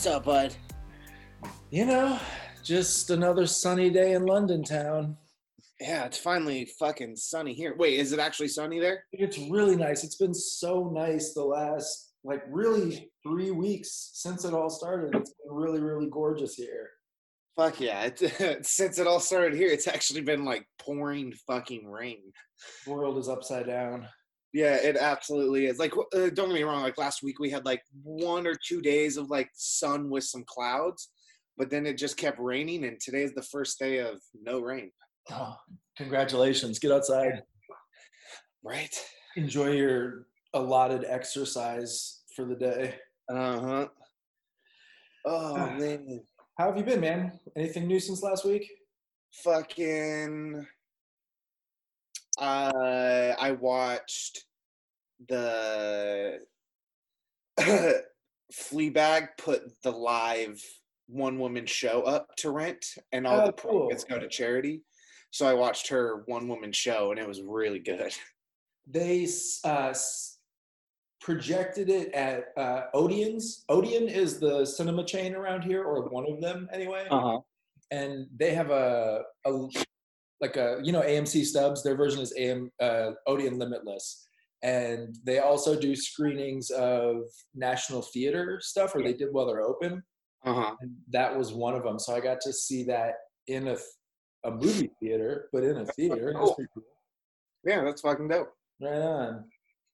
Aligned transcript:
What's 0.00 0.16
up, 0.16 0.24
bud? 0.24 0.56
You 1.70 1.84
know, 1.84 2.18
just 2.64 3.10
another 3.10 3.46
sunny 3.46 3.90
day 3.90 4.14
in 4.14 4.24
London 4.24 4.64
town. 4.64 5.18
Yeah, 5.78 6.06
it's 6.06 6.16
finally 6.16 6.70
fucking 6.78 7.16
sunny 7.16 7.52
here. 7.52 7.76
Wait, 7.76 8.00
is 8.00 8.12
it 8.12 8.18
actually 8.18 8.48
sunny 8.48 8.80
there? 8.80 9.04
It's 9.12 9.36
really 9.36 9.76
nice. 9.76 10.02
It's 10.02 10.16
been 10.16 10.32
so 10.32 10.90
nice 10.90 11.34
the 11.34 11.44
last, 11.44 12.14
like, 12.24 12.42
really 12.48 13.10
three 13.22 13.50
weeks 13.50 14.12
since 14.14 14.46
it 14.46 14.54
all 14.54 14.70
started. 14.70 15.14
It's 15.16 15.34
been 15.34 15.54
really, 15.54 15.82
really 15.82 16.08
gorgeous 16.08 16.54
here. 16.54 16.88
Fuck 17.54 17.78
yeah. 17.78 18.04
It, 18.04 18.64
since 18.64 18.98
it 18.98 19.06
all 19.06 19.20
started 19.20 19.52
here, 19.52 19.68
it's 19.68 19.86
actually 19.86 20.22
been 20.22 20.46
like 20.46 20.64
pouring 20.78 21.34
fucking 21.46 21.86
rain. 21.86 22.22
The 22.86 22.92
world 22.92 23.18
is 23.18 23.28
upside 23.28 23.66
down. 23.66 24.08
Yeah, 24.52 24.74
it 24.74 24.96
absolutely 24.96 25.66
is. 25.66 25.78
Like, 25.78 25.92
uh, 25.96 26.30
don't 26.30 26.48
get 26.48 26.54
me 26.54 26.62
wrong. 26.62 26.82
Like 26.82 26.98
last 26.98 27.22
week, 27.22 27.38
we 27.38 27.50
had 27.50 27.64
like 27.64 27.82
one 28.02 28.46
or 28.46 28.54
two 28.54 28.80
days 28.80 29.16
of 29.16 29.30
like 29.30 29.48
sun 29.54 30.10
with 30.10 30.24
some 30.24 30.44
clouds, 30.46 31.10
but 31.56 31.70
then 31.70 31.86
it 31.86 31.96
just 31.96 32.16
kept 32.16 32.40
raining. 32.40 32.84
And 32.84 32.98
today 33.00 33.22
is 33.22 33.34
the 33.34 33.42
first 33.42 33.78
day 33.78 33.98
of 33.98 34.20
no 34.40 34.60
rain. 34.60 34.90
Oh, 35.30 35.54
congratulations. 35.96 36.78
Get 36.80 36.90
outside. 36.90 37.42
Right. 38.64 38.94
Enjoy 39.36 39.70
your 39.70 40.26
allotted 40.52 41.04
exercise 41.06 42.22
for 42.34 42.44
the 42.44 42.56
day. 42.56 42.96
Uh 43.28 43.60
huh. 43.60 43.88
Oh 45.24 45.56
man. 45.78 46.22
How 46.58 46.66
have 46.66 46.76
you 46.76 46.84
been, 46.84 47.00
man? 47.00 47.38
Anything 47.56 47.86
new 47.86 48.00
since 48.00 48.22
last 48.22 48.44
week? 48.44 48.68
Fucking. 49.44 50.66
Uh, 52.40 53.34
I 53.38 53.52
watched 53.52 54.44
the 55.28 56.40
Fleabag 58.52 59.28
put 59.38 59.62
the 59.82 59.90
live 59.92 60.62
one 61.06 61.38
woman 61.38 61.66
show 61.66 62.02
up 62.02 62.28
to 62.38 62.50
rent, 62.50 62.84
and 63.12 63.26
all 63.26 63.40
Oh, 63.42 63.46
the 63.46 63.52
cool. 63.52 63.80
profits 63.88 64.04
go 64.04 64.18
to 64.18 64.28
charity. 64.28 64.82
So 65.30 65.46
I 65.46 65.54
watched 65.54 65.88
her 65.88 66.22
one 66.26 66.48
woman 66.48 66.72
show, 66.72 67.10
and 67.10 67.20
it 67.20 67.28
was 67.28 67.42
really 67.42 67.78
good. 67.80 68.12
They 68.92 69.28
uh, 69.62 69.94
projected 71.20 71.90
it 71.90 72.12
at 72.12 72.46
uh, 72.56 72.84
Odeon's. 72.92 73.64
Odeon 73.68 74.08
is 74.08 74.40
the 74.40 74.64
cinema 74.64 75.04
chain 75.04 75.34
around 75.34 75.62
here, 75.62 75.84
or 75.84 76.08
one 76.08 76.24
of 76.28 76.40
them 76.40 76.68
anyway. 76.72 77.06
huh. 77.08 77.38
and 77.92 78.26
they 78.36 78.52
have 78.52 78.70
a, 78.70 79.22
a 79.44 79.68
like 80.40 80.56
a 80.56 80.80
you 80.82 80.92
know 80.92 81.02
AMC 81.02 81.44
Stubs. 81.44 81.82
Their 81.82 81.96
version 81.96 82.20
is 82.20 82.32
AM 82.36 82.70
uh, 82.80 83.12
Odeon 83.26 83.58
Limitless, 83.58 84.26
and 84.62 85.16
they 85.24 85.38
also 85.38 85.78
do 85.78 85.94
screenings 85.94 86.70
of 86.70 87.22
National 87.54 88.02
Theater 88.02 88.58
stuff, 88.62 88.94
or 88.94 89.02
they 89.02 89.12
did 89.12 89.28
while 89.32 89.46
they're 89.46 89.62
open. 89.62 90.02
Uh 90.44 90.54
huh. 90.54 90.76
And 90.80 90.92
that 91.10 91.36
was 91.36 91.52
one 91.52 91.74
of 91.74 91.82
them. 91.82 91.98
So 91.98 92.14
I 92.14 92.20
got 92.20 92.40
to 92.42 92.52
see 92.52 92.84
that 92.84 93.14
in 93.46 93.68
a 93.68 93.76
a 94.44 94.50
movie 94.50 94.90
theater, 95.00 95.48
but 95.52 95.64
in 95.64 95.76
a 95.76 95.86
theater. 95.86 96.34
Cool. 96.36 96.56
cool. 96.74 96.82
Yeah, 97.64 97.84
that's 97.84 98.00
fucking 98.00 98.28
dope. 98.28 98.52
Right 98.80 99.02
on. 99.02 99.44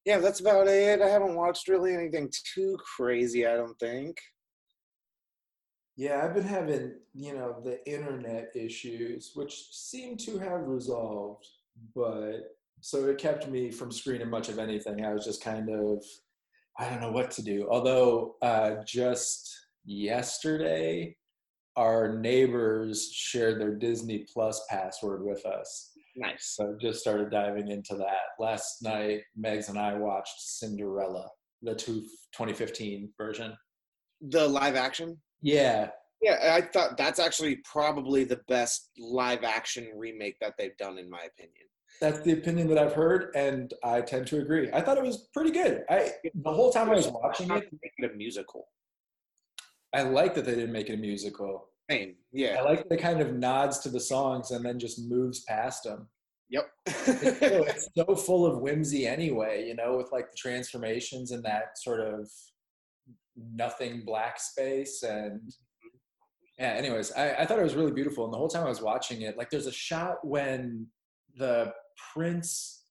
Yeah, 0.04 0.18
that's 0.18 0.38
about 0.38 0.68
it. 0.68 1.02
I 1.02 1.08
haven't 1.08 1.34
watched 1.34 1.66
really 1.66 1.92
anything 1.92 2.30
too 2.54 2.76
crazy. 2.96 3.44
I 3.44 3.56
don't 3.56 3.76
think. 3.80 4.16
Yeah, 5.96 6.22
I've 6.22 6.34
been 6.34 6.44
having, 6.44 6.92
you 7.14 7.34
know, 7.34 7.56
the 7.64 7.84
internet 7.90 8.52
issues, 8.54 9.32
which 9.34 9.68
seem 9.72 10.16
to 10.18 10.38
have 10.38 10.68
resolved, 10.68 11.46
but 11.94 12.56
so 12.82 13.06
it 13.06 13.18
kept 13.18 13.48
me 13.48 13.70
from 13.70 13.90
screening 13.90 14.28
much 14.28 14.50
of 14.50 14.58
anything. 14.58 15.04
I 15.04 15.12
was 15.12 15.24
just 15.24 15.42
kind 15.42 15.70
of, 15.70 16.04
I 16.78 16.88
don't 16.88 17.00
know 17.00 17.12
what 17.12 17.30
to 17.32 17.42
do. 17.42 17.66
Although, 17.70 18.36
uh, 18.42 18.76
just 18.86 19.50
yesterday, 19.86 21.16
our 21.76 22.18
neighbors 22.18 23.10
shared 23.12 23.60
their 23.60 23.74
Disney 23.74 24.26
Plus 24.32 24.62
password 24.68 25.24
with 25.24 25.44
us. 25.46 25.92
Nice. 26.14 26.54
So 26.56 26.76
just 26.80 27.00
started 27.00 27.30
diving 27.30 27.68
into 27.68 27.94
that. 27.96 28.34
Last 28.38 28.82
night, 28.82 29.22
Megs 29.38 29.68
and 29.68 29.78
I 29.78 29.94
watched 29.94 30.40
Cinderella, 30.40 31.28
the 31.62 31.74
two, 31.74 32.02
2015 32.32 33.10
version. 33.18 33.56
The 34.20 34.46
live 34.46 34.76
action. 34.76 35.18
Yeah, 35.42 35.90
Yeah, 36.22 36.54
I 36.54 36.60
thought 36.62 36.96
that's 36.96 37.18
actually 37.18 37.56
probably 37.56 38.24
the 38.24 38.40
best 38.48 38.90
live 38.98 39.44
action 39.44 39.88
remake 39.96 40.36
that 40.40 40.54
they've 40.58 40.76
done, 40.78 40.98
in 40.98 41.10
my 41.10 41.22
opinion. 41.22 41.66
That's 42.00 42.20
the 42.20 42.32
opinion 42.32 42.68
that 42.68 42.78
I've 42.78 42.92
heard, 42.92 43.34
and 43.34 43.72
I 43.82 44.00
tend 44.02 44.26
to 44.28 44.40
agree. 44.40 44.70
I 44.72 44.80
thought 44.80 44.98
it 44.98 45.04
was 45.04 45.28
pretty 45.32 45.50
good. 45.50 45.84
I 45.88 46.12
the 46.34 46.52
whole 46.52 46.70
time 46.70 46.90
I 46.90 46.94
was 46.94 47.08
watching 47.08 47.50
it, 47.50 47.68
make 47.82 47.92
it 47.98 48.12
a 48.12 48.14
musical. 48.14 48.68
I 49.94 50.02
like 50.02 50.34
that 50.34 50.44
they 50.44 50.54
didn't 50.54 50.72
make 50.72 50.90
it 50.90 50.94
a 50.94 50.98
musical. 50.98 51.68
Same. 51.90 52.16
I 52.58 52.62
like 52.62 52.88
the 52.88 52.96
kind 52.96 53.20
of 53.20 53.32
nods 53.32 53.78
to 53.80 53.88
the 53.88 54.00
songs 54.00 54.50
and 54.50 54.64
then 54.64 54.78
just 54.78 55.08
moves 55.08 55.40
past 55.44 55.84
them. 55.84 56.08
Yep. 56.50 56.70
It's 56.86 57.38
so, 57.38 57.64
it's 57.64 57.88
so 57.96 58.14
full 58.14 58.46
of 58.46 58.60
whimsy 58.60 59.06
anyway, 59.06 59.66
you 59.66 59.74
know, 59.74 59.96
with 59.96 60.10
like 60.12 60.30
the 60.30 60.36
transformations 60.36 61.30
and 61.30 61.42
that 61.44 61.78
sort 61.78 62.00
of 62.00 62.30
nothing 63.36 64.02
black 64.04 64.40
space 64.40 65.02
and 65.02 65.40
yeah 66.58 66.72
anyways 66.72 67.12
I, 67.12 67.34
I 67.34 67.46
thought 67.46 67.58
it 67.58 67.64
was 67.64 67.74
really 67.74 67.92
beautiful 67.92 68.24
and 68.24 68.32
the 68.32 68.38
whole 68.38 68.48
time 68.48 68.64
i 68.64 68.68
was 68.68 68.82
watching 68.82 69.22
it 69.22 69.36
like 69.36 69.50
there's 69.50 69.66
a 69.66 69.72
shot 69.72 70.26
when 70.26 70.86
the 71.36 71.72
prince 72.12 72.84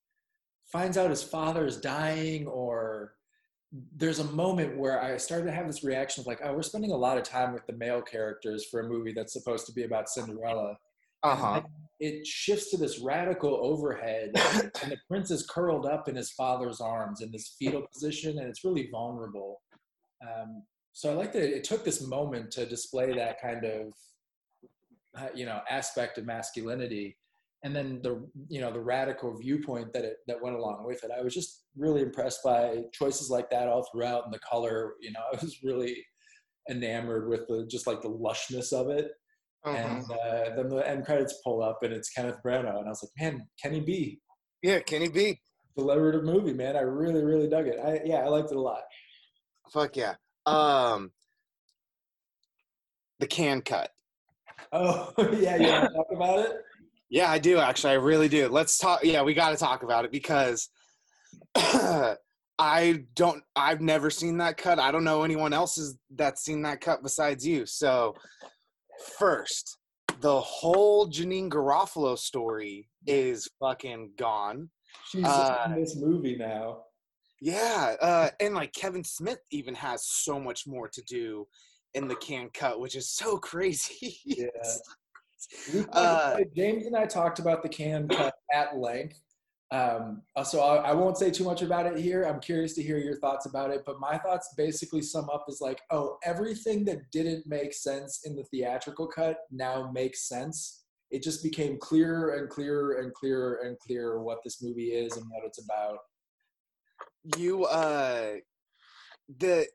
finds 0.72 0.98
out 0.98 1.10
his 1.10 1.24
father 1.24 1.66
is 1.66 1.78
dying 1.78 2.48
or 2.48 3.14
there's 3.96 4.20
a 4.20 4.26
moment 4.26 4.78
where 4.78 5.02
i 5.02 5.18
started 5.18 5.46
to 5.46 5.52
have 5.52 5.68
this 5.68 5.84
reaction 5.84 6.22
of 6.22 6.28
like 6.28 6.40
oh 6.44 6.54
we're 6.54 6.62
spending 6.62 6.92
a 6.92 6.98
lot 6.98 7.18
of 7.18 7.24
time 7.24 7.54
with 7.54 7.66
the 7.66 7.74
male 7.74 8.02
characters 8.02 8.66
for 8.70 8.82
a 8.82 8.88
movie 8.88 9.14
that's 9.14 9.34
supposed 9.34 9.66
to 9.66 9.74
be 9.74 9.84
about 9.84 10.10
cinderella. 10.10 10.78
Uh 11.24 11.36
huh. 11.36 11.62
it 12.00 12.28
shifts 12.28 12.70
to 12.70 12.78
this 12.78 13.00
radical 13.00 13.60
overhead 13.64 14.30
and 14.84 14.92
the 14.92 14.98
prince 15.08 15.32
is 15.32 15.48
curled 15.48 15.88
up 15.88 16.08
in 16.08 16.16
his 16.16 16.32
father's 16.34 16.80
arms 16.80 17.22
in 17.22 17.32
this 17.32 17.56
fetal 17.58 17.84
position 17.92 18.38
and 18.38 18.48
it's 18.48 18.64
really 18.64 18.90
vulnerable 18.92 19.60
um, 20.22 20.64
so 20.94 21.12
i 21.12 21.14
like 21.14 21.34
that 21.34 21.44
it 21.44 21.64
took 21.64 21.84
this 21.84 22.02
moment 22.08 22.52
to 22.52 22.66
display 22.66 23.14
that 23.14 23.42
kind 23.42 23.66
of 23.66 23.94
uh, 25.18 25.28
you 25.34 25.46
know 25.46 25.60
aspect 25.70 26.18
of 26.18 26.26
masculinity 26.26 27.18
and 27.64 27.76
then 27.76 28.00
the 28.04 28.26
you 28.50 28.60
know 28.62 28.72
the 28.72 28.80
radical 28.80 29.36
viewpoint 29.38 29.92
that 29.94 30.04
it 30.06 30.18
that 30.28 30.42
went 30.42 30.56
along 30.56 30.86
with 30.86 31.04
it 31.04 31.12
i 31.18 31.22
was 31.22 31.34
just 31.34 31.64
really 31.78 32.02
impressed 32.02 32.42
by 32.44 32.82
choices 32.94 33.30
like 33.30 33.50
that 33.50 33.68
all 33.68 33.88
throughout 33.92 34.26
and 34.26 34.34
the 34.34 34.40
color 34.40 34.94
you 35.02 35.12
know 35.12 35.22
i 35.34 35.38
was 35.42 35.58
really 35.64 36.04
enamored 36.70 37.28
with 37.30 37.48
the 37.48 37.66
just 37.70 37.88
like 37.88 38.02
the 38.02 38.10
lushness 38.10 38.74
of 38.74 38.90
it 38.90 39.12
Uh-huh. 39.66 39.78
and 39.78 40.04
uh, 40.12 40.56
then 40.56 40.68
the 40.70 40.88
end 40.88 41.06
credits 41.06 41.40
pull 41.44 41.62
up 41.64 41.80
and 41.84 41.92
it's 41.94 42.10
Kenneth 42.12 42.38
Branagh, 42.46 42.78
and 42.80 42.86
I 42.88 42.90
was 42.94 43.02
like, 43.04 43.16
man, 43.34 43.48
Kenny 43.62 43.80
B, 43.82 44.20
Yeah, 44.62 44.80
Kenny 44.80 45.10
B. 45.10 45.40
deliberative 45.76 46.24
movie, 46.24 46.54
man. 46.54 46.76
I 46.76 46.82
really, 46.82 47.24
really 47.24 47.48
dug 47.50 47.68
it. 47.68 47.80
I 47.80 48.00
yeah, 48.06 48.18
I 48.26 48.30
liked 48.30 48.52
it 48.52 48.58
a 48.58 48.62
lot. 48.62 48.84
Fuck 49.72 49.98
yeah. 49.98 50.16
Um, 50.46 51.12
the 53.20 53.28
can 53.28 53.62
cut. 53.62 53.92
Oh 54.72 55.12
yeah, 55.40 55.56
you 55.58 55.68
want 55.68 55.90
to 55.90 55.96
talk 55.96 56.08
about 56.12 56.40
it? 56.40 56.52
Yeah, 57.10 57.32
I 57.32 57.40
do 57.40 57.58
actually. 57.60 57.92
I 57.92 57.96
really 57.96 58.28
do. 58.28 58.48
Let's 58.48 58.78
talk. 58.78 59.04
Yeah, 59.04 59.22
we 59.22 59.34
got 59.34 59.52
to 59.52 59.58
talk 59.58 59.84
about 59.84 60.06
it 60.06 60.12
because 60.12 60.70
I 62.58 63.04
don't. 63.16 63.44
I've 63.56 63.82
never 63.82 64.10
seen 64.10 64.38
that 64.38 64.58
cut. 64.58 64.80
I 64.80 64.92
don't 64.92 65.04
know 65.04 65.24
anyone 65.24 65.54
else 65.54 65.78
is, 65.78 65.98
that's 66.16 66.44
seen 66.44 66.62
that 66.64 66.82
cut 66.82 67.04
besides 67.04 67.46
you. 67.46 67.66
So, 67.66 68.16
first, 69.18 69.78
the 70.22 70.40
whole 70.40 71.08
Janeane 71.08 71.50
Garofalo 71.50 72.18
story 72.18 72.88
is 73.06 73.50
fucking 73.60 74.12
gone. 74.18 74.70
She's 75.10 75.26
Uh, 75.26 75.64
in 75.68 75.82
this 75.82 75.96
movie 75.96 76.38
now. 76.38 76.84
Yeah, 77.46 77.96
uh, 78.02 78.30
and 78.40 78.56
like 78.56 78.74
Kevin 78.74 79.04
Smith 79.04 79.40
even 79.52 79.76
has 79.76 80.04
so 80.04 80.40
much 80.40 80.66
more 80.66 80.88
to 80.90 81.02
do 81.04 81.48
in 81.94 82.08
the 82.08 82.16
can 82.16 82.50
cut, 82.54 82.80
which 82.80 82.96
is 82.96 83.10
so 83.10 83.38
crazy. 83.52 84.18
Yeah. 84.26 84.48
Uh. 85.92 86.38
James 86.56 86.88
and 86.88 86.96
I 86.96 87.06
talked 87.06 87.38
about 87.38 87.62
the 87.62 87.70
can 87.70 88.08
cut 88.08 88.34
at 88.52 88.78
length. 88.78 89.22
Um, 89.72 90.24
uh, 90.36 90.44
so 90.44 90.62
I, 90.62 90.90
I 90.90 90.94
won't 90.94 91.18
say 91.18 91.30
too 91.30 91.44
much 91.44 91.62
about 91.62 91.86
it 91.86 91.98
here. 91.98 92.24
I'm 92.24 92.40
curious 92.40 92.74
to 92.76 92.84
hear 92.84 92.98
your 92.98 93.20
thoughts 93.20 93.46
about 93.46 93.70
it. 93.70 93.84
But 93.86 94.00
my 94.00 94.18
thoughts 94.18 94.54
basically 94.58 95.04
sum 95.04 95.30
up 95.30 95.46
as 95.48 95.62
like, 95.62 95.82
oh, 95.92 96.18
everything 96.24 96.84
that 96.86 97.12
didn't 97.12 97.46
make 97.46 97.74
sense 97.74 98.22
in 98.26 98.36
the 98.36 98.44
theatrical 98.46 99.08
cut 99.08 99.38
now 99.52 99.92
makes 99.92 100.28
sense. 100.28 100.86
It 101.12 101.22
just 101.22 101.44
became 101.44 101.78
clearer 101.78 102.36
and 102.36 102.50
clearer 102.50 103.02
and 103.02 103.14
clearer 103.14 103.60
and 103.64 103.78
clearer 103.78 104.24
what 104.24 104.40
this 104.44 104.64
movie 104.64 104.94
is 104.94 105.16
and 105.18 105.26
what 105.30 105.46
it's 105.46 105.64
about. 105.64 106.00
You 107.38 107.66
uh 107.66 108.36
the 109.40 109.66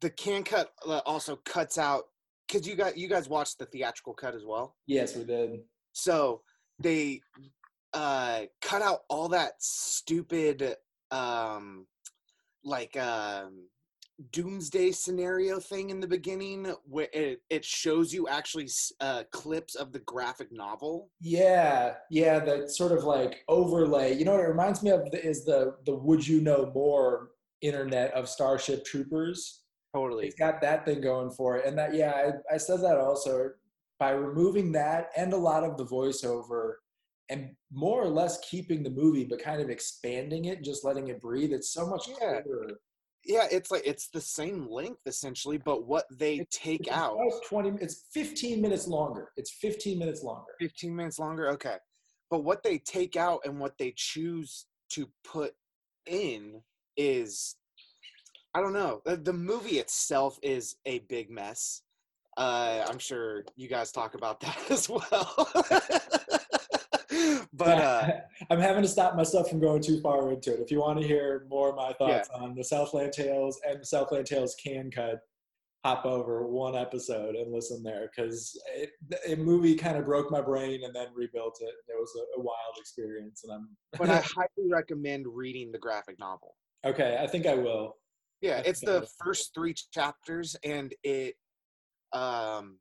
the 0.00 0.10
can 0.10 0.42
cut 0.42 0.72
uh, 0.86 1.00
also 1.06 1.36
cuts 1.44 1.78
out 1.78 2.04
because 2.46 2.66
you 2.66 2.74
got 2.74 2.96
you 2.96 3.08
guys 3.08 3.28
watched 3.28 3.58
the 3.58 3.66
theatrical 3.66 4.14
cut 4.14 4.34
as 4.34 4.44
well 4.44 4.76
Yes, 4.86 5.16
we 5.16 5.24
did. 5.24 5.60
so 5.92 6.42
they 6.78 7.20
uh 7.92 8.42
cut 8.60 8.82
out 8.82 9.00
all 9.08 9.28
that 9.28 9.52
stupid 9.58 10.76
um 11.10 11.86
like 12.64 12.96
um 12.96 13.66
doomsday 14.30 14.92
scenario 14.92 15.58
thing 15.58 15.90
in 15.90 16.00
the 16.00 16.06
beginning 16.06 16.72
where 16.84 17.08
it, 17.12 17.42
it 17.50 17.64
shows 17.64 18.12
you 18.12 18.28
actually 18.28 18.68
uh, 19.00 19.24
clips 19.32 19.74
of 19.74 19.92
the 19.92 19.98
graphic 20.00 20.52
novel. 20.52 21.10
Yeah, 21.20 21.94
yeah, 22.10 22.38
that 22.40 22.70
sort 22.70 22.92
of 22.92 23.04
like 23.04 23.44
overlay. 23.48 24.14
You 24.16 24.24
know 24.24 24.32
what 24.32 24.40
it 24.40 24.48
reminds 24.48 24.82
me 24.82 24.90
of 24.90 25.08
is 25.12 25.44
the 25.44 25.76
the 25.86 25.94
Would 25.94 26.26
You 26.26 26.40
Know 26.40 26.70
More 26.74 27.30
internet 27.60 28.12
of 28.12 28.28
Starship 28.28 28.84
Troopers. 28.84 29.60
Totally. 29.94 30.26
It's 30.26 30.36
got 30.36 30.60
that 30.62 30.86
thing 30.86 31.00
going 31.00 31.30
for 31.30 31.58
it, 31.58 31.66
and 31.66 31.76
that 31.78 31.94
yeah, 31.94 32.12
I, 32.50 32.54
I 32.54 32.56
said 32.56 32.80
that 32.82 32.98
also 32.98 33.50
by 33.98 34.10
removing 34.10 34.72
that 34.72 35.10
and 35.16 35.32
a 35.32 35.36
lot 35.36 35.62
of 35.64 35.76
the 35.76 35.84
voiceover, 35.84 36.74
and 37.28 37.50
more 37.70 38.02
or 38.02 38.08
less 38.08 38.40
keeping 38.40 38.82
the 38.82 38.90
movie, 38.90 39.24
but 39.24 39.42
kind 39.42 39.60
of 39.60 39.70
expanding 39.70 40.46
it, 40.46 40.62
just 40.62 40.84
letting 40.84 41.08
it 41.08 41.20
breathe. 41.20 41.52
It's 41.52 41.72
so 41.72 41.86
much 41.86 42.08
Yeah. 42.08 42.40
clearer. 42.42 42.80
Yeah, 43.24 43.46
it's 43.50 43.70
like 43.70 43.82
it's 43.84 44.08
the 44.08 44.20
same 44.20 44.68
length 44.68 45.02
essentially, 45.06 45.58
but 45.58 45.86
what 45.86 46.06
they 46.10 46.44
take 46.50 46.88
It's 46.88 46.90
out 46.90 47.16
twenty. 47.46 47.72
It's 47.80 48.06
fifteen 48.12 48.60
minutes 48.60 48.88
longer. 48.88 49.30
It's 49.36 49.52
fifteen 49.52 49.98
minutes 49.98 50.22
longer. 50.22 50.52
15 50.60 50.94
minutes 50.94 51.18
longer. 51.18 51.48
Okay. 51.50 51.76
But 52.30 52.44
what 52.44 52.62
they 52.62 52.78
take 52.78 53.16
out 53.16 53.40
and 53.44 53.60
what 53.60 53.78
they 53.78 53.92
choose 53.96 54.66
to 54.90 55.08
put 55.24 55.52
in 56.06 56.62
is 56.96 57.56
I 58.54 58.60
don't 58.60 58.72
know. 58.72 59.00
The, 59.04 59.16
the 59.16 59.32
movie 59.32 59.78
itself 59.78 60.38
is 60.42 60.76
a 60.84 61.00
big 61.00 61.30
mess. 61.30 61.82
Uh, 62.36 62.84
I'm 62.88 62.98
sure 62.98 63.44
you 63.56 63.68
guys 63.68 63.92
talk 63.92 64.14
about 64.14 64.40
that 64.40 64.58
as 64.70 64.88
well. 64.88 65.48
but 67.52 67.78
uh, 67.78 68.10
I'm 68.50 68.60
having 68.60 68.82
to 68.82 68.88
stop 68.88 69.16
myself 69.16 69.48
from 69.48 69.60
going 69.60 69.82
too 69.82 70.00
far 70.00 70.30
into 70.30 70.54
it. 70.54 70.60
If 70.60 70.70
you 70.70 70.80
want 70.80 71.00
to 71.00 71.06
hear 71.06 71.46
more 71.48 71.70
of 71.70 71.76
my 71.76 71.92
thoughts 71.94 72.28
on 72.34 72.54
the 72.54 72.64
Southland 72.64 73.12
Tales 73.12 73.60
and 73.68 73.80
the 73.80 73.86
Southland 73.86 74.26
Tales 74.26 74.54
can 74.62 74.90
cut, 74.90 75.20
hop 75.84 76.04
over 76.06 76.46
one 76.46 76.76
episode 76.76 77.34
and 77.34 77.52
listen 77.52 77.82
there 77.82 78.08
because 78.14 78.56
a 79.26 79.34
movie 79.34 79.74
kind 79.74 79.96
of 79.96 80.04
broke 80.04 80.30
my 80.30 80.40
brain 80.40 80.84
and 80.84 80.94
then 80.94 81.08
rebuilt 81.14 81.58
it. 81.60 81.74
It 81.88 81.98
was 81.98 82.12
a, 82.16 82.40
a 82.40 82.42
wild 82.42 82.76
experience, 82.78 83.42
and 83.44 83.52
I'm. 83.52 83.68
but 83.98 84.08
I 84.08 84.20
highly 84.20 84.70
recommend 84.70 85.26
reading 85.28 85.72
the 85.72 85.78
graphic 85.78 86.18
novel. 86.18 86.54
okay, 86.84 87.18
I 87.20 87.26
think 87.26 87.46
I 87.46 87.54
will. 87.54 87.96
Yeah, 88.40 88.58
I 88.58 88.68
it's 88.68 88.80
the 88.80 89.06
first 89.24 89.52
three 89.54 89.74
chapters, 89.92 90.56
and 90.64 90.92
it, 91.04 91.34
um, 92.12 92.78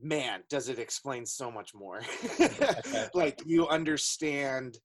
man, 0.00 0.42
does 0.48 0.68
it 0.68 0.78
explain 0.78 1.26
so 1.26 1.50
much 1.50 1.74
more. 1.74 2.00
Like 3.14 3.40
you 3.46 3.68
understand 3.68 4.78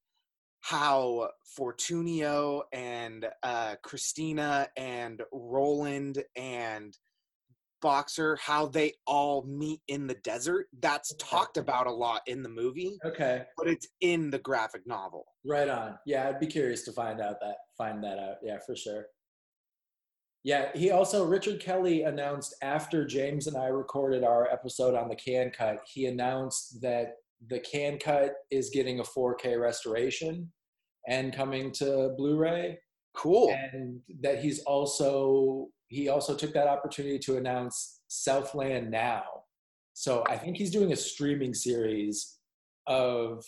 how 0.61 1.29
Fortunio 1.57 2.63
and 2.73 3.27
uh, 3.43 3.75
Christina 3.81 4.67
and 4.77 5.21
Roland 5.31 6.23
and 6.35 6.97
Boxer, 7.81 8.37
how 8.41 8.65
they 8.67 8.93
all 9.07 9.43
meet 9.43 9.79
in 9.87 10.05
the 10.05 10.15
desert. 10.15 10.67
That's 10.81 11.15
talked 11.15 11.55
about 11.57 11.87
a 11.87 11.91
lot 11.91 12.21
in 12.27 12.43
the 12.43 12.49
movie, 12.49 12.97
Okay, 13.05 13.43
but 13.57 13.67
it's 13.67 13.87
in 14.01 14.29
the 14.29 14.39
graphic 14.39 14.85
novel. 14.85 15.23
right 15.45 15.69
on. 15.69 15.97
Yeah, 16.05 16.27
I'd 16.27 16.41
be 16.41 16.47
curious 16.47 16.83
to 16.83 16.91
find 16.91 17.21
out 17.21 17.39
that 17.39 17.55
find 17.77 18.03
that 18.03 18.19
out. 18.19 18.35
Yeah, 18.43 18.57
for 18.65 18.75
sure. 18.75 19.05
Yeah, 20.49 20.69
he 20.73 20.89
also 20.89 21.25
Richard 21.25 21.59
Kelly 21.59 22.01
announced 22.01 22.55
after 22.63 23.05
James 23.05 23.45
and 23.45 23.55
I 23.55 23.67
recorded 23.67 24.23
our 24.23 24.49
episode 24.51 24.95
on 24.95 25.07
the 25.07 25.15
can 25.15 25.51
cut, 25.51 25.77
he 25.85 26.07
announced 26.07 26.81
that 26.81 27.17
the 27.49 27.59
can 27.59 27.99
cut 27.99 28.33
is 28.49 28.71
getting 28.71 28.99
a 28.99 29.03
4K 29.03 29.61
restoration 29.61 30.51
and 31.07 31.35
coming 31.35 31.71
to 31.73 32.15
Blu-ray 32.17 32.79
Cool. 33.13 33.55
and 33.71 33.99
that 34.21 34.39
he's 34.39 34.63
also 34.63 35.67
he 35.89 36.09
also 36.09 36.33
took 36.33 36.53
that 36.53 36.67
opportunity 36.67 37.19
to 37.19 37.37
announce 37.37 37.99
Southland 38.07 38.89
Now. 38.89 39.25
So 39.93 40.23
I 40.27 40.35
think 40.35 40.57
he's 40.57 40.71
doing 40.71 40.93
a 40.93 40.95
streaming 40.95 41.53
series 41.53 42.39
of 42.87 43.45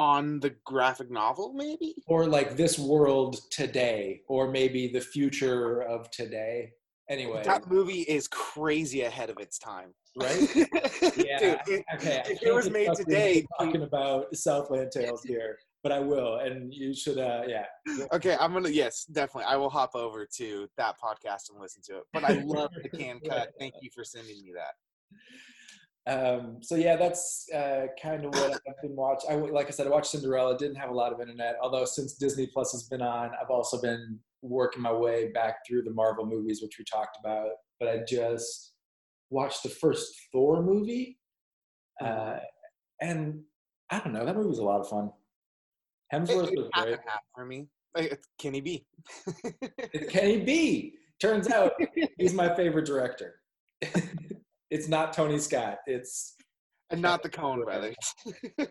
On 0.00 0.40
the 0.40 0.54
graphic 0.64 1.10
novel, 1.10 1.52
maybe? 1.52 1.94
or 2.06 2.26
like 2.26 2.56
this 2.56 2.78
world 2.78 3.38
today 3.50 4.22
or 4.28 4.50
maybe 4.50 4.88
the 4.88 5.00
future 5.00 5.82
of 5.82 6.10
today. 6.10 6.72
Anyway, 7.10 7.42
That 7.44 7.68
movie 7.68 8.00
is 8.02 8.26
crazy 8.26 9.02
ahead 9.02 9.28
of 9.28 9.38
its 9.38 9.58
time. 9.58 9.92
right? 10.16 10.40
Yeah. 11.16 11.38
Dude, 11.66 11.82
Okay, 11.96 12.22
if 12.24 12.42
it 12.42 12.54
was 12.54 12.70
made 12.70 12.94
today, 12.94 13.44
talking 13.58 13.82
about 13.82 14.34
Southland 14.34 14.90
Tales 14.90 15.22
here, 15.22 15.58
but 15.82 15.92
I 15.92 15.98
will, 15.98 16.36
and 16.36 16.72
you 16.72 16.94
should. 16.94 17.18
uh 17.18 17.42
Yeah, 17.46 17.66
okay, 18.12 18.36
I'm 18.40 18.54
gonna 18.54 18.70
yes, 18.70 19.04
definitely. 19.04 19.48
I 19.52 19.56
will 19.56 19.68
hop 19.68 19.94
over 19.94 20.26
to 20.36 20.66
that 20.78 20.94
podcast 20.98 21.50
and 21.50 21.60
listen 21.60 21.82
to 21.88 21.98
it. 21.98 22.04
But 22.14 22.24
I 22.24 22.32
love 22.42 22.70
the 22.82 22.88
can 23.00 23.20
cut. 23.20 23.48
Thank 23.58 23.74
you 23.82 23.90
for 23.94 24.02
sending 24.04 24.42
me 24.42 24.52
that. 24.54 24.74
Um, 26.06 26.58
so 26.62 26.76
yeah, 26.76 26.96
that's 26.96 27.46
uh, 27.54 27.86
kind 28.02 28.24
of 28.24 28.34
what 28.34 28.60
I've 28.68 28.82
been 28.82 28.96
watching. 28.96 29.30
I 29.30 29.34
like 29.34 29.66
I 29.68 29.70
said, 29.70 29.86
I 29.86 29.90
watched 29.90 30.10
Cinderella. 30.10 30.56
Didn't 30.56 30.76
have 30.76 30.90
a 30.90 30.94
lot 30.94 31.12
of 31.12 31.20
internet, 31.20 31.56
although 31.62 31.84
since 31.84 32.14
Disney 32.14 32.46
Plus 32.46 32.72
has 32.72 32.84
been 32.84 33.02
on, 33.02 33.30
I've 33.40 33.50
also 33.50 33.80
been 33.80 34.18
working 34.42 34.82
my 34.82 34.92
way 34.92 35.30
back 35.32 35.56
through 35.66 35.82
the 35.82 35.92
Marvel 35.92 36.24
movies, 36.24 36.62
which 36.62 36.78
we 36.78 36.84
talked 36.84 37.18
about. 37.22 37.50
But 37.78 37.90
I 37.90 38.00
just 38.08 38.72
watched 39.28 39.62
the 39.62 39.68
first 39.68 40.14
Thor 40.32 40.62
movie, 40.62 41.18
uh, 42.02 42.38
and 43.00 43.42
I 43.90 43.98
don't 43.98 44.12
know, 44.12 44.24
that 44.24 44.36
movie 44.36 44.48
was 44.48 44.58
a 44.58 44.64
lot 44.64 44.80
of 44.80 44.88
fun. 44.88 45.10
Hemsworth 46.12 46.50
was 46.56 46.68
great. 46.72 46.98
for 47.34 47.44
me. 47.44 47.68
Like, 47.94 48.12
It's 48.12 48.26
Kenny 48.38 48.60
B. 48.60 48.86
It's 49.92 50.12
Kenny 50.12 50.38
B. 50.38 50.94
Turns 51.20 51.48
out 51.50 51.72
he's 52.18 52.32
my 52.32 52.54
favorite 52.54 52.86
director. 52.86 53.36
it's 54.70 54.88
not 54.88 55.12
Tony 55.12 55.38
Scott. 55.38 55.78
It's 55.86 56.36
and 56.90 57.02
not 57.02 57.22
the 57.22 57.28
Coen 57.28 57.64
brothers. 57.64 57.96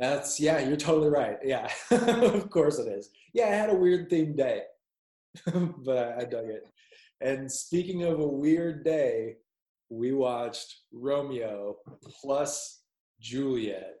That's 0.00 0.38
yeah, 0.38 0.60
you're 0.60 0.76
totally 0.76 1.10
right. 1.10 1.38
Yeah, 1.42 1.68
of 1.90 2.50
course 2.50 2.78
it 2.78 2.88
is. 2.88 3.10
Yeah, 3.34 3.46
I 3.46 3.54
had 3.54 3.70
a 3.70 3.74
weird 3.74 4.10
themed 4.10 4.36
day, 4.36 4.62
but 5.84 5.98
I, 5.98 6.20
I 6.20 6.24
dug 6.24 6.46
it. 6.46 6.68
And 7.20 7.50
speaking 7.50 8.04
of 8.04 8.20
a 8.20 8.26
weird 8.26 8.84
day, 8.84 9.36
we 9.90 10.12
watched 10.12 10.76
Romeo 10.92 11.76
plus 12.20 12.82
Juliet. 13.20 13.96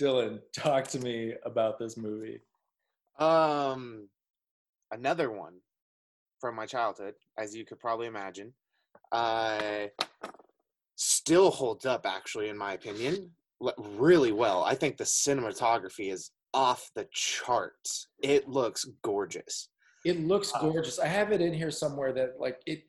Dylan, 0.00 0.40
talk 0.56 0.88
to 0.88 0.98
me 0.98 1.34
about 1.44 1.78
this 1.78 1.96
movie. 1.96 2.40
Um, 3.20 4.08
another 4.90 5.30
one 5.30 5.54
from 6.40 6.56
my 6.56 6.66
childhood, 6.66 7.14
as 7.38 7.54
you 7.54 7.64
could 7.64 7.78
probably 7.78 8.08
imagine. 8.08 8.52
Uh, 9.12 9.86
still 10.96 11.50
holds 11.50 11.84
up, 11.86 12.06
actually, 12.06 12.48
in 12.48 12.56
my 12.56 12.72
opinion, 12.72 13.30
really 13.78 14.32
well. 14.32 14.64
I 14.64 14.74
think 14.74 14.96
the 14.96 15.04
cinematography 15.04 16.10
is 16.12 16.30
off 16.54 16.90
the 16.94 17.06
charts. 17.12 18.08
It 18.22 18.48
looks 18.48 18.84
gorgeous. 19.02 19.68
It 20.04 20.20
looks 20.20 20.52
Uh, 20.54 20.60
gorgeous. 20.62 20.98
I 20.98 21.06
have 21.06 21.30
it 21.32 21.40
in 21.40 21.52
here 21.52 21.70
somewhere 21.70 22.12
that 22.14 22.40
like 22.40 22.60
it. 22.66 22.84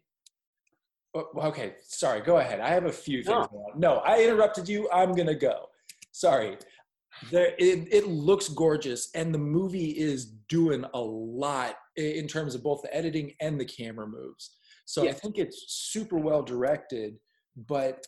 oh, 1.13 1.27
Okay, 1.36 1.75
sorry. 1.84 2.22
Go 2.22 2.38
ahead. 2.38 2.60
I 2.60 2.70
have 2.70 2.86
a 2.86 2.92
few 2.92 3.24
things. 3.24 3.48
No. 3.53 3.72
No, 3.75 3.94
I 4.00 4.24
interrupted 4.24 4.68
you. 4.68 4.89
I'm 4.92 5.12
gonna 5.13 5.36
go. 5.36 5.70
Sorry. 6.12 6.58
There, 7.32 7.53
it, 7.60 7.88
it 7.94 8.08
looks 8.08 8.50
gorgeous, 8.50 9.12
and 9.13 9.32
the 9.34 9.38
movie 9.38 9.92
is 9.92 10.25
doing 10.50 10.84
a 10.96 11.00
lot 11.00 11.75
in 11.96 12.27
terms 12.27 12.56
of 12.56 12.63
both 12.63 12.82
the 12.82 12.94
editing 12.96 13.34
and 13.39 13.60
the 13.60 13.65
camera 13.65 14.08
moves. 14.08 14.58
So 14.86 15.08
I 15.08 15.12
think 15.13 15.38
it's 15.38 15.66
super 15.68 16.18
well 16.18 16.42
directed, 16.44 17.16
but 17.56 18.06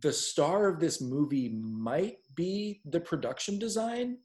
the 0.00 0.12
star 0.12 0.68
of 0.68 0.80
this 0.80 1.00
movie 1.00 1.50
might 1.50 2.16
be 2.34 2.80
the 2.86 3.00
production 3.00 3.58
design. 3.58 4.18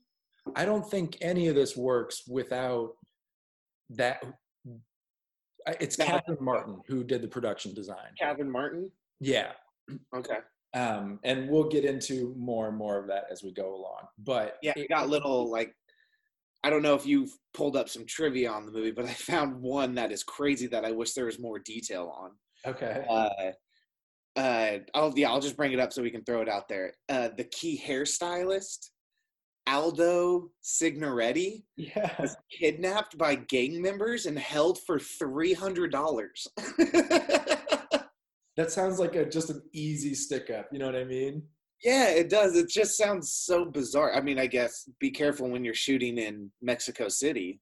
I 0.56 0.65
don't 0.65 0.89
think 0.89 1.17
any 1.22 1.48
of 1.48 1.56
this 1.56 1.75
works 1.75 2.24
without 2.27 2.94
that. 3.91 4.24
It's 5.82 5.98
Catherine 5.98 6.38
Martin 6.39 6.82
who 6.88 7.03
did 7.03 7.22
the 7.22 7.27
production 7.27 7.74
design. 7.74 8.13
Kevin 8.17 8.50
Martin. 8.50 8.89
Yeah, 9.20 9.51
Okay. 10.15 10.38
um, 10.74 11.20
and 11.24 11.50
we'll 11.50 11.67
get 11.67 11.84
into 11.84 12.34
more 12.38 12.70
and 12.70 12.77
more 12.77 12.98
of 12.98 13.08
that 13.08 13.25
as 13.29 13.44
we 13.44 13.51
go 13.51 13.75
along. 13.75 14.08
But 14.20 14.58
Yeah, 14.62 14.74
it 14.75 14.88
got 14.89 15.10
little 15.10 15.50
like. 15.51 15.75
I 16.67 16.69
don't 16.69 16.81
know 16.81 16.95
if 16.95 17.05
you've 17.05 17.31
pulled 17.53 17.77
up 17.77 17.88
some 17.88 18.05
trivia 18.05 18.51
on 18.51 18.65
the 18.65 18.74
movie, 18.74 18.91
but 18.91 19.05
I 19.05 19.13
found 19.13 19.62
one 19.62 19.95
that 19.95 20.12
is 20.12 20.21
crazy 20.21 20.67
that 20.67 20.83
I 20.83 20.91
wish 20.91 21.13
there 21.13 21.27
was 21.27 21.39
more 21.39 21.59
detail 21.59 22.13
on. 22.13 22.31
okay. 22.65 23.05
uh, 23.09 23.51
uh, 24.38 24.79
I'll 24.93 25.13
yeah, 25.15 25.29
I'll 25.29 25.39
just 25.39 25.55
bring 25.55 25.71
it 25.71 25.79
up 25.79 25.93
so 25.93 26.03
we 26.03 26.12
can 26.12 26.25
throw 26.25 26.41
it 26.41 26.50
out 26.50 26.67
there. 26.67 26.91
Uh, 27.07 27.29
the 27.38 27.45
key 27.45 27.81
hairstylist, 27.81 28.89
Aldo 29.65 30.50
Signoretti, 30.62 31.63
yeah, 31.77 32.13
was 32.19 32.36
kidnapped 32.51 33.17
by 33.17 33.36
gang 33.36 33.81
members 33.81 34.25
and 34.25 34.38
held 34.38 34.79
for 34.86 35.00
three 35.00 35.53
hundred 35.53 35.93
dollars. 35.93 36.45
that 38.57 38.67
sounds 38.67 39.00
like 39.00 39.15
a 39.15 39.25
just 39.25 39.50
an 39.50 39.62
easy 39.71 40.13
stick 40.13 40.50
up. 40.50 40.67
You 40.74 40.79
know 40.79 40.86
what 40.88 40.97
I 40.97 41.05
mean? 41.05 41.43
Yeah, 41.84 42.10
it 42.10 42.29
does. 42.29 42.55
It 42.55 42.69
just 42.69 42.98
sounds 42.98 43.31
so 43.31 43.65
bizarre. 43.65 44.13
I 44.15 44.22
mean, 44.22 44.39
I 44.39 44.48
guess 44.48 44.89
be 45.00 45.12
careful 45.12 45.50
when 45.50 45.63
you're 45.63 45.74
shooting 45.74 46.17
in 46.17 46.51
Mexico 46.62 47.07
City. 47.07 47.60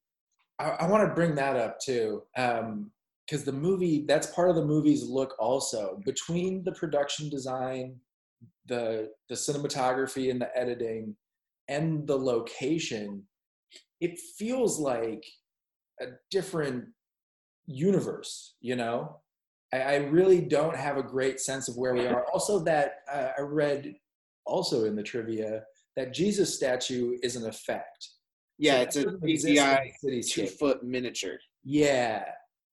I, 0.60 0.70
I 0.70 0.88
want 0.88 1.08
to 1.08 1.14
bring 1.14 1.36
that 1.36 1.58
up 1.58 1.80
too, 1.80 2.24
because 2.34 3.44
the 3.44 3.52
movie 3.52 4.06
that's 4.08 4.28
part 4.28 4.50
of 4.50 4.56
the 4.56 4.66
movie's 4.66 5.04
look 5.04 5.36
also. 5.38 6.00
Between 6.06 6.64
the 6.64 6.72
production 6.72 7.30
design, 7.30 7.98
the 8.68 9.12
the 9.28 9.36
cinematography 9.36 10.32
and 10.32 10.40
the 10.40 10.58
editing, 10.58 11.16
and 11.68 12.08
the 12.08 12.18
location, 12.18 13.24
it 14.00 14.18
feels 14.38 14.80
like 14.80 15.26
a 16.02 16.06
different 16.32 16.86
universe. 17.66 18.56
You 18.62 18.78
know, 18.78 19.20
I, 19.74 19.82
I 19.82 19.96
really 19.96 20.40
don't 20.40 20.76
have 20.76 20.96
a 20.96 21.04
great 21.04 21.42
sense 21.42 21.68
of 21.68 21.76
where 21.76 21.94
we 21.94 22.08
are. 22.08 22.26
Also, 22.32 22.60
that 22.60 23.00
uh, 23.12 23.32
I 23.38 23.42
read 23.42 23.94
also 24.46 24.86
in 24.86 24.96
the 24.96 25.04
trivia 25.04 25.64
that 25.96 26.14
Jesus 26.14 26.56
statue 26.56 27.18
is 27.24 27.36
an 27.36 27.48
effect. 27.48 28.10
Yeah, 28.58 28.78
So 28.78 28.82
it's 28.82 28.96
a 28.96 29.00
that 29.00 29.06
doesn't 29.06 29.30
exist 29.30 29.48
in 29.48 30.12
CGI 30.12 30.32
two 30.32 30.48
foot 30.48 30.84
miniature. 30.84 31.38
Yeah. 31.64 32.24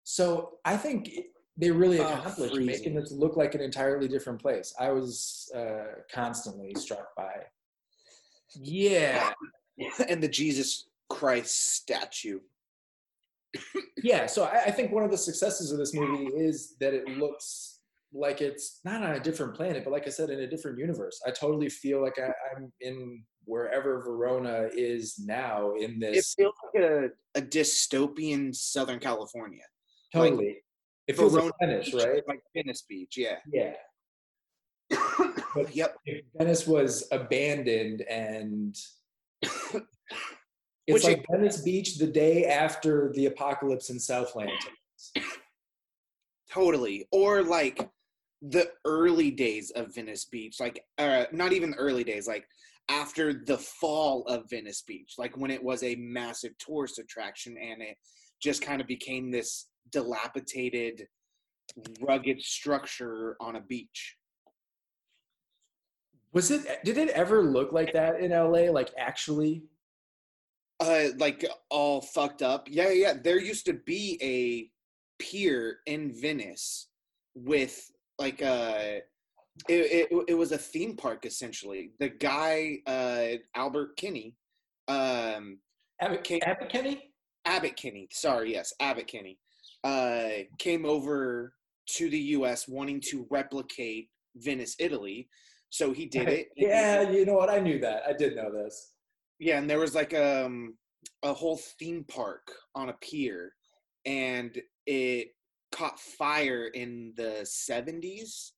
So 0.05 0.59
I 0.65 0.77
think 0.77 1.11
they 1.57 1.71
really 1.71 2.01
Oh, 2.01 2.07
accomplished 2.07 2.57
making 2.57 2.95
this 2.95 3.13
look 3.13 3.37
like 3.37 3.55
an 3.55 3.61
entirely 3.61 4.09
different 4.09 4.41
place. 4.41 4.75
I 4.79 4.91
was 4.91 5.51
uh, 5.55 6.01
constantly 6.13 6.75
struck 6.77 7.15
by. 7.17 7.33
Yeah. 8.55 9.33
and 10.09 10.23
the 10.23 10.29
Jesus 10.29 10.89
Christ 11.09 11.75
statue. 11.77 12.41
Yeah. 14.03 14.27
So 14.27 14.45
I, 14.45 14.65
I 14.67 14.71
think 14.71 14.93
one 14.93 15.05
of 15.05 15.11
the 15.11 15.19
successes 15.19 15.73
of 15.73 15.79
this 15.79 15.95
movie 15.95 16.25
is 16.35 16.75
that 16.81 16.95
it 16.95 17.07
looks 17.19 17.81
like 18.15 18.41
it's 18.41 18.81
not 18.85 19.03
on 19.03 19.15
a 19.15 19.21
different 19.21 19.55
planet, 19.55 19.85
but 19.85 19.93
like 19.93 20.07
I 20.07 20.11
said, 20.11 20.31
in 20.31 20.41
a 20.41 20.47
different 20.47 20.79
universe. 20.79 21.21
I 21.27 21.31
totally 21.31 21.69
feel 21.69 22.03
like 22.03 22.19
I, 22.19 22.31
I'm 22.55 22.73
in 22.81 23.25
wherever 23.45 24.03
Verona 24.03 24.69
is 24.73 25.19
now 25.19 25.73
in 25.75 25.99
this. 25.99 26.35
It 26.37 26.43
feels 26.43 26.55
like 26.75 26.85
a, 26.85 27.09
a 27.39 27.43
dystopian 27.43 28.55
Southern 28.55 28.99
California. 28.99 29.63
like 30.15 30.31
totally. 30.31 30.59
it 31.07 31.17
feels 31.17 31.33
like 31.35 31.43
Verona 31.43 31.55
Venice, 31.61 31.91
Beach, 31.91 32.05
right? 32.05 32.23
Like 32.29 32.43
Venice 32.55 32.83
Beach, 32.89 33.17
yeah. 33.17 33.37
Yeah. 33.53 33.75
But 35.55 35.77
yep. 35.77 35.97
Venice 36.39 36.67
was 36.67 37.07
abandoned 37.13 38.01
and 38.09 38.75
it's 39.43 39.75
Which 40.89 41.05
like 41.05 41.19
it- 41.19 41.27
Venice 41.31 41.61
Beach 41.61 41.99
the 41.99 42.07
day 42.07 42.47
after 42.47 43.13
the 43.15 43.27
apocalypse 43.27 43.91
in 43.91 43.99
Southland. 44.01 44.51
Totally. 46.51 47.07
Or 47.13 47.43
like 47.43 47.89
the 48.43 48.69
early 48.85 49.31
days 49.31 49.71
of 49.71 49.95
Venice 49.95 50.25
Beach, 50.25 50.59
like 50.59 50.85
uh 50.99 51.25
not 51.33 51.53
even 51.53 51.71
the 51.71 51.77
early 51.77 52.05
days, 52.05 52.27
like 52.27 52.47
after 52.89 53.33
the 53.33 53.59
fall 53.59 54.25
of 54.25 54.51
Venice 54.51 54.83
Beach, 54.87 55.15
like 55.17 55.37
when 55.37 55.51
it 55.51 55.63
was 55.63 55.83
a 55.83 55.95
massive 55.97 56.57
tourist 56.59 56.99
attraction 56.99 57.57
and 57.57 57.81
it 57.81 57.97
just 58.43 58.61
kind 58.61 58.81
of 58.81 58.89
became 58.89 59.31
this 59.31 59.69
dilapidated 59.91 61.07
rugged 62.01 62.43
structure 62.43 63.37
on 63.41 63.57
a 63.57 63.61
beach. 63.61 64.17
Was 66.33 66.51
it 66.51 66.67
did 66.85 66.99
it 66.99 67.11
ever 67.11 67.43
look 67.43 67.73
like 67.73 67.93
that 67.93 68.21
in 68.21 68.33
LA 68.33 68.71
like 68.73 68.91
actually? 68.99 69.63
Uh 70.81 71.09
like 71.19 71.45
all 71.71 72.01
fucked 72.01 72.43
up. 72.43 72.67
Yeah, 72.69 72.91
yeah. 72.91 73.15
There 73.23 73.39
used 73.39 73.67
to 73.67 73.75
be 73.75 74.19
a 74.21 75.23
pier 75.23 75.79
in 75.87 76.13
Venice 76.13 76.89
with 77.35 77.92
like 78.19 78.43
uh 78.43 78.99
it, 79.69 80.09
it, 80.11 80.25
it 80.29 80.35
was 80.35 80.53
a 80.53 80.59
theme 80.59 80.97
park 80.97 81.27
essentially. 81.27 81.91
The 81.99 82.09
guy 82.09 82.79
uh 82.87 83.39
Albert 83.55 83.97
Kinney 83.97 84.35
um 84.89 85.59
Abbott, 86.01 86.27
Ca- 86.27 86.41
Abbott 86.45 86.69
Kenny? 86.71 87.13
Abbott 87.45 87.77
Kinney, 87.77 88.09
sorry, 88.13 88.53
yes, 88.53 88.73
Abbott 88.81 89.07
Kinney, 89.07 89.39
uh, 89.85 90.29
came 90.59 90.85
over 90.85 91.55
to 91.91 92.09
the 92.11 92.19
U.S. 92.19 92.67
wanting 92.69 93.01
to 93.11 93.27
replicate 93.31 94.09
Venice, 94.37 94.75
Italy. 94.79 95.29
So 95.71 95.93
he 95.93 96.07
did 96.07 96.29
it. 96.29 96.49
Yeah, 96.57 97.09
you 97.11 97.25
know 97.25 97.35
what? 97.35 97.51
I 97.51 97.59
knew 97.61 97.79
that. 97.81 98.03
I 98.09 98.13
did 98.13 98.37
know 98.37 98.51
this. 98.53 98.93
yeah, 99.39 99.59
and 99.59 99.69
there 99.69 99.79
was 99.81 99.95
like 99.95 100.15
um 100.15 100.75
a 101.25 101.33
whole 101.33 101.59
theme 101.79 102.05
park 102.09 102.43
on 102.75 102.89
a 102.89 102.95
pier, 102.95 103.53
and 104.05 104.61
it 104.87 105.29
caught 105.73 105.99
fire 105.99 106.67
in 106.67 107.13
the 107.17 107.41
seventies, 107.45 108.53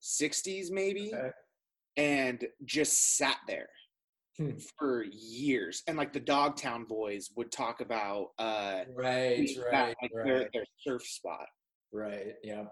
sixties, 0.00 0.70
maybe, 0.70 1.12
Okay. 1.14 1.30
and 1.96 2.44
just 2.64 3.16
sat 3.16 3.38
there 3.48 3.70
Hmm. 4.36 4.58
for 4.78 5.04
years. 5.04 5.82
And 5.86 5.96
like 5.96 6.12
the 6.12 6.20
Dogtown 6.20 6.84
Boys 6.84 7.30
would 7.36 7.50
talk 7.50 7.80
about 7.80 8.32
uh 8.38 8.84
Right, 8.94 9.48
right, 9.72 9.94
like 10.02 10.10
right. 10.14 10.24
their, 10.26 10.50
their 10.52 10.66
surf 10.80 11.02
spot. 11.02 11.46
Right. 11.92 12.34
Yeah. 12.42 12.66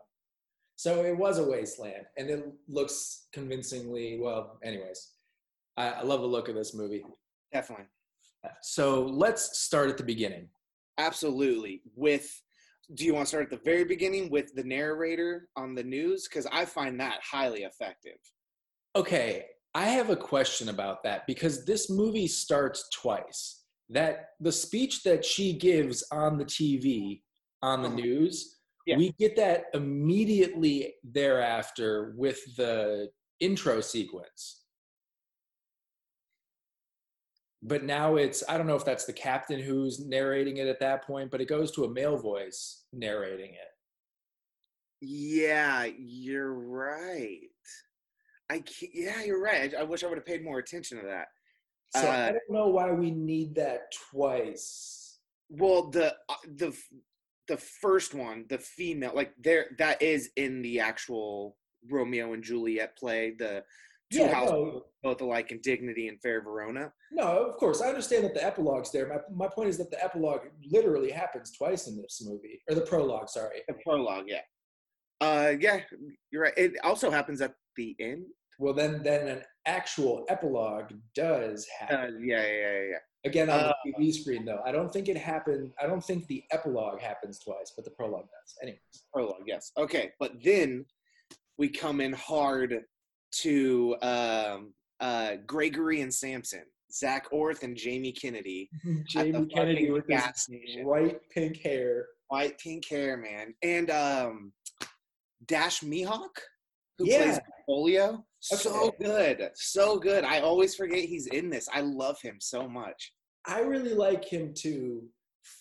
So 0.76 1.04
it 1.04 1.16
was 1.16 1.38
a 1.38 1.44
wasteland, 1.48 2.04
and 2.18 2.28
it 2.28 2.44
looks 2.68 3.28
convincingly 3.32 4.18
well. 4.20 4.58
Anyways, 4.62 5.12
I, 5.76 5.88
I 5.90 6.02
love 6.02 6.20
the 6.20 6.26
look 6.26 6.48
of 6.48 6.56
this 6.56 6.74
movie. 6.74 7.04
Definitely. 7.52 7.86
So 8.60 9.04
let's 9.04 9.58
start 9.58 9.88
at 9.88 9.96
the 9.96 10.02
beginning. 10.04 10.50
Absolutely. 10.98 11.80
With 11.94 12.28
do 12.94 13.04
you 13.04 13.14
want 13.14 13.26
to 13.26 13.28
start 13.28 13.44
at 13.44 13.50
the 13.50 13.64
very 13.64 13.84
beginning 13.84 14.30
with 14.30 14.54
the 14.54 14.64
narrator 14.64 15.48
on 15.56 15.74
the 15.74 15.82
news? 15.82 16.28
Because 16.28 16.46
I 16.52 16.64
find 16.64 17.00
that 17.00 17.20
highly 17.22 17.62
effective. 17.62 18.18
Okay, 18.96 19.46
I 19.74 19.84
have 19.86 20.10
a 20.10 20.16
question 20.16 20.68
about 20.68 21.02
that 21.04 21.26
because 21.26 21.64
this 21.64 21.88
movie 21.90 22.28
starts 22.28 22.88
twice. 22.92 23.62
That 23.90 24.30
the 24.40 24.52
speech 24.52 25.02
that 25.02 25.24
she 25.24 25.52
gives 25.52 26.04
on 26.10 26.38
the 26.38 26.44
TV 26.44 27.22
on 27.62 27.82
the 27.82 27.88
Uh-huh. 27.88 27.96
news, 27.96 28.60
Yeah. 28.86 28.96
we 28.98 29.12
get 29.12 29.36
that 29.36 29.66
immediately 29.74 30.96
thereafter 31.02 32.14
with 32.16 32.38
the 32.56 33.10
intro 33.40 33.80
sequence. 33.80 34.63
But 37.66 37.82
now 37.82 38.16
it's 38.16 38.44
I 38.46 38.58
don't 38.58 38.66
know 38.66 38.76
if 38.76 38.84
that's 38.84 39.06
the 39.06 39.12
captain 39.12 39.58
who's 39.58 39.98
narrating 39.98 40.58
it 40.58 40.68
at 40.68 40.80
that 40.80 41.06
point, 41.06 41.30
but 41.30 41.40
it 41.40 41.48
goes 41.48 41.70
to 41.72 41.84
a 41.84 41.90
male 41.90 42.18
voice 42.18 42.84
narrating 42.92 43.52
it. 43.54 43.70
Yeah, 45.00 45.86
you're 45.98 46.52
right. 46.52 47.48
I 48.50 48.58
can't, 48.58 48.92
yeah, 48.92 49.22
you're 49.22 49.42
right. 49.42 49.74
I, 49.74 49.80
I 49.80 49.82
wish 49.84 50.04
I 50.04 50.06
would 50.08 50.18
have 50.18 50.26
paid 50.26 50.44
more 50.44 50.58
attention 50.58 50.98
to 51.00 51.06
that. 51.06 51.28
So 51.96 52.06
Uh, 52.06 52.12
I 52.12 52.32
don't 52.32 52.50
know 52.50 52.68
why 52.68 52.90
we 52.92 53.10
need 53.10 53.54
that 53.54 53.92
twice. 54.10 55.18
Well, 55.48 55.90
the 55.90 56.14
uh, 56.28 56.34
the 56.56 56.76
the 57.48 57.56
first 57.56 58.14
one, 58.14 58.44
the 58.48 58.58
female, 58.58 59.12
like 59.14 59.32
there, 59.38 59.68
that 59.78 60.02
is 60.02 60.30
in 60.36 60.60
the 60.62 60.80
actual 60.80 61.56
Romeo 61.90 62.32
and 62.32 62.42
Juliet 62.42 62.96
play. 62.98 63.34
The 63.38 63.64
two 64.14 64.20
Yeah, 64.20 64.34
houses 64.34 64.52
no. 64.52 64.82
both 65.02 65.20
alike 65.20 65.50
in 65.52 65.60
dignity 65.62 66.08
and 66.08 66.20
fair 66.20 66.40
Verona. 66.42 66.92
No, 67.12 67.24
of 67.46 67.56
course. 67.56 67.80
I 67.82 67.88
understand 67.88 68.24
that 68.24 68.34
the 68.34 68.44
epilogue's 68.44 68.90
there. 68.92 69.08
My, 69.08 69.46
my 69.46 69.52
point 69.52 69.68
is 69.68 69.78
that 69.78 69.90
the 69.90 70.02
epilogue 70.02 70.42
literally 70.70 71.10
happens 71.10 71.52
twice 71.52 71.86
in 71.88 71.96
this 71.96 72.22
movie. 72.24 72.60
Or 72.68 72.74
the 72.74 72.82
prologue, 72.82 73.28
sorry. 73.28 73.62
The 73.68 73.74
prologue, 73.84 74.24
yeah. 74.28 74.40
Uh, 75.20 75.54
yeah, 75.58 75.80
you're 76.30 76.42
right. 76.42 76.54
It 76.56 76.72
also 76.82 77.10
happens 77.10 77.40
at 77.40 77.54
the 77.76 77.94
end. 78.00 78.24
Well, 78.58 78.74
then, 78.74 79.02
then 79.02 79.26
an 79.28 79.42
actual 79.66 80.24
epilogue 80.28 80.92
does 81.14 81.66
Uh, 81.82 81.86
happen. 81.86 82.22
yeah, 82.24 82.42
yeah, 82.46 82.52
yeah, 82.52 82.80
yeah. 82.90 82.98
Again, 83.26 83.48
on 83.48 83.58
uh, 83.58 83.72
the 83.84 83.92
TV 83.92 84.12
screen, 84.12 84.44
though. 84.44 84.60
I 84.66 84.70
don't 84.70 84.92
think 84.92 85.08
it 85.08 85.16
happened. 85.16 85.72
I 85.82 85.86
don't 85.86 86.04
think 86.04 86.26
the 86.26 86.44
epilogue 86.52 87.00
happens 87.00 87.38
twice, 87.38 87.72
but 87.74 87.84
the 87.84 87.90
prologue 87.92 88.26
does. 88.26 88.54
Anyways. 88.62 88.80
Prologue, 89.12 89.42
yes. 89.46 89.72
Okay, 89.78 90.12
but 90.20 90.32
then 90.44 90.84
we 91.56 91.68
come 91.68 92.00
in 92.00 92.12
hard 92.12 92.80
to 93.42 93.96
um, 94.02 94.72
uh, 95.00 95.32
Gregory 95.46 96.00
and 96.00 96.12
Samson, 96.12 96.64
Zak 96.92 97.26
Orth 97.32 97.62
and 97.62 97.76
Jamie 97.76 98.12
Kennedy, 98.12 98.70
Jamie 99.08 99.46
Kennedy 99.46 99.90
with 99.90 100.04
his 100.08 100.22
station. 100.36 100.84
bright 100.84 101.18
pink 101.30 101.58
hair. 101.62 102.06
white 102.28 102.58
pink 102.58 102.88
hair, 102.88 103.16
man, 103.16 103.54
and 103.62 103.90
um, 103.90 104.52
Dash 105.46 105.80
Mihok, 105.80 106.36
who 106.98 107.06
Yeah. 107.06 107.18
plays 107.18 107.40
Polio. 107.68 108.24
So 108.40 108.88
Okay. 108.88 108.96
good, 109.38 109.50
so 109.54 109.98
good. 109.98 110.22
I 110.24 110.40
always 110.40 110.74
forget 110.74 110.98
he's 111.00 111.26
in 111.28 111.48
this. 111.48 111.66
I 111.72 111.80
love 111.80 112.20
him 112.20 112.36
so 112.40 112.68
much. 112.68 113.12
I 113.46 113.60
really 113.60 113.94
like 113.94 114.24
him 114.24 114.52
too. 114.54 115.08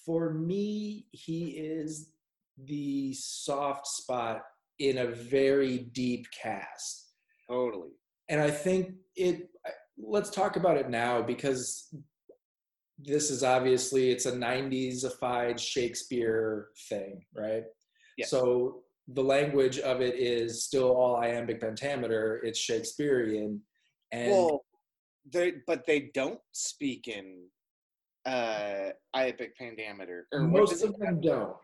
For 0.06 0.34
me, 0.34 1.08
he 1.12 1.52
is 1.52 2.12
the 2.58 3.14
soft 3.14 3.88
spot 3.88 4.42
in 4.80 4.98
a 5.00 5.08
very 5.08 5.78
deep 5.94 6.26
cast. 6.32 7.03
Totally. 7.50 7.90
And 8.30 8.42
I 8.42 8.52
think 8.52 8.94
it 9.16 9.50
let's 9.98 10.30
talk 10.30 10.56
about 10.56 10.78
it 10.78 10.90
now 10.90 11.22
because 11.22 11.94
this 12.98 13.30
is 13.30 13.44
obviously 13.44 14.12
it's 14.12 14.26
a 14.26 14.32
90s-ified 14.32 15.60
Shakespeare 15.60 16.70
thing, 16.90 17.26
right? 17.36 17.64
Yeah. 18.18 18.26
So 18.26 18.84
the 19.08 19.24
language 19.24 19.80
of 19.80 20.02
it 20.02 20.16
is 20.16 20.64
still 20.64 20.96
all 20.96 21.18
iambic 21.18 21.60
pentameter, 21.60 22.42
it's 22.44 22.60
Shakespearean. 22.60 23.62
And 24.12 24.32
well, 24.32 24.66
they 25.32 25.54
but 25.66 25.86
they 25.86 26.12
don't 26.14 26.40
speak 26.52 27.08
in 27.08 27.46
uh 28.26 28.90
iambic 29.14 29.58
pentameter. 29.58 30.28
Or 30.32 30.42
Most 30.42 30.84
of 30.84 30.98
them 30.98 31.20
don't. 31.20 31.56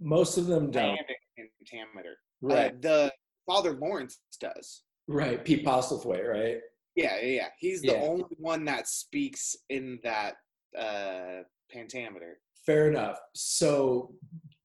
Most 0.00 0.36
of 0.36 0.46
them 0.46 0.70
don't. 0.70 0.84
Iambic 0.84 1.20
pentameter. 1.36 2.16
Right. 2.42 2.72
Uh, 2.72 2.76
the 2.80 3.12
Father 3.46 3.72
Lawrence 3.72 4.18
does. 4.40 4.82
Right. 5.08 5.44
Pete 5.44 5.64
Postlethwaite, 5.64 6.28
right? 6.28 6.58
Yeah, 6.94 7.16
yeah, 7.20 7.26
yeah. 7.26 7.48
He's 7.58 7.82
the 7.82 7.88
Yeah. 7.92 8.00
only 8.02 8.24
one 8.38 8.64
that 8.64 8.88
speaks 8.88 9.56
in 9.68 10.00
that 10.02 10.36
uh 10.76 11.42
pentameter. 11.70 12.38
Fair 12.64 12.88
enough. 12.88 13.18
So, 13.34 14.14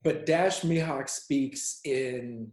but 0.04 0.26
Dash 0.26 0.62
Mihok 0.62 1.08
speaks 1.10 1.80
in 1.86 2.52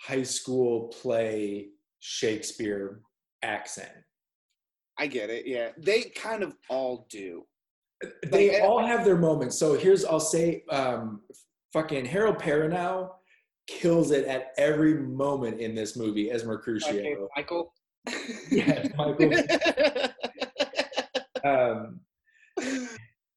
high 0.00 0.22
school 0.24 0.88
play 0.88 1.68
Shakespeare 2.00 3.00
accent. 3.42 3.92
I 4.98 5.06
get 5.06 5.30
it. 5.30 5.46
Yeah, 5.46 5.70
they 5.78 6.02
kind 6.04 6.42
of 6.42 6.56
all 6.68 7.06
do. 7.10 7.46
They 8.26 8.52
Like, 8.60 8.62
all 8.62 8.84
have 8.84 9.04
their 9.04 9.16
moments. 9.16 9.58
So 9.58 9.74
here's, 9.74 10.04
I'll 10.04 10.20
say, 10.20 10.64
um, 10.70 11.22
fucking 11.72 12.04
Harold 12.06 12.38
Perrineau 12.38 13.10
kills 13.66 14.10
it 14.10 14.26
at 14.26 14.52
every 14.58 14.94
moment 14.94 15.60
in 15.60 15.74
this 15.74 15.96
movie 15.96 16.30
as 16.30 16.44
Mercutio. 16.44 17.28
Michael. 17.36 17.72
Yeah, 18.50 18.88
Michael. 18.96 19.32
Um, 21.42 22.00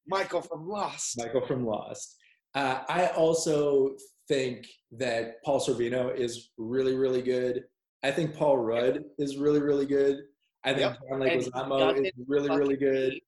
Michael 0.05 0.41
from 0.41 0.67
Lost. 0.67 1.17
Michael 1.17 1.47
from 1.47 1.65
Lost. 1.65 2.17
Uh, 2.53 2.81
I 2.89 3.07
also 3.07 3.95
think 4.27 4.67
that 4.91 5.41
Paul 5.45 5.61
Sorvino 5.61 6.13
is 6.13 6.49
really, 6.57 6.95
really 6.95 7.21
good. 7.21 7.63
I 8.03 8.11
think 8.11 8.35
Paul 8.35 8.57
Rudd 8.57 9.03
is 9.17 9.37
really, 9.37 9.61
really 9.61 9.85
good. 9.85 10.17
I 10.65 10.73
think. 10.73 10.97
John 11.09 11.19
Leguizamo 11.19 12.05
is 12.05 12.11
really, 12.27 12.49
really 12.49 12.75
good. 12.75 13.19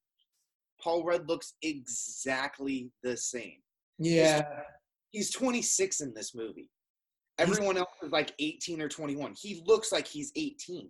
Paul 0.81 1.05
Rudd 1.05 1.27
looks 1.29 1.53
exactly 1.61 2.91
the 3.01 3.15
same. 3.15 3.59
Yeah, 3.97 4.43
He's 5.11 5.31
26 5.31 6.01
in 6.01 6.13
this 6.13 6.35
movie. 6.35 6.69
Everyone 7.37 7.77
else 7.77 7.89
is 8.01 8.11
like 8.11 8.33
18 8.39 8.81
or 8.81 8.89
21. 8.89 9.33
He 9.37 9.61
looks 9.65 9.91
like 9.91 10.07
he's 10.07 10.31
18. 10.35 10.89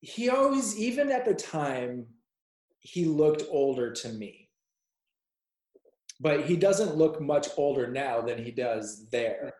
he 0.00 0.28
always, 0.28 0.78
even 0.78 1.10
at 1.10 1.24
the 1.24 1.34
time, 1.34 2.06
he 2.80 3.06
looked 3.06 3.42
older 3.50 3.92
to 3.92 4.08
me. 4.10 4.50
But 6.20 6.44
he 6.44 6.56
doesn't 6.56 6.96
look 6.96 7.20
much 7.20 7.48
older 7.56 7.90
now 7.90 8.20
than 8.20 8.42
he 8.42 8.52
does 8.52 9.08
there. 9.10 9.52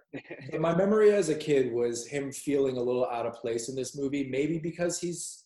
But 0.50 0.60
my 0.60 0.74
memory 0.74 1.12
as 1.12 1.28
a 1.28 1.34
kid 1.34 1.72
was 1.72 2.06
him 2.06 2.30
feeling 2.30 2.76
a 2.76 2.82
little 2.82 3.06
out 3.06 3.26
of 3.26 3.34
place 3.34 3.68
in 3.68 3.74
this 3.74 3.96
movie, 3.96 4.28
maybe 4.30 4.58
because 4.58 5.00
he's 5.00 5.44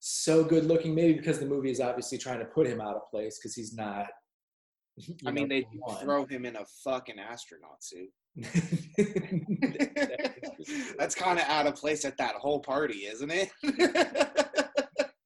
so 0.00 0.42
good 0.42 0.64
looking, 0.64 0.94
maybe 0.94 1.12
because 1.12 1.38
the 1.38 1.46
movie 1.46 1.70
is 1.70 1.80
obviously 1.80 2.18
trying 2.18 2.40
to 2.40 2.44
put 2.46 2.66
him 2.66 2.80
out 2.80 2.96
of 2.96 3.08
place 3.10 3.38
because 3.38 3.54
he's 3.54 3.74
not. 3.74 4.06
I 5.26 5.30
mean, 5.30 5.48
they 5.48 5.64
throw 6.00 6.24
him 6.24 6.44
in 6.44 6.56
a 6.56 6.64
fucking 6.82 7.18
astronaut 7.18 7.84
suit. 7.84 8.10
That's 10.98 11.14
kind 11.14 11.38
of 11.38 11.44
out 11.46 11.66
of 11.66 11.74
place 11.76 12.04
at 12.04 12.16
that 12.18 12.34
whole 12.36 12.60
party, 12.60 13.06
isn't 13.06 13.30
it? 13.30 13.50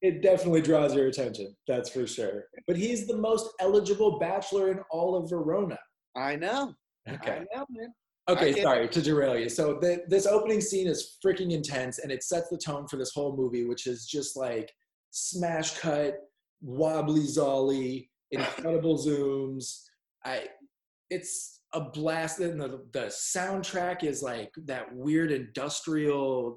It 0.02 0.21
definitely 0.21 0.62
draws 0.62 0.97
your 0.97 1.07
attention, 1.07 1.54
that's 1.69 1.88
for 1.88 2.09
sure. 2.09 2.47
But 2.66 2.76
he's 2.76 3.07
the 3.07 3.16
most 3.16 3.50
eligible 3.61 4.19
bachelor 4.19 4.73
in 4.73 4.81
all 4.90 5.14
of 5.14 5.31
Verona. 5.31 5.78
I 6.16 6.35
know. 6.35 6.75
Okay. 7.09 7.37
I 7.37 7.57
know, 7.57 7.64
man. 7.71 7.95
Okay, 8.28 8.61
sorry 8.61 8.88
to 8.88 9.00
derail 9.00 9.38
you. 9.38 9.49
So 9.49 9.78
the, 9.81 10.02
this 10.09 10.26
opening 10.26 10.61
scene 10.61 10.88
is 10.88 11.19
freaking 11.25 11.52
intense, 11.52 12.00
and 12.00 12.11
it 12.11 12.25
sets 12.25 12.49
the 12.50 12.59
tone 12.59 12.88
for 12.88 12.97
this 12.97 13.12
whole 13.14 13.37
movie, 13.37 13.64
which 13.64 13.87
is 13.87 14.04
just 14.04 14.37
like 14.37 14.73
smash 15.11 15.79
cut, 15.79 16.18
wobbly 16.61 17.22
zolly, 17.22 18.09
incredible 18.33 18.98
zooms. 18.98 19.83
I, 20.25 20.46
it's 21.11 21.61
a 21.75 21.81
blast, 21.81 22.41
and 22.41 22.61
the 22.61 22.85
the 22.93 23.07
soundtrack 23.07 24.05
is 24.05 24.23
like 24.23 24.51
that 24.67 24.95
weird 24.95 25.31
industrial 25.33 26.57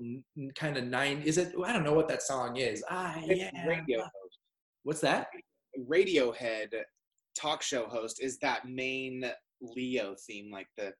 kind 0.55 0.77
of 0.77 0.83
nine. 0.85 1.21
Is 1.23 1.37
it? 1.37 1.53
I 1.63 1.71
don't 1.73 1.83
know 1.83 1.93
what 1.93 2.07
that 2.09 2.21
song 2.21 2.57
is. 2.57 2.83
Ah, 2.89 3.15
It's 3.23 3.39
yeah. 3.39 3.67
Radio 3.67 3.99
host. 4.01 4.39
What's 4.83 5.01
that? 5.01 5.27
Radiohead 5.89 6.69
talk 7.37 7.61
show 7.61 7.85
host 7.87 8.21
is 8.21 8.37
that 8.39 8.67
main 8.67 9.25
Leo 9.61 10.15
theme, 10.27 10.51
like 10.51 10.67
the. 10.77 10.93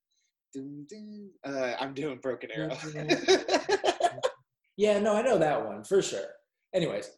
dun, 0.54 0.86
dun, 0.89 1.30
Uh, 1.45 1.75
I'm 1.80 1.93
doing 1.93 2.17
Broken 2.21 2.49
Arrow. 2.51 2.75
Yeah, 4.78 4.99
no, 4.99 5.15
I 5.15 5.21
know 5.21 5.38
that 5.38 5.65
one 5.65 5.86
for 5.86 6.01
sure. 6.01 6.28
Anyways, 6.73 7.10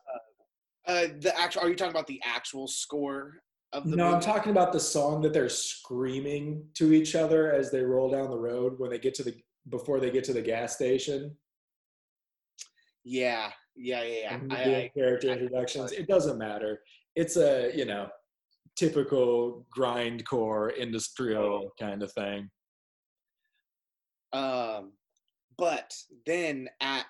uh, 0.88 1.08
the 1.20 1.34
actual. 1.36 1.64
Are 1.64 1.70
you 1.70 1.76
talking 1.76 1.90
about 1.92 2.06
the 2.06 2.22
actual 2.24 2.68
score 2.68 3.34
of 3.78 3.90
the 3.90 3.96
no, 3.96 4.14
I'm 4.14 4.20
talking 4.20 4.52
about 4.52 4.74
the 4.74 4.80
song 4.80 5.22
that 5.22 5.34
they're 5.34 5.50
screaming 5.50 6.66
to 6.76 6.94
each 6.94 7.16
other 7.16 7.52
as 7.54 7.72
they 7.72 7.82
roll 7.82 8.10
down 8.10 8.30
the 8.30 8.38
road 8.38 8.74
when 8.78 8.90
they 8.90 9.00
get 9.00 9.14
to 9.16 9.24
the 9.24 9.36
before 9.70 10.00
they 10.00 10.10
get 10.10 10.24
to 10.26 10.34
the 10.34 10.42
gas 10.42 10.76
station. 10.76 11.36
Yeah, 13.04 13.52
yeah, 13.76 14.04
yeah, 14.04 14.40
yeah. 14.50 14.56
I, 14.56 14.64
I, 14.64 14.92
character 14.94 15.30
I- 15.30 15.34
introductions. 15.34 15.92
It 15.92 16.08
doesn't 16.08 16.38
matter. 16.38 16.82
It's 17.16 17.38
a 17.38 17.72
you 17.76 17.86
know 17.86 18.10
typical 18.76 19.66
grindcore 19.76 20.76
industrial 20.76 21.72
kind 21.80 22.04
of 22.04 22.12
thing. 22.12 22.50
Um, 24.34 24.94
but 25.58 25.94
then 26.26 26.70
at 26.82 27.06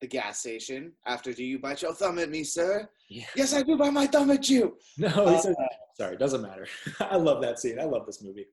the 0.00 0.06
gas 0.06 0.40
station, 0.40 0.92
after 1.06 1.32
do 1.32 1.44
you 1.44 1.58
bite 1.58 1.82
your 1.82 1.94
thumb 1.94 2.18
at 2.18 2.30
me, 2.30 2.44
sir? 2.44 2.88
Yeah. 3.08 3.24
Yes, 3.34 3.54
I 3.54 3.62
do 3.62 3.76
bite 3.76 3.92
my 3.92 4.06
thumb 4.06 4.30
at 4.30 4.48
you. 4.48 4.76
No, 4.98 5.08
Uh, 5.08 5.38
says, 5.38 5.56
sorry, 5.96 6.16
doesn't 6.16 6.42
matter. 6.42 6.66
I 7.00 7.16
love 7.16 7.40
that 7.42 7.58
scene. 7.58 7.80
I 7.80 7.84
love 7.84 8.06
this 8.06 8.22
movie. 8.22 8.46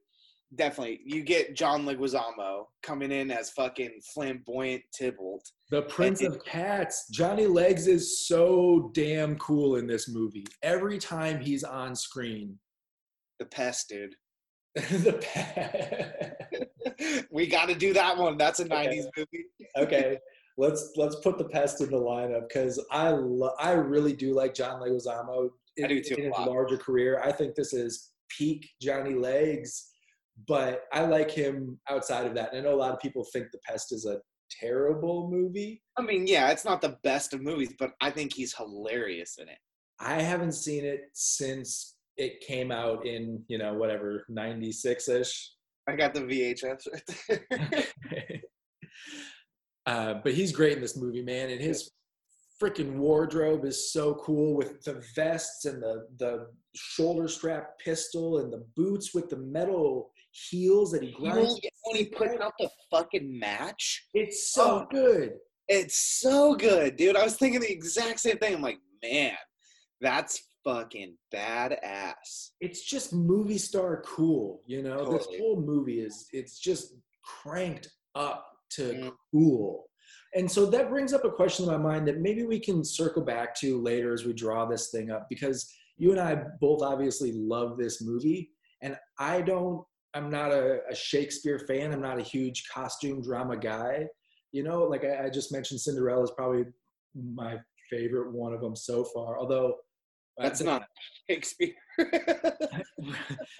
Definitely, 0.55 1.01
you 1.03 1.23
get 1.23 1.55
John 1.55 1.83
Leguizamo 1.83 2.65
coming 2.83 3.11
in 3.11 3.31
as 3.31 3.49
fucking 3.49 3.99
flamboyant 4.13 4.83
Tybalt. 4.97 5.49
The 5.71 5.81
Prince 5.81 6.21
of 6.21 6.43
Cats, 6.45 7.07
Johnny 7.11 7.47
Legs 7.47 7.87
is 7.87 8.27
so 8.27 8.91
damn 8.93 9.35
cool 9.39 9.77
in 9.77 9.87
this 9.87 10.07
movie. 10.07 10.45
Every 10.61 10.99
time 10.99 11.41
he's 11.41 11.63
on 11.63 11.95
screen, 11.95 12.59
The 13.39 13.45
pest, 13.47 13.89
dude. 13.89 14.15
the 14.75 15.19
pest 15.21 17.27
we 17.31 17.47
got 17.47 17.67
to 17.69 17.75
do 17.75 17.93
that 17.93 18.15
one. 18.17 18.37
That's 18.37 18.59
a 18.59 18.65
Okay. 18.65 18.87
'90s 19.01 19.05
movie. 19.17 19.45
okay, 19.77 20.17
let's 20.57 20.93
let's 20.95 21.15
put 21.17 21.37
the 21.37 21.45
pest 21.45 21.81
in 21.81 21.89
the 21.89 21.99
lineup 21.99 22.47
because 22.47 22.83
I 22.91 23.09
lo- 23.09 23.55
I 23.59 23.71
really 23.71 24.13
do 24.13 24.33
like 24.33 24.53
John 24.53 24.81
Leguizamo 24.81 25.49
in, 25.77 25.85
I 25.85 25.87
do 25.87 26.01
too, 26.01 26.15
in 26.15 26.31
a 26.31 26.37
his 26.37 26.47
larger 26.47 26.77
career. 26.77 27.21
I 27.23 27.31
think 27.31 27.55
this 27.55 27.73
is 27.73 28.11
peak 28.29 28.69
Johnny 28.81 29.13
Legs, 29.13 29.91
but 30.47 30.83
I 30.93 31.05
like 31.05 31.31
him 31.31 31.79
outside 31.89 32.25
of 32.25 32.35
that. 32.35 32.53
And 32.53 32.59
I 32.59 32.69
know 32.69 32.75
a 32.75 32.77
lot 32.77 32.93
of 32.93 32.99
people 32.99 33.25
think 33.33 33.47
the 33.51 33.59
pest 33.67 33.91
is 33.91 34.05
a 34.05 34.19
terrible 34.59 35.29
movie. 35.31 35.81
I 35.97 36.01
mean, 36.01 36.27
yeah, 36.27 36.51
it's 36.51 36.65
not 36.65 36.81
the 36.81 36.97
best 37.03 37.33
of 37.33 37.41
movies, 37.41 37.73
but 37.79 37.91
I 38.01 38.11
think 38.11 38.33
he's 38.33 38.55
hilarious 38.55 39.37
in 39.39 39.49
it. 39.49 39.57
I 39.99 40.21
haven't 40.21 40.53
seen 40.53 40.85
it 40.85 41.09
since 41.13 41.95
it 42.17 42.41
came 42.41 42.71
out 42.71 43.07
in 43.07 43.43
you 43.47 43.57
know 43.57 43.73
whatever 43.73 44.23
96 44.29 45.09
ish 45.09 45.51
I 45.87 45.95
got 45.95 46.13
the 46.13 46.21
VHS 46.21 46.87
right 46.91 47.43
there. 47.49 48.39
uh, 49.85 50.15
but 50.23 50.33
he's 50.33 50.51
great 50.51 50.73
in 50.73 50.81
this 50.81 50.97
movie 50.97 51.21
man 51.23 51.49
and 51.49 51.61
his 51.61 51.91
freaking 52.61 52.93
wardrobe 52.95 53.65
is 53.65 53.91
so 53.91 54.13
cool 54.15 54.55
with 54.55 54.81
the 54.83 55.03
vests 55.15 55.65
and 55.65 55.81
the 55.81 56.07
the 56.17 56.47
shoulder 56.75 57.27
strap 57.27 57.77
pistol 57.79 58.39
and 58.39 58.51
the 58.53 58.65
boots 58.75 59.13
with 59.13 59.29
the 59.29 59.37
metal 59.37 60.11
heels 60.49 60.91
that 60.91 61.03
he 61.03 61.11
grinds 61.11 61.59
when 61.85 61.95
he 61.97 62.05
puts 62.05 62.39
out 62.41 62.53
the 62.59 62.69
fucking 62.89 63.37
match, 63.39 64.07
it's 64.13 64.51
so 64.53 64.81
Oh. 64.81 64.87
good 64.91 65.33
it's 65.69 66.19
so 66.19 66.55
good, 66.55 66.97
dude. 66.97 67.15
I 67.15 67.23
was 67.23 67.37
thinking 67.37 67.61
the 67.61 67.71
exact 67.71 68.19
same 68.19 68.37
thing. 68.37 68.53
I'm 68.53 68.61
like, 68.61 68.79
man, 69.01 69.37
that's 70.01 70.43
fucking 70.65 71.15
badass. 71.33 72.51
it's 72.61 72.83
just 72.83 73.13
movie 73.13 73.57
star 73.57 74.01
cool 74.05 74.61
you 74.65 74.81
know 74.81 75.11
this 75.11 75.27
whole 75.37 75.59
movie 75.59 75.99
is 75.99 76.27
it's 76.31 76.57
just 76.57 76.93
cranked 77.23 77.89
up 78.15 78.47
to 78.75 78.83
Mm. 78.93 79.11
cool. 79.31 79.85
And 80.35 80.49
so 80.51 80.65
that 80.67 80.89
brings 80.89 81.13
up 81.13 81.25
a 81.25 81.31
question 81.31 81.65
in 81.65 81.71
my 81.71 81.77
mind 81.77 82.07
that 82.07 82.19
maybe 82.19 82.43
we 82.43 82.59
can 82.59 82.83
circle 82.83 83.23
back 83.23 83.53
to 83.59 83.81
later 83.81 84.13
as 84.13 84.25
we 84.25 84.33
draw 84.33 84.65
this 84.65 84.89
thing 84.89 85.11
up 85.11 85.27
because 85.29 85.71
you 85.97 86.09
and 86.11 86.19
i 86.19 86.35
both 86.59 86.81
obviously 86.81 87.31
love 87.33 87.77
this 87.77 88.01
movie 88.01 88.49
and 88.81 88.97
i 89.19 89.39
don't 89.41 89.85
i'm 90.15 90.29
not 90.31 90.51
a, 90.51 90.79
a 90.89 90.95
shakespeare 90.95 91.59
fan. 91.59 91.91
I'm 91.93 92.01
not 92.01 92.19
a 92.19 92.23
huge 92.23 92.67
costume 92.73 93.21
drama 93.21 93.55
guy. 93.57 94.07
You 94.51 94.63
know 94.63 94.83
like 94.83 95.03
i, 95.05 95.25
I 95.25 95.29
just 95.29 95.51
mentioned 95.51 95.79
cinderella 95.81 96.23
is 96.23 96.31
probably 96.31 96.65
my 97.15 97.59
favorite 97.91 98.31
one 98.33 98.53
of 98.53 98.61
them 98.61 98.75
so 98.75 99.03
far 99.03 99.37
although 99.37 99.75
That's 100.37 100.61
not 100.61 100.83
Shakespeare. 101.29 101.73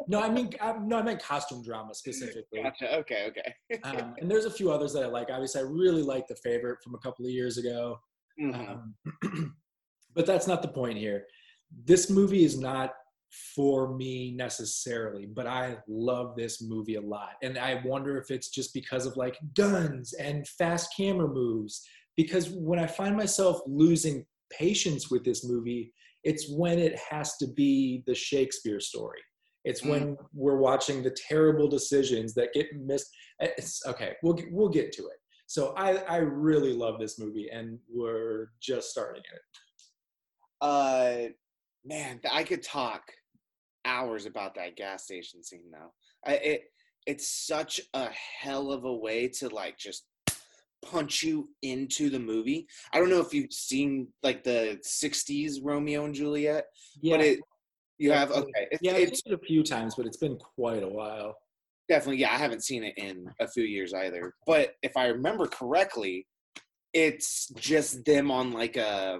no, 0.07 0.21
I 0.21 0.29
mean, 0.29 0.49
I, 0.61 0.73
no, 0.81 0.97
I 0.99 1.03
meant 1.03 1.21
costume 1.21 1.63
drama 1.63 1.93
specifically. 1.93 2.61
gotcha. 2.63 2.95
Okay, 2.99 3.27
okay. 3.29 3.79
Um, 3.83 4.15
and 4.19 4.29
there's 4.29 4.45
a 4.45 4.51
few 4.51 4.71
others 4.71 4.93
that 4.93 5.03
I 5.03 5.07
like. 5.07 5.29
Obviously, 5.31 5.61
I 5.61 5.65
really 5.65 6.01
like 6.01 6.27
the 6.27 6.35
favorite 6.43 6.79
from 6.83 6.95
a 6.95 6.99
couple 6.99 7.25
of 7.25 7.31
years 7.31 7.57
ago. 7.57 7.99
Mhm. 8.41 8.69
Um, 8.69 9.55
but 10.15 10.25
that's 10.25 10.47
not 10.47 10.61
the 10.61 10.67
point 10.67 10.97
here. 10.97 11.25
this 11.85 12.09
movie 12.09 12.43
is 12.43 12.57
not 12.59 12.93
for 13.55 13.95
me 13.95 14.31
necessarily, 14.35 15.25
but 15.25 15.47
I 15.47 15.77
love 15.87 16.35
this 16.35 16.61
movie 16.61 16.95
a 16.95 17.01
lot. 17.01 17.31
And 17.41 17.57
I 17.57 17.81
wonder 17.83 18.17
if 18.19 18.29
it's 18.29 18.49
just 18.49 18.73
because 18.75 19.07
of 19.07 19.17
like 19.17 19.37
guns 19.55 20.13
and 20.13 20.47
fast 20.47 20.93
camera 20.95 21.27
moves. 21.27 21.83
Because 22.15 22.49
when 22.51 22.77
I 22.77 22.85
find 22.85 23.17
myself 23.17 23.59
losing 23.65 24.23
patience 24.51 25.09
with 25.09 25.23
this 25.25 25.43
movie, 25.43 25.91
it's 26.23 26.49
when 26.49 26.79
it 26.79 26.97
has 27.09 27.37
to 27.37 27.47
be 27.47 28.03
the 28.07 28.15
Shakespeare 28.15 28.79
story. 28.79 29.19
It's 29.65 29.81
Mm. 29.81 29.89
when 29.89 30.17
we're 30.33 30.57
watching 30.57 31.03
the 31.03 31.11
terrible 31.11 31.67
decisions 31.67 32.33
that 32.33 32.53
get 32.53 32.67
missed. 32.75 33.09
It's, 33.39 33.85
okay, 33.85 34.15
we'll 34.23 34.33
get, 34.33 34.51
we'll 34.51 34.69
get 34.69 34.91
to 34.93 35.03
it. 35.03 35.17
So 35.47 35.73
I, 35.77 35.97
I 35.97 36.17
really 36.17 36.73
love 36.73 36.99
this 36.99 37.19
movie, 37.19 37.49
and 37.51 37.79
we're 37.89 38.47
just 38.61 38.89
starting 38.89 39.23
it. 39.33 39.41
Uh, 40.61 41.27
man, 41.85 42.19
I 42.31 42.43
could 42.43 42.63
talk 42.63 43.03
hours 43.85 44.25
about 44.25 44.55
that 44.55 44.75
gas 44.77 45.03
station 45.03 45.43
scene 45.43 45.69
though. 45.71 45.93
I, 46.25 46.35
it 46.35 46.61
it's 47.05 47.45
such 47.45 47.81
a 47.93 48.09
hell 48.39 48.71
of 48.71 48.85
a 48.85 48.95
way 48.95 49.27
to 49.27 49.49
like 49.49 49.77
just 49.77 50.05
punch 50.83 51.23
you 51.23 51.49
into 51.61 52.09
the 52.09 52.19
movie. 52.19 52.67
I 52.93 52.99
don't 52.99 53.09
know 53.09 53.21
if 53.21 53.33
you've 53.33 53.53
seen 53.53 54.07
like 54.21 54.43
the 54.43 54.79
'60s 54.85 55.59
Romeo 55.63 56.05
and 56.05 56.13
Juliet, 56.13 56.65
Yeah, 57.01 57.17
but 57.17 57.25
it 57.25 57.39
you 57.97 58.11
have 58.11 58.31
okay. 58.31 58.67
It's, 58.71 58.81
yeah, 58.81 58.93
it's 58.93 59.21
a 59.27 59.37
few 59.37 59.63
times, 59.63 59.95
but 59.95 60.05
it's 60.05 60.17
been 60.17 60.37
quite 60.37 60.83
a 60.83 60.87
while. 60.87 61.35
definitely 61.87 62.17
yeah. 62.21 62.33
I 62.33 62.37
haven't 62.37 62.63
seen 62.63 62.83
it 62.83 62.97
in 62.97 63.25
a 63.39 63.47
few 63.47 63.63
years 63.63 63.93
either. 63.93 64.33
But 64.45 64.75
if 64.81 64.97
I 64.97 65.07
remember 65.07 65.47
correctly, 65.47 66.27
it's 66.93 67.49
just 67.55 68.05
them 68.05 68.31
on 68.31 68.51
like 68.51 68.77
a 68.77 69.19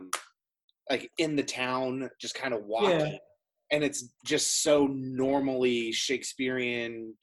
like 0.90 1.10
in 1.18 1.36
the 1.36 1.44
town, 1.44 2.10
just 2.20 2.36
kind 2.36 2.54
of 2.54 2.66
walking. 2.66 3.00
Yeah. 3.00 3.18
and 3.72 3.84
it's 3.84 4.10
just 4.26 4.64
so 4.64 4.88
normally 4.88 5.92
Shakespearean 5.92 7.16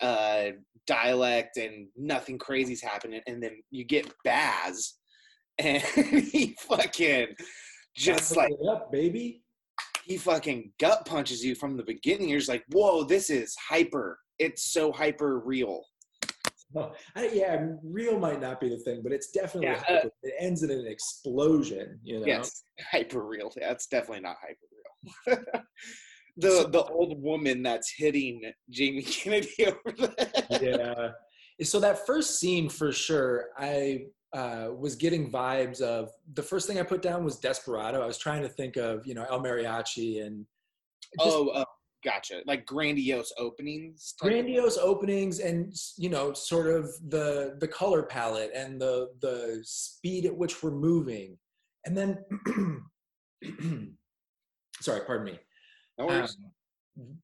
uh, 0.00 0.50
dialect, 0.86 1.56
and 1.56 1.88
nothing 1.96 2.38
crazy's 2.38 2.82
happening. 2.82 3.20
And 3.26 3.42
then 3.42 3.62
you 3.70 3.84
get 3.84 4.12
Baz, 4.24 4.94
and 5.58 5.82
he 5.82 6.56
fucking 6.60 7.28
just 7.96 8.36
like 8.36 8.52
up, 8.68 8.90
baby. 8.90 9.42
he 10.04 10.16
fucking 10.16 10.72
gut 10.80 11.04
punches 11.06 11.44
you 11.44 11.54
from 11.54 11.76
the 11.76 11.82
beginning. 11.82 12.28
You're 12.28 12.38
just 12.38 12.48
like, 12.48 12.64
whoa, 12.72 13.04
this 13.04 13.30
is 13.30 13.54
hyper. 13.68 14.18
It's 14.38 14.72
so 14.72 14.92
hyper 14.92 15.40
real. 15.40 15.84
Oh, 16.74 16.92
I, 17.16 17.28
yeah, 17.28 17.66
real 17.84 18.18
might 18.18 18.40
not 18.40 18.60
be 18.60 18.68
the 18.68 18.78
thing, 18.78 19.00
but 19.02 19.12
it's 19.12 19.30
definitely 19.30 19.68
Yeah, 19.68 19.96
uh, 19.96 20.08
it 20.22 20.34
ends 20.38 20.62
in 20.62 20.70
an 20.70 20.86
explosion. 20.86 22.00
You 22.02 22.20
know. 22.20 22.26
Yes, 22.26 22.64
hyper 22.90 23.24
real. 23.24 23.52
That's 23.54 23.86
definitely 23.86 24.22
not 24.22 24.36
hyper 24.40 25.36
real. 25.36 25.62
the 26.36 26.68
the 26.70 26.82
old 26.84 27.22
woman 27.22 27.62
that's 27.62 27.90
hitting 27.90 28.42
Jamie 28.70 29.02
Kennedy 29.16 29.66
over 29.66 29.96
the 29.96 30.30
head. 30.50 30.62
yeah. 30.62 31.10
So 31.64 31.78
that 31.80 32.06
first 32.06 32.40
scene 32.40 32.68
for 32.68 32.90
sure, 32.92 33.50
I 33.58 34.06
uh, 34.32 34.68
was 34.76 34.96
getting 34.96 35.30
vibes 35.30 35.80
of 35.82 36.10
the 36.32 36.42
first 36.42 36.66
thing 36.66 36.80
I 36.80 36.82
put 36.82 37.02
down 37.02 37.24
was 37.24 37.38
Desperado. 37.38 38.02
I 38.02 38.06
was 38.06 38.18
trying 38.18 38.42
to 38.42 38.48
think 38.48 38.76
of 38.76 39.06
you 39.06 39.14
know 39.14 39.26
El 39.30 39.42
Mariachi 39.42 40.24
and 40.24 40.46
just 41.20 41.36
Oh, 41.36 41.48
uh, 41.48 41.64
gotcha. 42.02 42.40
Like 42.46 42.64
grandiose 42.64 43.32
openings. 43.38 44.14
grandiose 44.18 44.78
openings 44.78 45.38
and 45.40 45.74
you 45.98 46.08
know 46.08 46.32
sort 46.32 46.68
of 46.74 46.90
the 47.10 47.56
the 47.60 47.68
color 47.68 48.02
palette 48.04 48.50
and 48.54 48.80
the 48.80 49.08
the 49.20 49.60
speed 49.62 50.24
at 50.24 50.34
which 50.34 50.62
we're 50.62 50.70
moving, 50.70 51.36
and 51.84 51.96
then 51.96 52.18
sorry, 54.80 55.02
pardon 55.06 55.26
me. 55.26 55.38
No 55.98 56.06
worries. 56.06 56.36
Um, 56.98 57.16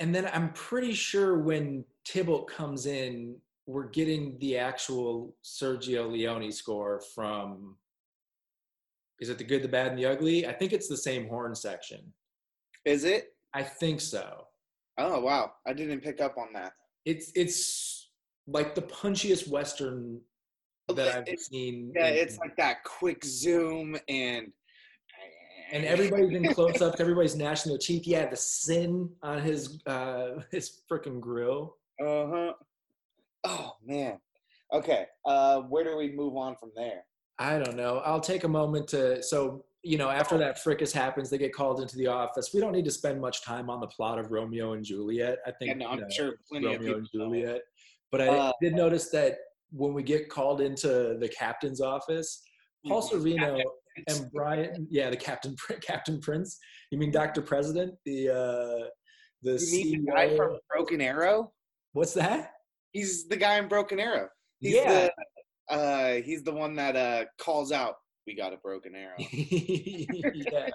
and 0.00 0.14
then 0.14 0.26
I'm 0.32 0.52
pretty 0.52 0.92
sure 0.94 1.38
when 1.38 1.84
Tybalt 2.04 2.48
comes 2.48 2.86
in, 2.86 3.36
we're 3.66 3.88
getting 3.88 4.38
the 4.38 4.56
actual 4.58 5.36
Sergio 5.44 6.10
Leone 6.10 6.50
score 6.52 7.02
from. 7.14 7.76
Is 9.20 9.28
it 9.30 9.38
the 9.38 9.44
good, 9.44 9.62
the 9.62 9.68
bad, 9.68 9.88
and 9.88 9.98
the 9.98 10.06
ugly? 10.06 10.46
I 10.46 10.52
think 10.52 10.72
it's 10.72 10.88
the 10.88 10.96
same 10.96 11.28
horn 11.28 11.54
section. 11.54 12.12
Is 12.84 13.04
it? 13.04 13.34
I 13.52 13.62
think 13.64 14.00
so. 14.00 14.44
Oh 14.98 15.20
wow, 15.20 15.52
I 15.66 15.72
didn't 15.72 16.00
pick 16.00 16.20
up 16.20 16.36
on 16.38 16.52
that. 16.54 16.72
It's 17.04 17.32
it's 17.34 18.10
like 18.46 18.74
the 18.74 18.82
punchiest 18.82 19.48
western 19.48 20.20
that 20.88 21.08
I've 21.16 21.22
It's- 21.28 21.46
seen. 21.48 21.92
Yeah, 21.94 22.08
in- 22.08 22.16
it's 22.18 22.38
like 22.38 22.56
that 22.56 22.84
quick 22.84 23.24
zoom 23.24 23.98
and 24.08 24.52
and 25.70 25.84
everybody's 25.84 26.30
in 26.34 26.52
close 26.54 26.80
ups. 26.80 27.00
Everybody's 27.00 27.36
gnashing 27.36 27.70
their 27.70 27.78
teeth. 27.78 28.06
Yeah, 28.06 28.28
the 28.28 28.36
sin 28.36 29.10
on 29.22 29.40
his 29.42 29.80
uh 29.86 30.40
his 30.50 30.80
freaking 30.90 31.20
grill. 31.20 31.76
Uh 32.00 32.26
huh. 32.26 32.52
Oh 33.44 33.76
man. 33.84 34.18
Okay. 34.72 35.06
Uh, 35.24 35.60
where 35.62 35.84
do 35.84 35.96
we 35.96 36.12
move 36.12 36.36
on 36.36 36.54
from 36.56 36.70
there? 36.76 37.04
I 37.38 37.58
don't 37.58 37.76
know. 37.76 37.98
I'll 37.98 38.20
take 38.20 38.44
a 38.44 38.48
moment 38.48 38.88
to 38.88 39.22
so 39.22 39.64
you 39.82 39.96
know 39.96 40.10
after 40.10 40.36
that 40.38 40.58
fricas 40.58 40.92
happens, 40.92 41.30
they 41.30 41.38
get 41.38 41.54
called 41.54 41.80
into 41.80 41.96
the 41.96 42.06
office. 42.08 42.52
We 42.52 42.60
don't 42.60 42.72
need 42.72 42.84
to 42.84 42.90
spend 42.90 43.20
much 43.20 43.42
time 43.44 43.70
on 43.70 43.80
the 43.80 43.86
plot 43.86 44.18
of 44.18 44.30
Romeo 44.30 44.72
and 44.72 44.84
Juliet. 44.84 45.38
I 45.46 45.52
think 45.52 45.70
Yeah, 45.70 45.74
no, 45.74 45.88
I'm 45.88 46.00
know, 46.00 46.06
sure 46.10 46.34
plenty 46.48 46.66
of 46.74 46.80
Romeo 46.80 46.94
people. 46.94 46.98
and 46.98 47.08
know. 47.14 47.24
Juliet. 47.40 47.62
But 48.10 48.20
I 48.22 48.28
Uh, 48.28 48.52
did 48.60 48.74
notice 48.74 49.08
that 49.10 49.38
when 49.70 49.92
we 49.94 50.02
get 50.02 50.28
called 50.30 50.60
into 50.60 51.16
the 51.20 51.28
captain's 51.28 51.80
office, 51.80 52.42
Paul 52.86 53.02
Mhm. 53.02 53.10
Sorvino 53.10 53.62
and 54.06 54.30
Brian, 54.32 54.86
yeah, 54.90 55.10
the 55.10 55.16
captain, 55.16 55.56
Captain 55.80 56.20
Prince. 56.20 56.58
You 56.90 56.98
mean 56.98 57.10
Dr. 57.10 57.42
President, 57.42 57.94
the 58.04 58.28
uh, 58.30 58.88
the 59.42 59.54
the 59.54 60.04
guy 60.06 60.36
from 60.36 60.58
Broken 60.70 61.00
Arrow? 61.00 61.52
What's 61.92 62.14
that? 62.14 62.52
He's 62.92 63.28
the 63.28 63.36
guy 63.36 63.58
in 63.58 63.68
Broken 63.68 64.00
Arrow. 64.00 64.28
He's 64.60 64.74
Yeah. 64.74 65.08
The, 65.68 65.74
uh, 65.74 66.14
he's 66.22 66.42
the 66.42 66.52
one 66.52 66.74
that 66.76 66.96
uh 66.96 67.24
calls 67.38 67.72
out. 67.72 67.96
We 68.26 68.34
got 68.34 68.52
a 68.52 68.58
broken 68.58 68.94
arrow. 68.94 69.14
yeah. 69.18 70.68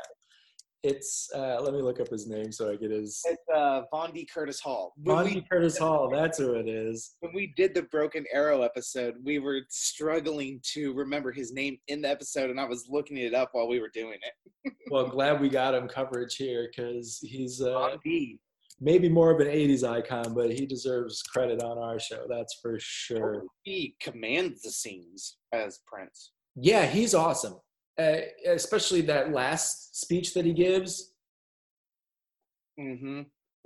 It's 0.84 1.30
uh, 1.34 1.62
let 1.62 1.74
me 1.74 1.82
look 1.82 2.02
up 2.02 2.10
his 2.10 2.28
name 2.28 2.52
so 2.52 2.70
I 2.70 2.76
get 2.76 2.92
his 2.92 3.22
It's 3.26 3.42
uh, 3.56 3.84
Vondie 3.94 4.28
Curtis 4.30 4.60
Hall. 4.60 4.94
When 4.98 5.16
Bonnie 5.16 5.36
we, 5.36 5.46
Curtis 5.50 5.78
Hall. 5.78 6.10
That's 6.10 6.38
who 6.38 6.56
it 6.56 6.68
is. 6.68 7.16
when 7.22 7.34
we 7.34 7.54
did 7.56 7.74
the 7.74 7.84
Broken 7.84 8.26
Arrow 8.34 8.64
episode, 8.64 9.16
we 9.24 9.40
were 9.40 9.62
struggling 9.70 10.60
to 10.74 10.92
remember 10.94 11.32
his 11.32 11.54
name 11.54 11.78
in 11.88 12.02
the 12.02 12.10
episode, 12.10 12.50
and 12.50 12.60
I 12.60 12.66
was 12.66 12.88
looking 12.90 13.16
it 13.16 13.34
up 13.34 13.50
while 13.54 13.70
we 13.70 13.80
were 13.80 13.92
doing 13.94 14.18
it. 14.22 14.74
Well, 14.92 15.08
glad 15.08 15.42
we 15.42 15.50
got 15.50 15.74
him 15.74 15.88
coverage 15.88 16.36
here 16.36 16.70
because 16.70 17.20
he's 17.24 17.62
uh, 17.62 17.70
Vondie 17.70 18.38
maybe 18.80 19.10
more 19.10 19.32
of 19.32 19.40
an 19.40 19.48
'80s 19.48 19.88
icon, 19.88 20.34
but 20.34 20.52
he 20.52 20.66
deserves 20.66 21.24
credit 21.24 21.64
on 21.64 21.78
our 21.78 22.00
show. 22.00 22.26
That's 22.30 22.60
for 22.62 22.78
sure. 22.80 23.44
He 23.64 23.96
commands 24.00 24.62
the 24.62 24.72
scenes 24.72 25.38
as 25.54 25.80
Prince. 25.88 26.32
Yeah, 26.56 26.86
he's 26.86 27.16
awesome. 27.16 27.56
Uh, 28.00 28.18
especially 28.48 29.02
that 29.02 29.32
last 29.32 29.96
speech 30.00 30.34
that 30.34 30.46
he 30.46 30.54
gives. 30.54 31.14
Mm-hmm. 32.80 33.22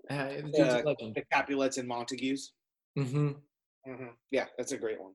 Uh, 0.09 0.27
the 0.27 0.41
dude's 0.41 0.57
Yeah. 0.57 0.81
a 0.81 0.83
legend. 0.83 1.15
The 1.15 1.23
Capulets 1.31 1.77
and 1.77 1.87
Montagues. 1.87 2.53
hmm 2.95 3.31
Mm-hmm. 3.87 4.07
Yeah, 4.31 4.47
that's 4.57 4.73
a 4.73 4.77
great 4.77 4.99
one. 5.01 5.13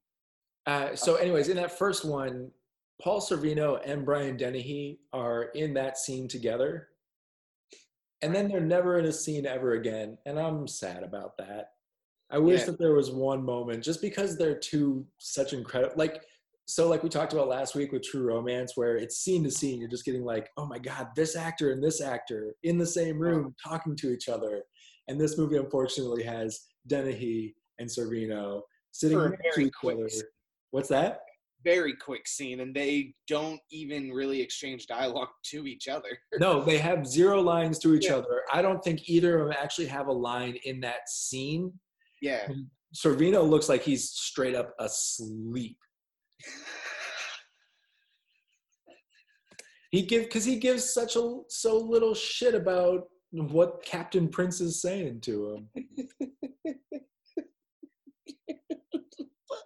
Uh, 0.65 0.97
so, 0.97 1.17
anyways, 1.17 1.49
in 1.51 1.57
that 1.57 1.77
first 1.77 2.07
one, 2.07 2.51
Paul 3.03 3.21
Sorvino 3.21 3.79
and 3.85 4.07
Brian 4.07 4.39
Dennehy 4.39 4.99
are 5.13 5.45
in 5.55 5.75
that 5.75 5.99
scene 5.99 6.27
together, 6.27 6.89
and 8.23 8.35
then 8.35 8.49
they're 8.49 8.61
never 8.63 8.99
in 8.99 9.05
a 9.05 9.13
scene 9.13 9.45
ever 9.45 9.73
again, 9.73 10.17
and 10.25 10.39
I'm 10.41 10.67
sad 10.67 11.03
about 11.03 11.37
that. 11.37 11.73
I 12.31 12.39
wish 12.39 12.61
Yeah. 12.61 12.67
that 12.67 12.79
there 12.79 12.95
was 12.95 13.11
one 13.11 13.45
moment, 13.45 13.85
just 13.85 14.01
because 14.01 14.39
they're 14.39 14.59
two 14.59 15.07
such 15.19 15.53
incredible, 15.53 15.93
like 15.99 16.25
so, 16.67 16.89
like 16.89 17.03
we 17.03 17.09
talked 17.09 17.33
about 17.33 17.49
last 17.49 17.75
week 17.75 17.93
with 17.93 18.03
True 18.03 18.23
Romance, 18.23 18.73
where 18.77 18.97
it's 18.97 19.19
scene 19.19 19.43
to 19.45 19.51
scene, 19.51 19.81
you're 19.81 19.89
just 19.91 20.05
getting 20.05 20.25
like, 20.25 20.49
oh 20.57 20.67
my 20.67 20.79
god, 20.79 21.09
this 21.17 21.37
actor 21.37 21.73
and 21.73 21.83
this 21.83 22.01
actor 22.01 22.55
in 22.63 22.79
the 22.79 22.87
same 22.87 23.19
room 23.19 23.55
talking 23.63 23.97
to 23.97 24.11
each 24.13 24.29
other, 24.29 24.63
and 25.09 25.21
this 25.21 25.37
movie 25.37 25.57
unfortunately 25.57 26.23
has 26.23 26.61
Dennehy 26.87 27.55
and 27.79 27.89
Sorvino 27.89 28.63
sitting 28.93 29.19
next 29.19 29.33
to 29.37 29.51
very 29.55 29.67
each 29.67 29.73
quick 29.81 29.97
other. 29.97 30.09
scene. 30.09 30.23
What's 30.71 30.89
that? 30.89 31.21
Very 31.65 31.95
quick 31.95 32.27
scene, 32.27 32.61
and 32.61 32.75
they 32.75 33.15
don't 33.29 33.61
even 33.71 34.11
really 34.11 34.41
exchange 34.41 34.87
dialogue 34.87 35.29
to 35.51 35.67
each 35.67 35.89
other. 35.89 36.09
No, 36.41 36.63
they 36.63 36.79
have 36.79 37.07
zero 37.07 37.41
lines 37.41 37.79
to 37.81 37.95
each 37.95 38.07
Yeah. 38.07 38.17
other. 38.17 38.43
I 38.53 38.63
don't 38.63 38.83
think 38.83 39.09
either 39.09 39.39
of 39.39 39.47
them 39.49 39.57
actually 39.61 39.87
have 39.87 40.09
a 40.09 40.13
line 40.13 40.57
in 40.65 40.81
that 40.81 41.09
scene. 41.09 41.73
Yeah. 42.21 42.49
Sorvino 42.97 43.49
looks 43.49 43.69
like 43.69 43.83
he's 43.83 44.11
straight 44.11 44.55
up 44.55 44.75
asleep. 44.79 45.77
He 49.91 50.03
give 50.03 50.25
because 50.25 50.45
he 50.45 50.57
gives 50.57 50.93
such 50.93 51.17
a 51.17 51.39
so 51.49 51.79
little 51.79 52.15
shit 52.15 52.55
about 52.55 53.09
what 53.31 53.85
Captain 53.85 54.29
Prince 54.29 54.61
is 54.61 54.81
saying 54.81 55.21
to 55.23 55.55
him. 55.55 55.69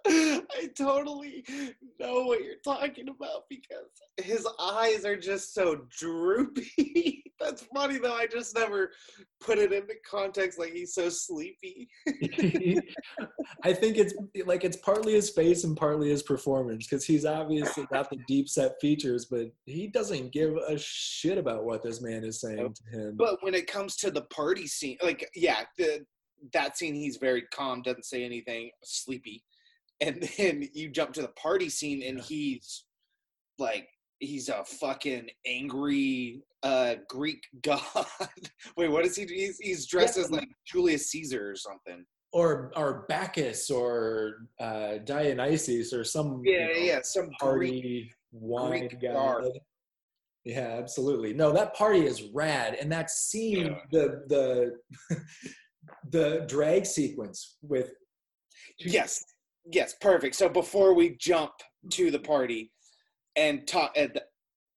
I 0.07 0.69
totally 0.77 1.43
know 1.99 2.23
what 2.23 2.43
you're 2.43 2.55
talking 2.63 3.09
about 3.09 3.43
because 3.49 3.87
his 4.17 4.47
eyes 4.59 5.05
are 5.05 5.17
just 5.17 5.53
so 5.53 5.81
droopy. 5.97 7.23
That's 7.39 7.63
funny 7.73 7.99
though. 7.99 8.15
I 8.15 8.25
just 8.27 8.55
never 8.55 8.91
put 9.39 9.59
it 9.59 9.71
into 9.71 9.93
context 10.09 10.57
like 10.57 10.73
he's 10.73 10.93
so 10.93 11.09
sleepy. 11.09 11.87
I 13.63 13.73
think 13.73 13.97
it's 13.97 14.13
like 14.45 14.63
it's 14.63 14.77
partly 14.77 15.13
his 15.13 15.29
face 15.29 15.63
and 15.63 15.77
partly 15.77 16.09
his 16.09 16.23
performance 16.23 16.87
because 16.87 17.05
he's 17.05 17.25
obviously 17.25 17.85
got 17.91 18.09
the 18.09 18.17
deep 18.27 18.49
set 18.49 18.79
features, 18.81 19.25
but 19.25 19.51
he 19.65 19.87
doesn't 19.87 20.31
give 20.31 20.55
a 20.55 20.77
shit 20.77 21.37
about 21.37 21.65
what 21.65 21.83
this 21.83 22.01
man 22.01 22.23
is 22.23 22.41
saying 22.41 22.73
to 22.73 22.97
him. 22.97 23.15
But 23.17 23.43
when 23.43 23.53
it 23.53 23.67
comes 23.67 23.95
to 23.97 24.09
the 24.09 24.23
party 24.23 24.67
scene, 24.67 24.97
like 25.03 25.29
yeah, 25.35 25.63
the 25.77 26.05
that 26.53 26.77
scene 26.77 26.95
he's 26.95 27.17
very 27.17 27.43
calm, 27.53 27.81
doesn't 27.81 28.05
say 28.05 28.23
anything, 28.23 28.71
sleepy. 28.83 29.43
And 30.01 30.29
then 30.37 30.67
you 30.73 30.89
jump 30.89 31.13
to 31.13 31.21
the 31.21 31.29
party 31.29 31.69
scene 31.69 32.03
and 32.03 32.19
he's 32.19 32.85
like 33.57 33.87
he's 34.19 34.49
a 34.49 34.63
fucking 34.63 35.29
angry 35.45 36.41
uh 36.63 36.95
Greek 37.07 37.43
god. 37.63 38.05
Wait, 38.75 38.89
what 38.89 39.05
is 39.05 39.15
he? 39.15 39.25
He's, 39.25 39.57
he's 39.59 39.87
dressed 39.87 40.17
yeah. 40.17 40.23
as 40.23 40.31
like 40.31 40.49
Julius 40.65 41.09
Caesar 41.11 41.49
or 41.49 41.55
something. 41.55 42.05
Or 42.33 42.71
or 42.75 43.05
Bacchus 43.07 43.69
or 43.69 44.47
uh 44.59 44.97
Dionysus 45.05 45.93
or 45.93 46.03
some 46.03 46.41
yeah 46.43 46.67
you 46.67 46.73
know, 46.73 46.79
yeah 46.79 46.99
some 47.03 47.29
party 47.39 48.11
wine 48.31 48.87
Greek 48.89 49.01
god. 49.01 49.49
Yeah, 50.47 50.77
absolutely. 50.79 51.33
No, 51.33 51.51
that 51.51 51.75
party 51.75 52.05
is 52.05 52.23
rad, 52.33 52.77
and 52.79 52.89
that 52.89 53.11
scene, 53.11 53.65
yeah. 53.65 53.79
the 53.91 54.23
the 55.09 55.17
the 56.09 56.45
drag 56.47 56.85
sequence 56.85 57.57
with. 57.61 57.91
Yes, 58.79 59.23
yes, 59.71 59.95
perfect. 60.01 60.35
So 60.35 60.49
before 60.49 60.93
we 60.93 61.15
jump 61.17 61.51
to 61.91 62.11
the 62.11 62.19
party, 62.19 62.71
and 63.35 63.67
talk, 63.67 63.95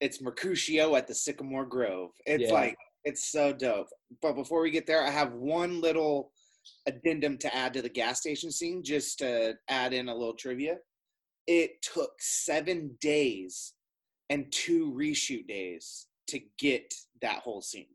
it's 0.01 0.21
Mercutio 0.21 0.95
at 0.95 1.07
the 1.07 1.15
Sycamore 1.15 1.67
Grove. 1.67 2.11
It's 2.27 2.45
yeah. 2.45 2.53
like 2.53 2.77
it's 3.05 3.33
so 3.33 3.53
dope. 3.53 3.89
But 4.21 4.35
before 4.35 4.61
we 4.61 4.71
get 4.71 4.87
there, 4.87 5.03
I 5.03 5.11
have 5.11 5.33
one 5.33 5.81
little 5.81 6.33
addendum 6.87 7.39
to 7.39 7.55
add 7.55 7.73
to 7.75 7.83
the 7.83 7.89
gas 7.89 8.21
station 8.21 8.51
scene, 8.51 8.83
just 8.85 9.19
to 9.21 9.55
add 9.69 9.93
in 9.93 10.09
a 10.09 10.15
little 10.15 10.35
trivia. 10.35 10.77
It 11.47 11.83
took 11.83 12.11
seven 12.21 12.97
days 13.01 13.73
and 14.29 14.53
two 14.53 14.93
reshoot 14.93 15.49
days 15.49 16.07
to 16.29 16.41
get 16.59 16.95
that 17.23 17.41
whole 17.41 17.63
scene. 17.63 17.87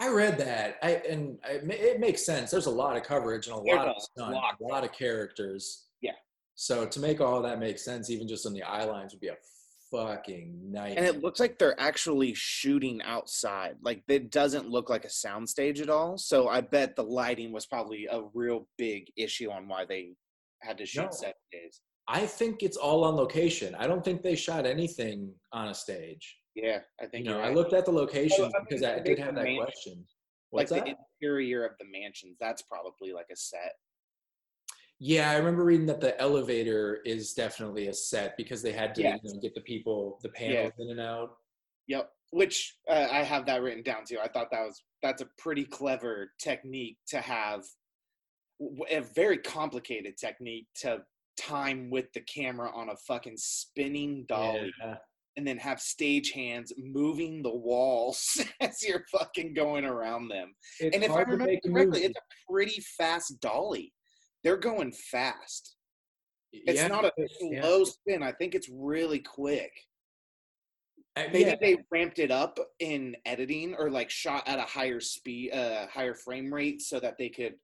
I 0.00 0.08
read 0.08 0.38
that, 0.38 0.78
I 0.82 0.92
and 1.08 1.38
I, 1.44 1.60
it 1.66 2.00
makes 2.00 2.24
sense. 2.24 2.50
There's 2.50 2.66
a 2.66 2.70
lot 2.70 2.96
of 2.96 3.02
coverage 3.02 3.46
and 3.48 3.56
a 3.56 3.60
lot 3.60 3.86
of 3.86 4.02
stunt, 4.02 4.34
a 4.34 4.64
lot 4.64 4.82
of 4.82 4.92
characters. 4.92 5.88
Yeah. 6.00 6.12
So 6.54 6.86
to 6.86 7.00
make 7.00 7.20
all 7.20 7.42
that 7.42 7.60
make 7.60 7.78
sense, 7.78 8.08
even 8.08 8.26
just 8.26 8.46
on 8.46 8.54
the 8.54 8.62
eye 8.62 8.84
lines, 8.84 9.12
would 9.12 9.20
be 9.20 9.28
a 9.28 9.36
fucking 9.90 10.58
nightmare. 10.72 11.04
And 11.04 11.06
it 11.06 11.22
looks 11.22 11.38
like 11.38 11.58
they're 11.58 11.78
actually 11.78 12.32
shooting 12.34 13.02
outside. 13.02 13.76
Like 13.82 14.02
it 14.08 14.30
doesn't 14.30 14.70
look 14.70 14.88
like 14.88 15.04
a 15.04 15.08
soundstage 15.08 15.82
at 15.82 15.90
all. 15.90 16.16
So 16.16 16.48
I 16.48 16.62
bet 16.62 16.96
the 16.96 17.02
lighting 17.02 17.52
was 17.52 17.66
probably 17.66 18.06
a 18.10 18.22
real 18.32 18.66
big 18.78 19.06
issue 19.16 19.50
on 19.50 19.68
why 19.68 19.84
they 19.84 20.12
had 20.62 20.78
to 20.78 20.86
shoot 20.86 21.04
no. 21.04 21.10
seven 21.10 21.34
days. 21.52 21.80
I 22.08 22.26
think 22.26 22.62
it's 22.62 22.76
all 22.76 23.04
on 23.04 23.16
location. 23.16 23.74
I 23.74 23.86
don't 23.86 24.04
think 24.04 24.22
they 24.22 24.34
shot 24.34 24.66
anything 24.66 25.32
on 25.52 25.68
a 25.68 25.74
stage. 25.74 26.36
Yeah, 26.62 26.78
I 27.00 27.06
think 27.06 27.26
you 27.26 27.32
know. 27.32 27.38
Right. 27.38 27.50
I 27.50 27.54
looked 27.54 27.72
at 27.72 27.84
the 27.84 27.92
locations 27.92 28.52
because 28.68 28.82
I 28.82 28.98
did 28.98 29.18
have 29.18 29.34
that 29.34 29.44
mansion. 29.44 29.64
question. 29.64 30.04
What's 30.50 30.70
like 30.70 30.84
that? 30.86 30.96
the 30.96 31.26
interior 31.26 31.64
of 31.64 31.72
the 31.78 31.86
mansions, 31.90 32.36
that's 32.40 32.62
probably 32.62 33.12
like 33.12 33.26
a 33.32 33.36
set. 33.36 33.74
Yeah, 34.98 35.30
I 35.30 35.36
remember 35.36 35.64
reading 35.64 35.86
that 35.86 36.00
the 36.00 36.20
elevator 36.20 37.00
is 37.06 37.32
definitely 37.32 37.86
a 37.86 37.94
set 37.94 38.36
because 38.36 38.60
they 38.60 38.72
had 38.72 38.94
to 38.96 39.02
yes. 39.02 39.20
you 39.22 39.34
know, 39.34 39.40
get 39.40 39.54
the 39.54 39.62
people, 39.62 40.18
the 40.22 40.28
panels 40.28 40.72
yeah. 40.76 40.84
in 40.84 40.90
and 40.90 41.00
out. 41.00 41.36
Yep, 41.88 42.10
which 42.32 42.76
uh, 42.88 43.06
I 43.10 43.22
have 43.22 43.46
that 43.46 43.62
written 43.62 43.82
down 43.82 44.04
too. 44.06 44.18
I 44.22 44.28
thought 44.28 44.50
that 44.50 44.60
was 44.60 44.82
that's 45.02 45.22
a 45.22 45.28
pretty 45.38 45.64
clever 45.64 46.32
technique 46.38 46.98
to 47.08 47.20
have, 47.20 47.64
a 48.90 49.00
very 49.00 49.38
complicated 49.38 50.18
technique 50.18 50.66
to 50.82 51.02
time 51.38 51.88
with 51.88 52.12
the 52.12 52.20
camera 52.20 52.70
on 52.74 52.90
a 52.90 52.96
fucking 52.96 53.38
spinning 53.38 54.26
dolly. 54.28 54.72
Yeah 54.82 54.96
and 55.40 55.46
then 55.46 55.56
have 55.56 55.80
stage 55.80 56.32
hands 56.32 56.70
moving 56.76 57.42
the 57.42 57.54
walls 57.54 58.38
as 58.60 58.82
you're 58.86 59.06
fucking 59.10 59.54
going 59.54 59.86
around 59.86 60.28
them. 60.28 60.52
It's 60.78 60.94
and 60.94 61.02
if 61.02 61.10
I 61.10 61.22
remember 61.22 61.56
correctly, 61.66 62.04
it's 62.04 62.18
a 62.18 62.52
pretty 62.52 62.82
fast 62.98 63.40
dolly. 63.40 63.94
They're 64.44 64.58
going 64.58 64.92
fast. 64.92 65.76
It's 66.52 66.82
yeah, 66.82 66.88
not 66.88 67.06
a 67.06 67.12
slow 67.38 67.84
spin. 67.84 68.22
I 68.22 68.32
think 68.32 68.54
it's 68.54 68.68
really 68.70 69.20
quick. 69.20 69.72
Uh, 71.16 71.22
Maybe 71.32 71.50
yeah. 71.50 71.56
they 71.58 71.78
ramped 71.90 72.18
it 72.18 72.30
up 72.30 72.58
in 72.78 73.16
editing 73.24 73.74
or 73.78 73.90
like 73.90 74.10
shot 74.10 74.46
at 74.46 74.58
a 74.58 74.62
higher 74.62 75.00
speed, 75.00 75.52
uh, 75.52 75.86
higher 75.86 76.14
frame 76.14 76.52
rate 76.52 76.82
so 76.82 77.00
that 77.00 77.16
they 77.16 77.30
could 77.30 77.54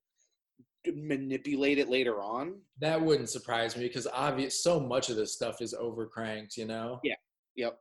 manipulate 0.95 1.77
it 1.77 1.91
later 1.91 2.23
on. 2.23 2.55
That 2.81 3.03
wouldn't 3.03 3.29
surprise 3.29 3.77
me 3.77 3.83
because 3.83 4.07
obvious 4.07 4.63
so 4.63 4.81
much 4.81 5.11
of 5.11 5.17
this 5.17 5.35
stuff 5.35 5.61
is 5.61 5.75
overcranked, 5.75 6.57
you 6.57 6.65
know. 6.65 7.01
Yeah. 7.05 7.17
Yep. 7.57 7.79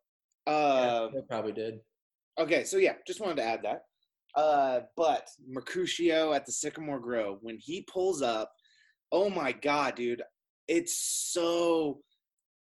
Uh, 0.48 1.08
yeah, 1.14 1.22
probably 1.28 1.52
did. 1.52 1.80
Okay, 2.40 2.64
so 2.64 2.78
yeah, 2.78 2.94
just 3.08 3.20
wanted 3.20 3.38
to 3.38 3.44
add 3.44 3.62
that. 3.64 3.84
Uh, 4.36 4.82
but 4.98 5.28
Mercutio 5.48 6.34
at 6.34 6.46
the 6.46 6.52
Sycamore 6.52 7.00
Grove, 7.00 7.40
when 7.42 7.58
he 7.60 7.88
pulls 7.92 8.22
up, 8.22 8.52
oh 9.12 9.30
my 9.30 9.52
god, 9.52 9.96
dude, 9.96 10.22
it's 10.68 10.98
so 11.32 12.00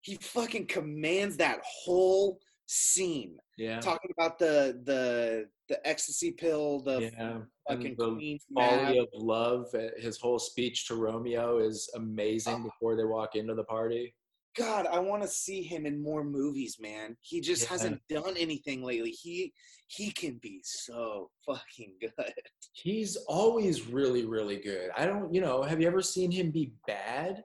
he 0.03 0.17
fucking 0.17 0.67
commands 0.67 1.37
that 1.39 1.61
whole 1.65 2.39
scene. 2.67 3.37
Yeah. 3.57 3.81
Talking 3.81 4.11
about 4.17 4.39
the 4.39 4.81
the 4.85 5.47
the 5.69 5.87
ecstasy 5.89 6.33
pill, 6.33 6.81
the 6.81 7.11
yeah. 7.17 7.39
fucking 7.69 7.97
the 7.99 8.39
folly 8.55 8.99
of 8.99 9.09
love. 9.15 9.67
Eh, 9.75 9.91
his 9.99 10.19
whole 10.19 10.39
speech 10.39 10.87
to 10.89 10.95
Romeo 10.95 11.59
is 11.59 11.91
amazing 11.97 12.61
oh. 12.61 12.65
before 12.65 12.97
they 12.97 13.05
walk 13.05 13.35
into 13.35 13.55
the 13.55 13.65
party. 13.65 14.15
God, 14.57 14.87
I 14.87 14.99
want 14.99 15.23
to 15.23 15.29
see 15.29 15.63
him 15.63 15.87
in 15.87 16.03
more 16.03 16.25
movies, 16.25 16.79
man. 16.81 17.17
He 17.21 17.41
just 17.41 17.65
yeah. 17.65 17.69
hasn't 17.69 18.01
done 18.09 18.35
anything 18.39 18.83
lately. 18.83 19.11
He 19.11 19.53
he 19.89 20.11
can 20.11 20.39
be 20.43 20.61
so 20.65 21.31
fucking 21.47 21.95
good. 22.01 22.35
He's 22.73 23.17
always 23.29 23.87
really 23.87 24.25
really 24.25 24.57
good. 24.57 24.91
I 24.97 25.07
don't, 25.07 25.33
you 25.33 25.41
know, 25.41 25.63
have 25.63 25.81
you 25.81 25.87
ever 25.87 26.03
seen 26.03 26.31
him 26.31 26.51
be 26.51 26.73
bad? 26.87 27.43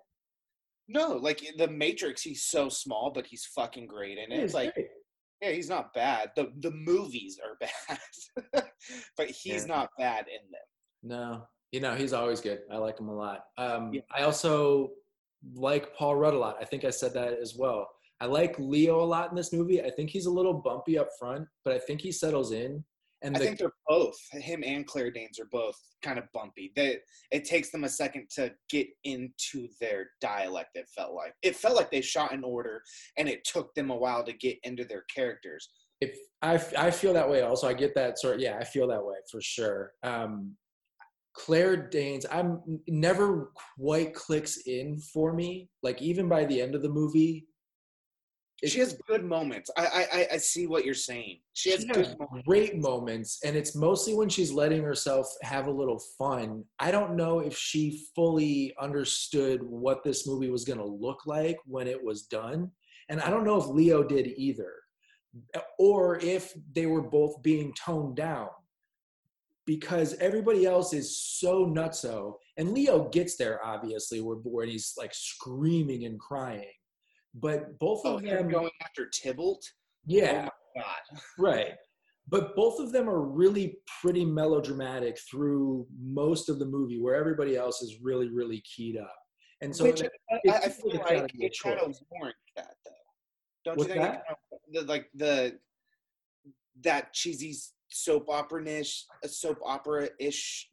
No, 0.88 1.14
like 1.14 1.46
the 1.58 1.68
Matrix, 1.68 2.22
he's 2.22 2.44
so 2.44 2.68
small, 2.68 3.12
but 3.14 3.26
he's 3.26 3.46
fucking 3.46 3.88
great 3.88 4.18
in 4.18 4.32
it. 4.32 4.44
It's 4.44 4.54
like, 4.54 4.74
great. 4.74 4.88
yeah, 5.42 5.52
he's 5.52 5.70
not 5.70 5.94
bad. 5.94 6.32
the 6.36 6.52
The 6.60 6.72
movies 6.72 7.40
are 7.44 7.58
bad, 8.54 8.66
but 9.16 9.28
he's 9.28 9.66
yeah. 9.66 9.76
not 9.76 9.90
bad 9.98 10.26
in 10.28 10.52
them. 10.52 10.62
No, 11.04 11.48
you 11.72 11.80
know, 11.80 11.96
he's 11.96 12.14
always 12.14 12.42
good. 12.42 12.60
I 12.70 12.78
like 12.78 13.00
him 13.00 13.08
a 13.08 13.16
lot. 13.16 13.46
Um, 13.58 13.94
yeah. 13.94 14.02
I 14.14 14.24
also 14.24 14.92
like 15.56 15.96
Paul 15.96 16.16
Rudd 16.16 16.34
a 16.34 16.38
lot. 16.38 16.58
I 16.60 16.66
think 16.66 16.86
I 16.86 16.90
said 16.90 17.14
that 17.14 17.34
as 17.40 17.56
well. 17.56 17.88
I 18.20 18.26
like 18.26 18.56
Leo 18.60 19.02
a 19.02 19.04
lot 19.04 19.32
in 19.32 19.36
this 19.36 19.52
movie. 19.52 19.82
I 19.82 19.90
think 19.90 20.12
he's 20.12 20.28
a 20.28 20.32
little 20.32 20.54
bumpy 20.54 20.98
up 20.98 21.10
front, 21.20 21.48
but 21.66 21.74
I 21.74 21.80
think 21.80 22.02
he 22.02 22.12
settles 22.12 22.52
in. 22.52 22.84
And 23.24 23.36
I 23.36 23.40
the, 23.40 23.46
think 23.46 23.60
they're 23.60 23.74
both 23.88 24.18
him 24.32 24.64
and 24.66 24.86
Claire 24.86 25.12
Danes 25.12 25.40
are 25.40 25.48
both 25.52 25.78
kind 26.02 26.18
of 26.18 26.26
bumpy. 26.34 26.72
They 26.76 26.98
it 27.32 27.46
takes 27.46 27.70
them 27.70 27.84
a 27.84 27.90
second 27.90 28.28
to 28.36 28.52
get 28.70 28.88
into 29.04 29.68
their 29.80 30.10
dialect. 30.22 30.72
It 30.76 30.88
felt 30.96 31.14
like 31.14 31.34
it 31.44 31.56
felt 31.56 31.76
like 31.76 31.92
they 31.92 32.02
shot 32.02 32.32
in 32.32 32.44
order, 32.44 32.82
and 33.18 33.30
it 33.30 33.44
took 33.44 33.74
them 33.76 33.92
a 33.92 33.96
while 33.96 34.24
to 34.24 34.34
get 34.34 34.58
into 34.64 34.86
their 34.86 35.06
characters. 35.14 35.70
If 36.00 36.18
I 36.42 36.60
I 36.78 36.90
feel 36.90 37.14
that 37.14 37.30
way 37.30 37.42
also, 37.42 37.68
I 37.68 37.74
get 37.74 37.94
that 37.94 38.18
sort. 38.18 38.36
Of, 38.36 38.42
yeah, 38.42 38.58
I 38.60 38.64
feel 38.64 38.88
that 38.88 39.06
way 39.06 39.18
for 39.32 39.40
sure. 39.40 39.92
Um, 40.02 40.56
Claire 41.34 41.90
Danes, 41.90 42.26
I'm 42.32 42.62
never 42.88 43.52
quite 43.80 44.14
clicks 44.14 44.58
in 44.66 45.00
for 45.00 45.34
me. 45.34 45.70
Like 45.82 46.02
even 46.02 46.28
by 46.28 46.46
the 46.46 46.62
end 46.62 46.76
of 46.76 46.82
the 46.82 46.90
movie, 46.90 47.48
she 48.64 48.80
has 48.80 48.96
good 49.08 49.24
moments. 49.24 49.72
I 49.76 50.08
I 50.14 50.28
I 50.34 50.38
see 50.38 50.68
what 50.68 50.86
you're 50.86 50.94
saying. 50.94 51.40
She 51.54 51.72
has, 51.72 51.82
she 51.82 52.00
has 52.00 52.16
moments. 52.20 52.46
great 52.46 52.78
moments, 52.78 53.40
and 53.44 53.56
it's 53.56 53.76
mostly 53.76 54.14
when 54.14 54.30
she's 54.30 54.52
letting 54.52 54.84
herself 54.84 55.28
have 55.42 55.66
a 55.66 55.72
little 55.72 56.00
fun. 56.18 56.64
I 56.80 56.92
don't 56.92 57.16
know 57.16 57.40
if 57.40 57.58
she 57.58 58.06
fully 58.16 58.76
understood 58.80 59.64
what 59.64 60.04
this 60.04 60.28
movie 60.28 60.50
was 60.50 60.64
going 60.64 60.80
to 60.80 60.86
look 60.86 61.26
like 61.26 61.58
when 61.66 61.88
it 61.88 62.04
was 62.04 62.24
done, 62.24 62.70
and 63.10 63.20
I 63.20 63.32
don't 63.32 63.46
know 63.46 63.60
if 63.60 63.66
Leo 63.68 64.04
did 64.04 64.28
either, 64.28 64.74
or 65.80 66.20
if 66.20 66.54
they 66.74 66.86
were 66.86 67.02
both 67.02 67.42
being 67.42 67.74
toned 67.74 68.16
down 68.16 68.50
because 69.72 70.16
everybody 70.16 70.66
else 70.66 70.92
is 70.92 71.16
so 71.16 71.66
nutso. 71.66 72.34
And 72.58 72.74
Leo 72.74 73.08
gets 73.08 73.38
there 73.38 73.66
obviously 73.66 74.20
where, 74.20 74.36
where 74.36 74.66
he's 74.66 74.96
like 74.98 75.14
screaming 75.14 76.04
and 76.04 76.20
crying. 76.20 76.74
But 77.34 77.80
both 77.80 78.02
oh, 78.04 78.16
of 78.16 78.22
them 78.22 78.50
going 78.50 78.72
after 78.84 79.10
Tybalt. 79.10 79.64
Yeah. 80.06 80.50
Oh 80.50 80.82
God. 80.82 81.22
right. 81.40 81.72
But 82.28 82.54
both 82.54 82.82
of 82.82 82.92
them 82.92 83.10
are 83.10 83.22
really 83.22 83.78
pretty 84.02 84.26
melodramatic 84.26 85.18
through 85.20 85.88
most 85.98 86.50
of 86.50 86.60
the 86.60 86.66
movie, 86.66 87.00
where 87.00 87.16
everybody 87.16 87.56
else 87.56 87.82
is 87.82 88.02
really, 88.02 88.28
really 88.28 88.62
keyed 88.76 88.98
up. 88.98 89.16
And 89.62 89.74
so 89.74 89.86
Which 89.86 90.02
it- 90.02 90.12
I, 90.50 90.58
I 90.66 90.68
feel 90.68 90.98
like 90.98 91.32
it 91.34 91.56
kind 91.64 91.80
of 91.80 91.96
warrants 92.12 92.40
that 92.58 92.76
though. 92.84 92.92
Don't 93.64 93.78
What's 93.78 93.88
you 93.88 93.94
think? 93.94 94.04
that? 94.06 94.24
kind 94.26 94.36
of- 94.52 94.74
the, 94.74 94.92
like 94.92 95.06
the 95.16 95.58
that 96.82 97.14
cheesy 97.14 97.56
soap 97.92 98.30
opera 98.30 98.66
ish, 98.66 99.06
a 99.24 99.28
soap 99.28 99.60
opera 99.64 100.10
ish 100.20 100.70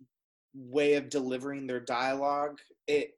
way 0.54 0.94
of 0.94 1.08
delivering 1.08 1.66
their 1.66 1.80
dialogue. 1.80 2.58
It 2.86 3.12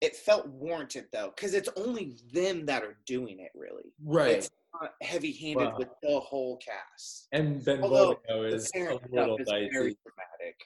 it 0.00 0.16
felt 0.16 0.46
warranted 0.48 1.06
though, 1.12 1.32
because 1.34 1.54
it's 1.54 1.68
only 1.76 2.16
them 2.32 2.66
that 2.66 2.82
are 2.82 2.98
doing 3.06 3.38
it. 3.40 3.50
Really, 3.54 3.92
right. 4.04 4.32
it's 4.32 4.50
not 4.80 4.92
heavy 5.02 5.32
handed 5.32 5.68
Wow. 5.68 5.78
with 5.78 5.88
the 6.02 6.20
whole 6.20 6.58
cast. 6.58 7.28
and 7.32 7.64
Ben 7.64 7.82
although 7.82 8.20
The 8.28 8.44
is 8.46 8.70
a 8.74 8.98
little 9.10 9.38
is 9.38 9.46
dicey. 9.48 9.70
very 9.72 9.96
dramatic. 10.04 10.56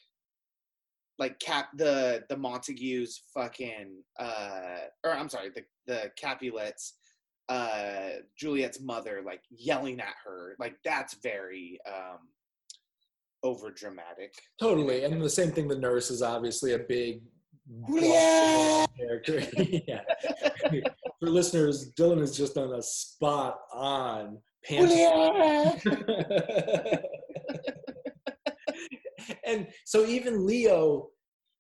Like 1.19 1.39
Cap, 1.41 1.71
the 1.77 2.25
the 2.29 2.37
Montagues, 2.37 3.23
fucking, 3.35 4.03
uh, 4.19 4.79
or 5.05 5.13
I'm 5.13 5.29
sorry, 5.29 5.51
the 5.51 5.65
the 5.87 6.11
Capulets, 6.17 6.95
uh, 7.49 8.11
Juliet's 8.37 8.81
mother, 8.81 9.23
like 9.25 9.43
yelling 9.51 10.01
at 10.01 10.15
her, 10.25 10.55
like 10.59 10.77
that's 10.85 11.15
very 11.15 11.79
um 11.87 12.19
over 13.43 13.71
dramatic. 13.71 14.35
Totally, 14.61 15.05
and 15.05 15.21
the 15.21 15.31
same 15.31 15.53
thing. 15.53 15.69
The 15.69 15.79
nurse 15.79 16.11
is 16.11 16.23
obviously 16.23 16.75
a 16.75 16.79
big 16.79 17.23
Julia! 17.87 18.87
character. 18.97 19.43
yeah. 19.87 20.01
For 21.21 21.31
listeners, 21.31 21.93
Dylan 21.93 22.21
has 22.21 22.37
just 22.37 22.55
done 22.55 22.73
a 22.73 22.83
spot 22.83 23.59
on 23.73 24.39
pantomime. 24.65 25.81
and 29.45 29.69
so 29.85 30.07
even 30.07 30.47
Leo, 30.47 31.09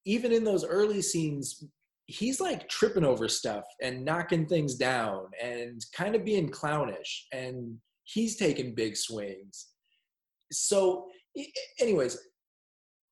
even 0.04 0.32
in 0.32 0.44
those 0.44 0.64
early 0.64 1.02
scenes, 1.02 1.64
he's 2.06 2.40
like 2.40 2.68
tripping 2.68 3.04
over 3.04 3.28
stuff 3.28 3.64
and 3.82 4.04
knocking 4.04 4.46
things 4.46 4.76
down 4.76 5.26
and 5.42 5.84
kind 5.92 6.14
of 6.14 6.24
being 6.24 6.48
clownish 6.48 7.26
and 7.32 7.76
he's 8.04 8.36
taking 8.36 8.74
big 8.74 8.96
swings. 8.96 9.66
So 10.50 11.08
anyways, 11.80 12.18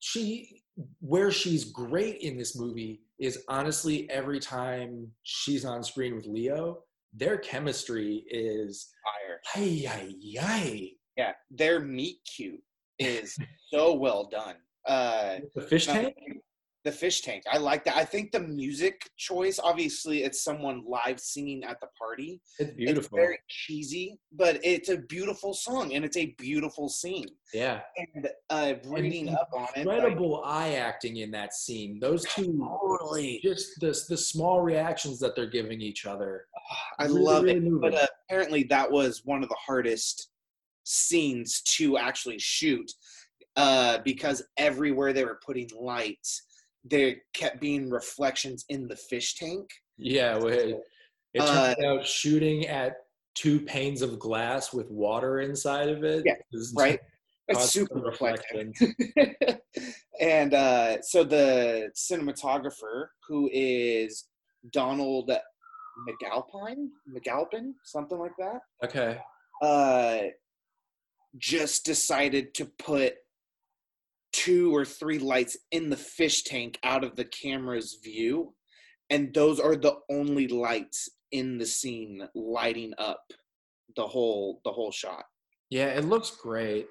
she 0.00 0.62
where 1.00 1.30
she's 1.30 1.64
great 1.64 2.20
in 2.20 2.36
this 2.36 2.54
movie 2.56 3.00
is 3.18 3.44
honestly 3.48 4.08
every 4.10 4.38
time 4.38 5.08
she's 5.22 5.64
on 5.64 5.82
screen 5.82 6.14
with 6.14 6.26
Leo, 6.26 6.80
their 7.14 7.38
chemistry 7.38 8.24
is 8.28 8.88
Fire. 9.02 9.40
ay 9.56 9.86
ay 9.88 10.14
ay. 10.42 10.90
Yeah, 11.16 11.32
their 11.50 11.80
meet 11.80 12.18
cute 12.36 12.60
is 12.98 13.38
so 13.72 13.94
well 13.94 14.28
done. 14.30 14.56
Uh, 14.86 15.38
The 15.54 15.62
fish 15.62 15.86
tank? 15.86 16.14
The 16.86 16.92
fish 16.92 17.22
tank. 17.22 17.42
I 17.52 17.58
like 17.58 17.82
that. 17.86 17.96
I 17.96 18.04
think 18.04 18.30
the 18.30 18.38
music 18.38 19.10
choice, 19.16 19.58
obviously, 19.58 20.22
it's 20.22 20.44
someone 20.44 20.84
live 20.86 21.18
singing 21.18 21.64
at 21.64 21.80
the 21.80 21.88
party. 21.98 22.40
It's 22.60 22.68
It's 22.70 22.76
beautiful. 22.76 23.18
very 23.18 23.38
cheesy, 23.48 24.20
but 24.30 24.60
it's 24.62 24.88
a 24.88 24.98
beautiful 24.98 25.52
song 25.52 25.94
and 25.94 26.04
it's 26.04 26.16
a 26.16 26.26
beautiful 26.38 26.88
scene. 26.88 27.26
yeah. 27.52 27.80
And 28.14 28.28
uh, 28.50 28.74
reading 28.84 29.30
up 29.30 29.48
on 29.52 29.66
it, 29.74 29.84
like, 29.84 29.96
Incredible 29.96 30.42
eye 30.44 30.74
acting 30.74 31.16
in 31.16 31.32
that 31.32 31.54
scene. 31.54 31.98
Those 31.98 32.24
two 32.26 32.56
totally. 32.56 33.40
just 33.42 33.80
the, 33.80 33.88
the 34.08 34.16
small 34.16 34.60
reactions 34.60 35.18
that 35.18 35.34
they're 35.34 35.50
giving 35.50 35.80
each 35.80 36.06
other. 36.06 36.44
I 37.00 37.06
Really, 37.06 37.20
love 37.20 37.42
really 37.42 37.56
it. 37.56 37.62
moving. 37.64 37.80
But 37.80 37.94
uh, 38.00 38.06
apparently, 38.30 38.62
that 38.70 38.88
was 38.88 39.22
one 39.24 39.42
of 39.42 39.48
the 39.48 39.56
hardest 39.58 40.28
scenes 40.84 41.62
to 41.62 41.98
actually 41.98 42.38
shoot 42.38 42.88
uh, 43.56 43.98
because 44.04 44.44
everywhere 44.56 45.12
they 45.12 45.24
were 45.24 45.40
putting 45.44 45.68
lights, 45.76 46.42
there 46.90 47.16
kept 47.34 47.60
being 47.60 47.90
reflections 47.90 48.64
in 48.68 48.88
the 48.88 48.96
fish 48.96 49.34
tank. 49.36 49.68
Yeah, 49.96 50.36
well, 50.36 50.48
it, 50.48 50.80
it 51.34 51.40
Uh, 51.40 51.74
out 51.84 52.06
shooting 52.06 52.66
at 52.66 52.96
two 53.34 53.60
panes 53.60 54.02
of 54.02 54.18
glass 54.18 54.72
with 54.72 54.90
water 54.90 55.40
inside 55.40 55.88
of 55.88 56.04
it. 56.04 56.22
Yeah, 56.24 56.34
right? 56.74 57.00
It's 57.48 57.70
super 57.70 58.00
reflective. 58.00 58.72
and 60.20 60.52
uh, 60.52 61.00
so 61.00 61.22
the 61.22 61.92
cinematographer, 61.94 63.06
who 63.28 63.48
is 63.52 64.24
Donald 64.72 65.30
McAlpine, 66.08 66.88
McAlpin, 67.08 67.74
something 67.84 68.18
like 68.18 68.36
that, 68.38 68.62
Okay. 68.84 69.20
uh, 69.62 70.18
just 71.38 71.84
decided 71.84 72.52
to 72.54 72.64
put 72.80 73.14
two 74.36 74.74
or 74.74 74.84
three 74.84 75.18
lights 75.18 75.56
in 75.70 75.88
the 75.88 75.96
fish 75.96 76.44
tank 76.44 76.78
out 76.82 77.04
of 77.04 77.16
the 77.16 77.24
camera's 77.24 77.98
view, 78.04 78.54
and 79.08 79.32
those 79.32 79.58
are 79.58 79.76
the 79.76 79.96
only 80.10 80.46
lights 80.46 81.08
in 81.32 81.58
the 81.58 81.66
scene 81.66 82.22
lighting 82.34 82.92
up 82.98 83.24
the 83.96 84.06
whole 84.06 84.60
the 84.64 84.70
whole 84.70 84.92
shot. 84.92 85.24
Yeah, 85.70 85.86
it 85.86 86.04
looks 86.04 86.30
great. 86.30 86.86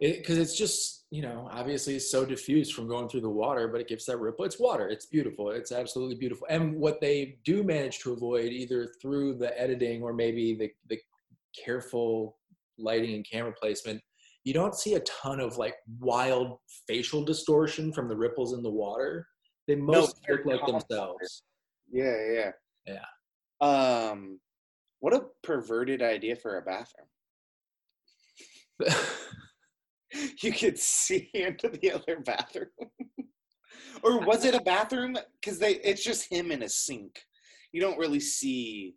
Because 0.00 0.38
it's 0.38 0.56
just, 0.58 1.06
you 1.10 1.22
know, 1.22 1.48
obviously 1.50 1.94
it's 1.94 2.10
so 2.10 2.26
diffused 2.26 2.74
from 2.74 2.88
going 2.88 3.08
through 3.08 3.22
the 3.22 3.30
water, 3.30 3.68
but 3.68 3.80
it 3.80 3.88
gives 3.88 4.04
that 4.06 4.18
ripple. 4.18 4.44
It's 4.44 4.58
water. 4.58 4.88
It's 4.88 5.06
beautiful. 5.06 5.50
It's 5.50 5.72
absolutely 5.72 6.16
beautiful. 6.16 6.46
And 6.50 6.74
what 6.76 7.00
they 7.00 7.38
do 7.44 7.62
manage 7.62 8.00
to 8.00 8.12
avoid, 8.12 8.52
either 8.52 8.88
through 9.00 9.34
the 9.34 9.58
editing 9.58 10.02
or 10.02 10.12
maybe 10.12 10.54
the, 10.54 10.70
the 10.90 10.98
careful 11.64 12.36
lighting 12.76 13.14
and 13.14 13.26
camera 13.30 13.52
placement, 13.52 14.00
you 14.44 14.52
don't 14.52 14.74
see 14.74 14.94
a 14.94 15.00
ton 15.00 15.40
of 15.40 15.56
like 15.56 15.74
wild 15.98 16.58
facial 16.86 17.24
distortion 17.24 17.92
from 17.92 18.08
the 18.08 18.16
ripples 18.16 18.52
in 18.52 18.62
the 18.62 18.70
water. 18.70 19.26
They 19.66 19.74
mostly 19.74 20.20
they're 20.26 20.42
look 20.44 20.62
like 20.62 20.86
themselves. 20.88 21.42
Yeah, 21.90 22.14
yeah, 22.30 22.50
Yeah. 22.86 23.04
Um, 23.60 24.38
what 25.00 25.14
a 25.14 25.24
perverted 25.42 26.02
idea 26.02 26.36
for 26.36 26.58
a 26.58 26.62
bathroom. 26.62 27.08
You 30.42 30.52
could 30.52 30.78
see 30.78 31.28
into 31.34 31.68
the 31.68 31.90
other 31.90 32.20
bathroom, 32.20 32.68
or 34.02 34.20
was 34.20 34.44
it 34.44 34.54
a 34.54 34.60
bathroom? 34.60 35.16
Because 35.40 35.58
they, 35.58 35.74
it's 35.76 36.04
just 36.04 36.30
him 36.30 36.52
in 36.52 36.62
a 36.62 36.68
sink. 36.68 37.20
You 37.72 37.80
don't 37.80 37.98
really 37.98 38.20
see. 38.20 38.94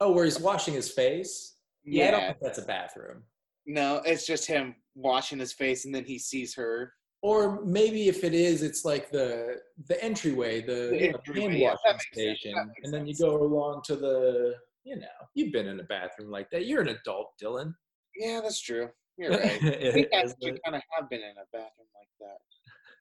oh, 0.00 0.12
where 0.12 0.24
he's 0.24 0.38
washing 0.38 0.74
his 0.74 0.90
face? 0.92 1.56
Yeah, 1.84 2.08
I 2.08 2.10
don't 2.12 2.20
think 2.26 2.38
that's 2.42 2.58
a 2.58 2.64
bathroom. 2.64 3.24
No, 3.66 4.00
it's 4.04 4.26
just 4.26 4.46
him 4.46 4.74
washing 4.94 5.38
his 5.38 5.52
face, 5.52 5.84
and 5.84 5.94
then 5.94 6.04
he 6.04 6.18
sees 6.18 6.54
her. 6.54 6.92
Or 7.22 7.64
maybe 7.64 8.08
if 8.08 8.24
it 8.24 8.34
is, 8.34 8.62
it's 8.62 8.84
like 8.84 9.10
the 9.10 9.56
the 9.88 10.02
entryway, 10.02 10.60
the, 10.60 10.88
The 10.90 11.12
entryway, 11.14 11.40
hand 11.40 11.58
yeah, 11.58 11.74
washing 11.84 12.00
station, 12.12 12.54
and 12.82 12.92
then 12.92 13.06
you 13.06 13.14
go 13.16 13.42
along 13.42 13.82
to 13.86 13.96
the, 13.96 14.54
you 14.84 14.96
know, 14.96 15.06
you've 15.34 15.52
been 15.52 15.66
in 15.66 15.80
a 15.80 15.84
bathroom 15.84 16.30
like 16.30 16.48
that. 16.50 16.66
You're 16.66 16.82
an 16.82 16.88
adult, 16.88 17.32
Dylan. 17.42 17.74
Yeah, 18.16 18.40
that's 18.42 18.60
true. 18.60 18.88
You're 19.18 19.30
right. 19.38 19.44
I 19.44 19.92
think 19.92 20.08
I 20.12 20.18
actually 20.20 20.60
kind 20.64 20.76
of 20.76 20.82
have 20.92 21.08
been 21.10 21.20
in 21.20 21.34
a 21.36 21.46
bathroom 21.52 21.88
like 21.98 22.10
that. 22.20 22.38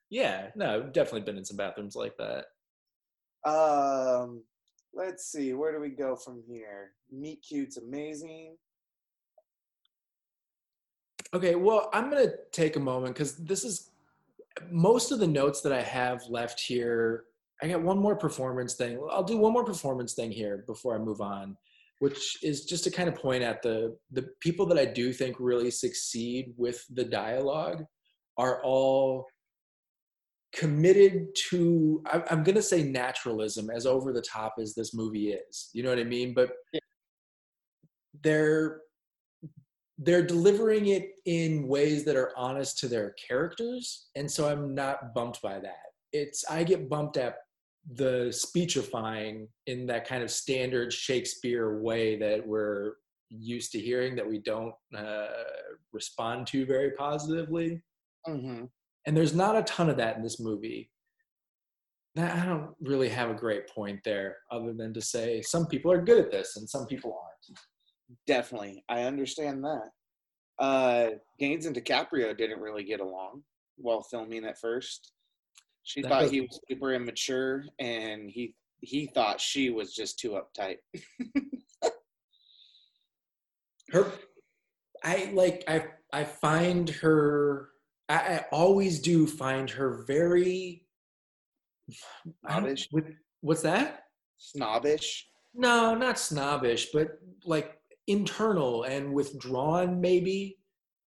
yeah, 0.10 0.48
no, 0.56 0.76
I've 0.76 0.94
definitely 0.94 1.22
been 1.22 1.38
in 1.38 1.46
some 1.46 1.58
bathrooms 1.58 1.96
like 1.96 2.16
that. 2.18 2.46
Um, 3.48 4.44
let's 4.94 5.26
see. 5.32 5.54
Where 5.54 5.72
do 5.72 5.80
we 5.80 5.90
go 5.90 6.16
from 6.16 6.42
here? 6.48 6.94
Meet 7.12 7.46
cute's 7.48 7.78
amazing. 7.78 8.56
Okay, 11.34 11.56
well, 11.56 11.90
I'm 11.94 12.10
gonna 12.10 12.32
take 12.52 12.76
a 12.76 12.80
moment 12.80 13.14
because 13.16 13.36
this 13.38 13.64
is 13.64 13.92
most 14.72 15.12
of 15.12 15.20
the 15.20 15.28
notes 15.28 15.62
that 15.62 15.74
I 15.74 15.82
have 15.82 16.24
left 16.30 16.60
here. 16.60 17.26
I 17.62 17.68
got 17.68 17.82
one 17.82 17.98
more 18.00 18.16
performance 18.16 18.76
thing. 18.76 19.00
I'll 19.12 19.24
do 19.24 19.38
one 19.38 19.54
more 19.54 19.66
performance 19.66 20.14
thing 20.14 20.32
here 20.32 20.64
before 20.68 20.96
I 20.96 21.00
move 21.00 21.22
on, 21.22 21.58
which 22.00 22.38
is 22.44 22.66
just 22.66 22.84
to 22.86 22.92
kind 22.92 23.10
of 23.10 23.16
point 23.16 23.44
at 23.44 23.62
the 23.62 23.98
the 24.12 24.28
people 24.42 24.66
that 24.68 24.78
I 24.78 24.86
do 24.86 25.12
think 25.14 25.38
really 25.40 25.72
succeed 25.72 26.54
with 26.58 26.84
the 26.94 27.04
dialogue 27.06 27.84
are 28.38 28.62
all 28.64 29.26
committed 30.54 31.28
to 31.36 32.02
I- 32.06 32.24
i'm 32.32 32.42
going 32.44 32.56
to 32.56 32.62
say 32.62 32.82
naturalism 32.82 33.70
as 33.70 33.86
over 33.86 34.14
the 34.14 34.22
top 34.22 34.54
as 34.60 34.74
this 34.74 34.94
movie 34.94 35.34
is 35.34 35.70
you 35.74 35.84
know 35.84 35.90
what 35.90 36.00
i 36.00 36.04
mean 36.06 36.34
but 36.34 36.52
they're 38.24 38.82
they're 39.98 40.26
delivering 40.26 40.88
it 40.88 41.12
in 41.26 41.68
ways 41.68 42.04
that 42.04 42.16
are 42.16 42.32
honest 42.36 42.78
to 42.78 42.88
their 42.88 43.14
characters 43.28 44.08
and 44.16 44.30
so 44.30 44.50
i'm 44.50 44.76
not 44.76 45.14
bumped 45.14 45.42
by 45.42 45.60
that 45.60 45.86
it's 46.12 46.44
i 46.50 46.64
get 46.64 46.90
bumped 46.90 47.18
at 47.18 47.36
the 47.94 48.32
speechifying 48.32 49.48
in 49.68 49.86
that 49.86 50.08
kind 50.08 50.24
of 50.24 50.32
standard 50.32 50.92
shakespeare 50.92 51.80
way 51.82 52.18
that 52.18 52.46
we're 52.46 52.94
used 53.30 53.72
to 53.72 53.80
hearing 53.80 54.16
that 54.16 54.28
we 54.28 54.40
don't 54.40 54.74
uh, 54.98 55.28
respond 55.94 56.48
to 56.48 56.66
very 56.66 56.92
positively 56.92 57.82
Mm-hmm. 58.28 58.66
and 59.06 59.16
there's 59.18 59.36
not 59.36 59.56
a 59.56 59.62
ton 59.64 59.90
of 59.90 59.98
that 59.98 60.18
in 60.18 60.24
this 60.24 60.40
movie. 60.40 60.90
I 62.18 62.46
don't 62.46 62.72
really 62.82 63.10
have 63.10 63.30
a 63.30 63.36
great 63.36 63.70
point 63.70 64.00
there, 64.04 64.38
other 64.50 64.74
than 64.74 64.94
to 64.94 65.02
say 65.02 65.42
some 65.42 65.68
people 65.68 65.92
are 65.92 66.02
good 66.02 66.18
at 66.18 66.32
this 66.32 66.56
and 66.56 66.68
some 66.68 66.88
people 66.88 67.12
aren't. 67.22 67.60
Definitely, 68.28 68.84
I 68.90 69.04
understand 69.04 69.64
that. 69.64 69.90
Uh, 70.60 71.10
Danes 71.40 71.66
and 71.66 71.76
DiCaprio 71.76 72.36
didn't 72.38 72.60
really 72.62 72.84
get 72.84 73.00
along 73.02 73.44
while 73.78 74.02
filming 74.04 74.46
at 74.46 74.58
first. 74.60 75.12
She 75.84 76.02
That 76.02 76.10
thought 76.10 76.22
does- 76.22 76.32
he 76.32 76.42
was 76.42 76.60
super 76.70 76.94
immature, 76.94 77.66
and 77.80 78.30
he 78.30 78.56
he 78.82 79.08
thought 79.08 79.42
she 79.42 79.70
was 79.72 79.94
just 79.94 80.20
too 80.20 80.40
uptight. 80.40 80.78
her 83.92 84.12
i 85.04 85.30
like 85.34 85.64
i 85.68 85.86
i 86.12 86.24
find 86.24 86.90
her 86.90 87.70
i, 88.10 88.16
I 88.16 88.46
always 88.52 89.00
do 89.00 89.28
find 89.28 89.70
her 89.70 90.04
very 90.06 90.86
Snobbish? 92.44 92.90
with, 92.92 93.06
what's 93.42 93.62
that 93.62 94.06
Snobbish. 94.38 95.28
no 95.54 95.94
not 95.96 96.18
snobbish 96.18 96.88
but 96.92 97.20
like 97.46 97.80
internal 98.08 98.84
and 98.84 99.14
withdrawn 99.14 100.00
maybe 100.00 100.58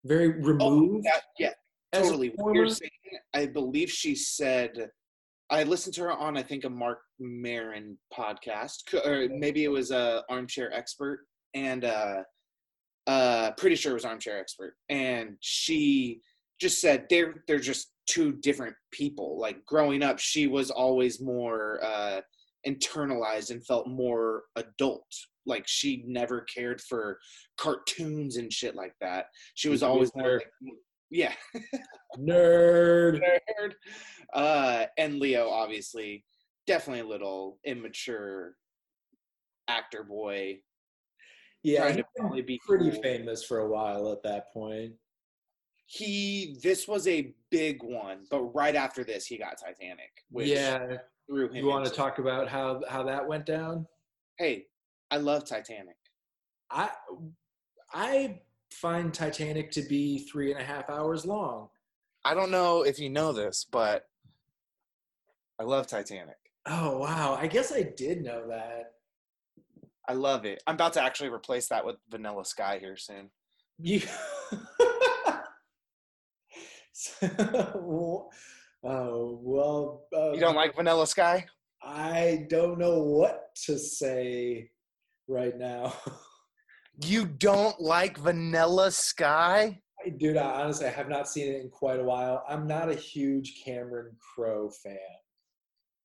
very 0.06 0.30
removed 0.42 1.06
That, 1.06 1.24
yeah, 1.38 1.54
totally. 1.94 2.32
What 2.36 2.56
you're 2.56 2.70
saying, 2.70 2.92
I 3.34 3.46
believe 3.46 3.90
she 3.90 4.16
said. 4.16 4.90
I 5.50 5.64
listened 5.64 5.96
to 5.96 6.02
her 6.02 6.12
on 6.12 6.36
I 6.38 6.44
think 6.44 6.66
a 6.66 6.70
Marc 6.70 7.00
Maron 7.20 7.98
podcast, 8.14 8.94
or 9.06 9.30
maybe 9.34 9.64
it 9.64 9.70
was 9.70 9.92
a 9.92 10.24
Armchair 10.30 10.74
Expert, 10.74 11.26
and 11.54 11.86
uh, 11.86 12.24
uh, 13.08 13.52
pretty 13.52 13.78
sure 13.78 13.92
it 13.92 13.96
was 13.96 14.06
Armchair 14.06 14.40
Expert, 14.40 14.76
and 14.90 15.38
she 15.40 16.20
just 16.60 16.82
said 16.82 17.06
they're 17.10 17.44
they're 17.48 17.60
just 17.60 17.94
two 18.08 18.34
different 18.34 18.76
people. 18.92 19.40
Like 19.40 19.66
growing 19.66 20.04
up, 20.04 20.20
she 20.20 20.48
was 20.48 20.70
always 20.70 21.22
more 21.22 21.80
uh, 21.84 22.22
internalized 22.68 23.52
and 23.52 23.66
felt 23.66 23.88
more 23.88 24.44
adult. 24.56 25.08
Like 25.48 25.68
she 25.68 26.04
never 26.06 26.42
cared 26.42 26.82
for 26.82 27.18
cartoons 27.58 28.38
and 28.38 28.54
shit 28.54 28.76
like 28.76 28.94
that. 29.02 29.28
She 29.56 29.70
was 29.70 29.82
always 29.82 30.12
more 30.16 30.34
like, 30.36 30.74
yeah, 31.10 31.34
nerd 32.20 33.20
nerd. 33.22 33.72
Uh, 34.34 34.86
and 34.98 35.20
Leo, 35.20 35.50
obviously, 35.50 36.26
definitely 36.68 37.02
a 37.02 37.08
little 37.08 37.60
immature 37.66 38.54
actor 39.70 40.04
boy. 40.04 40.58
yeah 41.64 41.92
to 41.92 42.04
probably 42.18 42.42
be 42.42 42.60
pretty 42.66 42.92
cool. 42.92 43.02
famous 43.02 43.44
for 43.44 43.60
a 43.60 43.68
while 43.70 44.12
at 44.12 44.24
that 44.24 44.46
point 44.54 44.94
He, 45.88 46.58
this 46.64 46.88
was 46.88 47.08
a 47.08 47.34
big 47.52 47.84
one, 47.84 48.26
but 48.30 48.44
right 48.44 48.76
after 48.76 49.04
this, 49.04 49.26
he 49.26 49.38
got 49.38 49.58
Titanic, 49.58 50.12
which 50.30 50.48
yeah 50.48 50.98
threw 51.30 51.48
him. 51.50 51.56
you 51.56 51.66
want 51.66 51.86
to 51.86 51.92
talk 51.92 52.20
about 52.20 52.48
how 52.48 52.82
how 52.90 53.04
that 53.04 53.28
went 53.28 53.46
down 53.46 53.86
Hey, 54.38 54.66
I 55.12 55.18
love 55.18 55.46
Titanic. 55.46 55.98
I 56.72 56.90
I 57.94 58.42
find 58.72 59.14
Titanic 59.14 59.72
to 59.72 59.82
be 59.82 60.20
three 60.20 60.52
and 60.52 60.60
a 60.60 60.64
half 60.64 60.90
hours 60.90 61.26
long. 61.26 61.70
I 62.26 62.34
don't 62.34 62.52
know 62.52 62.84
if 62.84 63.00
you 63.00 63.10
know 63.10 63.32
this, 63.32 63.66
but 63.72 64.08
I 65.60 65.64
love 65.64 65.88
Titanic. 65.88 66.36
Oh 66.66 66.98
wow! 66.98 67.38
I 67.40 67.48
guess 67.48 67.72
I 67.72 67.84
did 67.84 68.24
know 68.24 68.48
that. 68.50 68.94
I 70.10 70.14
love 70.14 70.46
it. 70.46 70.62
I'm 70.68 70.76
about 70.76 70.94
to 70.94 71.02
actually 71.04 71.30
replace 71.30 71.68
that 71.68 71.86
with 71.86 71.98
Vanilla 72.10 72.46
Sky 72.46 72.78
here 72.80 72.98
soon. 72.98 73.30
You. 73.80 74.02
oh 77.22 78.30
well. 78.84 80.08
Uh, 80.16 80.32
You 80.32 80.40
don't 80.40 80.56
like 80.56 80.76
Vanilla 80.76 81.08
Sky? 81.08 81.46
I 81.84 82.46
don't 82.50 82.80
know 82.80 83.00
what 83.00 83.56
to 83.66 83.78
say 83.78 84.72
right 85.28 85.58
now. 85.58 85.94
You 87.04 87.26
don't 87.26 87.80
like 87.80 88.18
Vanilla 88.18 88.90
Sky? 88.90 89.80
Dude, 90.18 90.36
I 90.36 90.62
honestly 90.64 90.88
I 90.88 90.90
have 90.90 91.10
not 91.10 91.30
seen 91.30 91.54
it 91.54 91.62
in 91.62 91.70
quite 91.70 92.00
a 92.00 92.04
while. 92.04 92.44
I'm 92.50 92.66
not 92.66 92.90
a 92.90 92.96
huge 92.96 93.62
Cameron 93.64 94.16
Crowe 94.20 94.72
fan. 94.84 94.98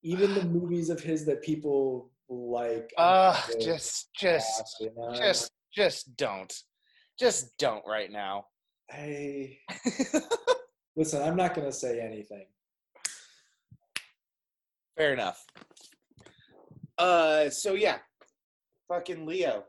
Even 0.02 0.34
the 0.34 0.44
movies 0.60 0.90
of 0.90 1.00
his 1.00 1.24
that 1.24 1.40
people 1.42 2.10
like. 2.28 2.92
Uh, 2.98 3.40
just, 3.58 4.10
just, 4.14 4.58
past, 4.58 4.76
you 4.80 4.90
know? 4.94 5.14
just, 5.14 5.50
just 5.74 6.14
don't. 6.16 6.52
Just 7.18 7.56
don't 7.56 7.84
right 7.86 8.10
now. 8.10 8.46
I 8.90 9.56
listen. 10.96 11.22
I'm 11.22 11.36
not 11.36 11.54
gonna 11.54 11.72
say 11.72 12.00
anything. 12.00 12.46
Fair 14.96 15.14
enough. 15.14 15.42
Uh, 16.98 17.48
so 17.48 17.74
yeah, 17.74 17.98
fucking 18.88 19.26
Leo. 19.26 19.64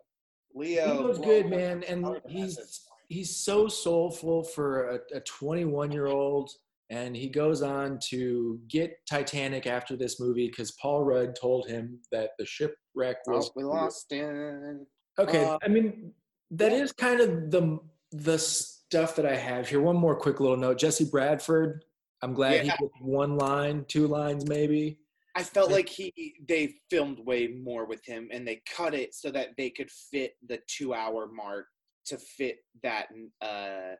Leo. 0.55 0.93
Leo's 1.01 1.19
good, 1.19 1.49
man, 1.49 1.83
and 1.83 2.05
he's 2.27 2.81
he's 3.09 3.35
so 3.35 3.67
soulful 3.67 4.43
for 4.43 4.89
a, 4.91 4.99
a 5.17 5.19
21 5.21 5.91
year 5.91 6.07
old, 6.07 6.51
and 6.89 7.15
he 7.15 7.27
goes 7.29 7.61
on 7.61 7.97
to 8.09 8.59
get 8.67 8.95
Titanic 9.09 9.65
after 9.67 9.95
this 9.95 10.19
movie 10.19 10.47
because 10.47 10.71
Paul 10.73 11.03
Rudd 11.03 11.35
told 11.35 11.67
him 11.67 11.99
that 12.11 12.31
the 12.37 12.45
shipwreck 12.45 13.17
Oh, 13.27 13.33
was 13.33 13.51
we 13.55 13.63
lost 13.63 14.11
in. 14.11 14.85
Okay, 15.19 15.43
Uh, 15.45 15.57
I 15.63 15.67
mean 15.67 16.13
that 16.51 16.71
yeah. 16.71 16.79
is 16.83 16.91
kind 16.91 17.19
of 17.19 17.49
the 17.51 17.79
the 18.11 18.37
stuff 18.37 19.15
that 19.15 19.25
I 19.25 19.35
have 19.35 19.67
here. 19.67 19.81
One 19.81 19.95
more 19.97 20.15
quick 20.15 20.39
little 20.39 20.57
note: 20.57 20.77
Jesse 20.77 21.05
Bradford. 21.05 21.83
I'm 22.21 22.33
glad 22.33 22.61
he 22.61 22.67
Yeah. 22.67 22.77
gets 22.77 22.93
one 23.01 23.37
line, 23.37 23.85
two 23.87 24.07
lines, 24.07 24.47
maybe. 24.47 24.99
I 25.35 25.43
felt 25.43 25.71
like 25.71 25.89
he 25.89 26.35
they 26.47 26.75
filmed 26.89 27.19
way 27.19 27.47
more 27.47 27.85
with 27.85 28.05
him, 28.05 28.29
and 28.31 28.47
they 28.47 28.61
cut 28.71 28.93
it 28.93 29.15
so 29.15 29.31
that 29.31 29.49
they 29.57 29.69
could 29.69 29.89
fit 29.89 30.33
the 30.47 30.59
two 30.67 30.93
hour 30.93 31.27
mark 31.27 31.65
to 32.05 32.17
fit 32.17 32.57
that 32.83 33.07
uh 33.41 33.95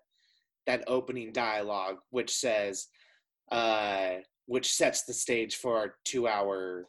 that 0.68 0.84
opening 0.88 1.32
dialogue, 1.34 1.98
which 2.12 2.32
says, 2.34 2.88
uh, 3.52 4.12
which 4.46 4.72
sets 4.72 5.04
the 5.04 5.14
stage 5.14 5.58
for 5.58 5.78
our 5.78 5.96
two 6.06 6.28
hour. 6.28 6.88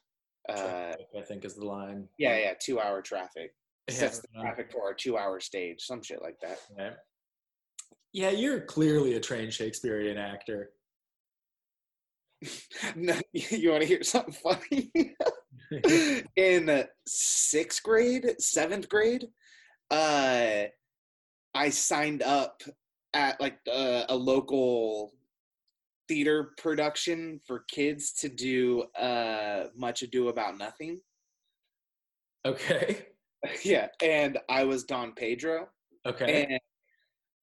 Uh, 0.49 0.55
Traffic, 0.55 1.07
I 1.19 1.23
think 1.23 1.45
is 1.45 1.55
the 1.55 1.65
line. 1.65 2.07
yeah, 2.19 2.39
yeah, 2.39 2.53
two 2.61 2.79
hour 2.79 3.01
traffic. 3.03 3.53
Yeah, 3.89 3.95
Sets 3.95 4.21
the 4.21 4.29
traffic 4.41 4.71
for 4.71 4.83
our 4.83 4.95
two 4.95 5.17
hour 5.19 5.41
stage, 5.41 5.81
some 5.81 6.03
shit 6.03 6.23
like 6.23 6.39
that. 6.41 6.59
Yeah. 6.79 6.91
Yeah, 8.13 8.31
you're 8.31 8.61
clearly 8.61 9.15
a 9.15 9.21
trained 9.21 9.53
Shakespearean 9.53 10.19
actor. 10.19 10.71
No, 12.97 13.15
you 13.33 13.71
want 13.71 13.83
to 13.83 13.89
hear 13.89 14.03
something 14.03 14.35
funny? 14.35 14.91
in 16.37 16.85
sixth 17.07 17.83
grade, 17.83 18.35
seventh 18.39 18.89
grade, 18.89 19.27
uh, 19.91 20.65
I 21.55 21.71
signed 21.71 22.23
up 22.23 22.63
at 23.13 23.41
like 23.41 23.59
uh, 23.73 24.05
a 24.09 24.17
local 24.17 25.13
theater 26.09 26.53
production 26.59 27.41
for 27.47 27.65
kids 27.69 28.13
to 28.13 28.29
do 28.29 28.83
uh, 28.99 29.69
Much 29.77 30.03
Ado 30.03 30.29
About 30.29 30.59
Nothing. 30.59 31.01
okay. 32.45 33.07
yeah, 33.65 33.89
and 34.03 34.39
I 34.49 34.65
was 34.65 34.85
Don 34.85 35.13
Pedro. 35.13 35.69
Okay. 36.07 36.45
And 36.45 36.61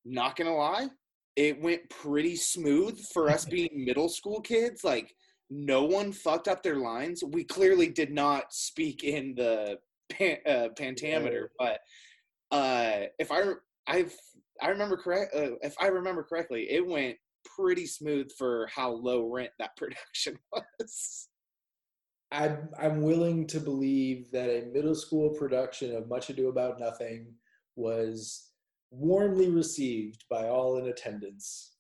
not 0.06 0.36
gonna 0.36 0.56
lie, 0.56 0.90
it 1.36 1.62
went 1.62 1.90
pretty 1.90 2.36
smooth 2.36 3.00
for 3.14 3.30
us 3.30 3.46
being 3.58 3.86
middle 3.86 4.10
school 4.10 4.42
kids. 4.42 4.84
Like 4.84 5.14
no 5.50 5.84
one 5.84 6.12
fucked 6.12 6.48
up 6.48 6.64
their 6.64 6.78
lines. 6.78 7.24
We 7.24 7.44
clearly 7.44 7.88
did 7.88 8.12
not 8.12 8.54
speak 8.54 9.04
in 9.04 9.36
the 9.36 9.78
pan, 10.10 10.38
uh, 10.48 10.70
pentameter, 10.78 11.52
but 11.60 11.80
uh, 12.52 13.08
if 13.20 13.32
I 13.32 13.54
I 13.88 14.06
I 14.62 14.70
remember 14.70 14.98
correct, 14.98 15.36
uh, 15.36 15.56
if 15.62 15.76
I 15.80 15.88
remember 15.88 16.24
correctly, 16.24 16.70
it 16.70 16.86
went 16.86 17.18
pretty 17.58 17.88
smooth 17.88 18.32
for 18.38 18.68
how 18.74 18.92
low 18.92 19.30
rent 19.30 19.52
that 19.60 19.76
production 19.78 20.38
was. 20.52 21.28
I'm 22.32 22.70
I'm 22.80 23.02
willing 23.02 23.46
to 23.48 23.60
believe 23.60 24.32
that 24.32 24.50
a 24.50 24.68
middle 24.72 24.96
school 24.96 25.32
production 25.32 25.96
of 25.96 26.08
Much 26.08 26.30
Ado 26.30 26.48
About 26.48 26.80
Nothing 26.80 27.34
was 27.76 28.51
warmly 28.92 29.50
received 29.50 30.26
by 30.30 30.48
all 30.48 30.78
in 30.78 30.88
attendance. 30.88 31.72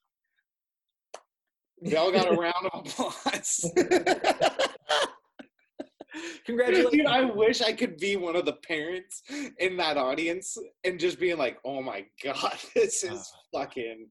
We 1.82 1.95
all 1.95 2.12
got 2.12 2.32
a 2.32 2.36
round 2.39 2.70
of 2.72 2.86
applause. 2.86 3.72
Congratulations. 6.45 6.91
Dude, 6.91 7.05
I 7.05 7.24
wish 7.24 7.62
I 7.62 7.74
could 7.74 7.97
be 7.97 8.16
one 8.16 8.36
of 8.36 8.45
the 8.45 8.53
parents 8.53 9.24
in 9.59 9.78
that 9.78 9.97
audience 9.97 10.57
and 10.84 10.99
just 10.99 11.20
being 11.20 11.38
like, 11.38 11.59
"Oh 11.64 11.82
my 11.82 12.05
god, 12.24 12.57
this 12.76 13.03
is 13.03 13.32
ah. 13.34 13.59
fucking 13.59 14.07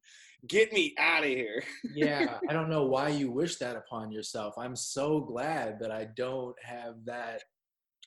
get 0.46 0.72
me 0.72 0.94
out 0.98 1.22
of 1.22 1.28
here." 1.28 1.62
yeah, 1.94 2.38
I 2.48 2.53
don't 2.53 2.70
know 2.70 2.84
why 2.84 3.09
you 3.09 3.30
wish 3.30 3.57
that 3.57 3.76
upon 3.76 4.11
yourself. 4.11 4.55
I'm 4.57 4.76
so 4.76 5.20
glad 5.20 5.78
that 5.80 5.90
I 5.90 6.07
don't 6.16 6.57
have 6.62 7.05
that. 7.05 7.42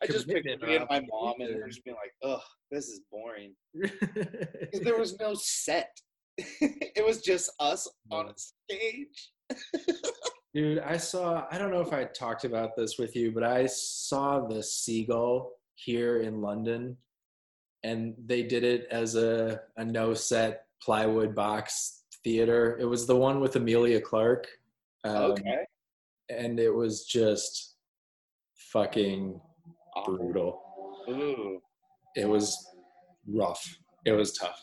I 0.01 0.07
just 0.07 0.27
Commitment 0.27 0.61
me 0.63 0.75
and 0.75 0.85
my 0.89 1.01
mom 1.09 1.35
and 1.39 1.49
her 1.49 1.55
obligation. 1.55 1.69
just 1.69 1.83
being 1.85 1.95
like, 1.95 2.13
"Ugh, 2.23 2.41
this 2.71 2.87
is 2.87 3.01
boring." 3.11 3.53
'Cause 3.81 4.81
there 4.81 4.97
was 4.97 5.17
no 5.19 5.33
set. 5.35 5.95
it 6.37 7.05
was 7.05 7.21
just 7.21 7.51
us 7.59 7.87
on 8.11 8.29
a 8.29 8.33
stage. 8.35 9.31
Dude, 10.53 10.79
I 10.79 10.97
saw, 10.97 11.47
I 11.51 11.57
don't 11.57 11.71
know 11.71 11.81
if 11.81 11.93
I 11.93 12.03
talked 12.05 12.43
about 12.43 12.75
this 12.75 12.97
with 12.97 13.15
you, 13.15 13.31
but 13.31 13.43
I 13.43 13.65
saw 13.65 14.45
the 14.47 14.61
Seagull 14.61 15.51
here 15.75 16.21
in 16.21 16.41
London 16.41 16.97
and 17.83 18.13
they 18.25 18.43
did 18.43 18.63
it 18.63 18.87
as 18.91 19.15
a, 19.15 19.61
a 19.77 19.83
no 19.85 20.13
set 20.13 20.65
plywood 20.81 21.33
box 21.35 22.03
theater. 22.23 22.77
It 22.79 22.85
was 22.85 23.05
the 23.07 23.15
one 23.15 23.39
with 23.41 23.55
Emilia 23.55 23.99
Clarke. 23.99 24.47
Um, 25.03 25.15
okay. 25.33 25.65
And 26.29 26.59
it 26.59 26.69
was 26.73 27.05
just 27.05 27.75
fucking 28.55 29.39
Awful. 29.95 30.17
brutal. 30.17 30.61
Ooh. 31.09 31.59
It 32.15 32.27
was 32.27 32.57
rough. 33.27 33.77
It 34.05 34.11
was 34.11 34.33
tough. 34.33 34.61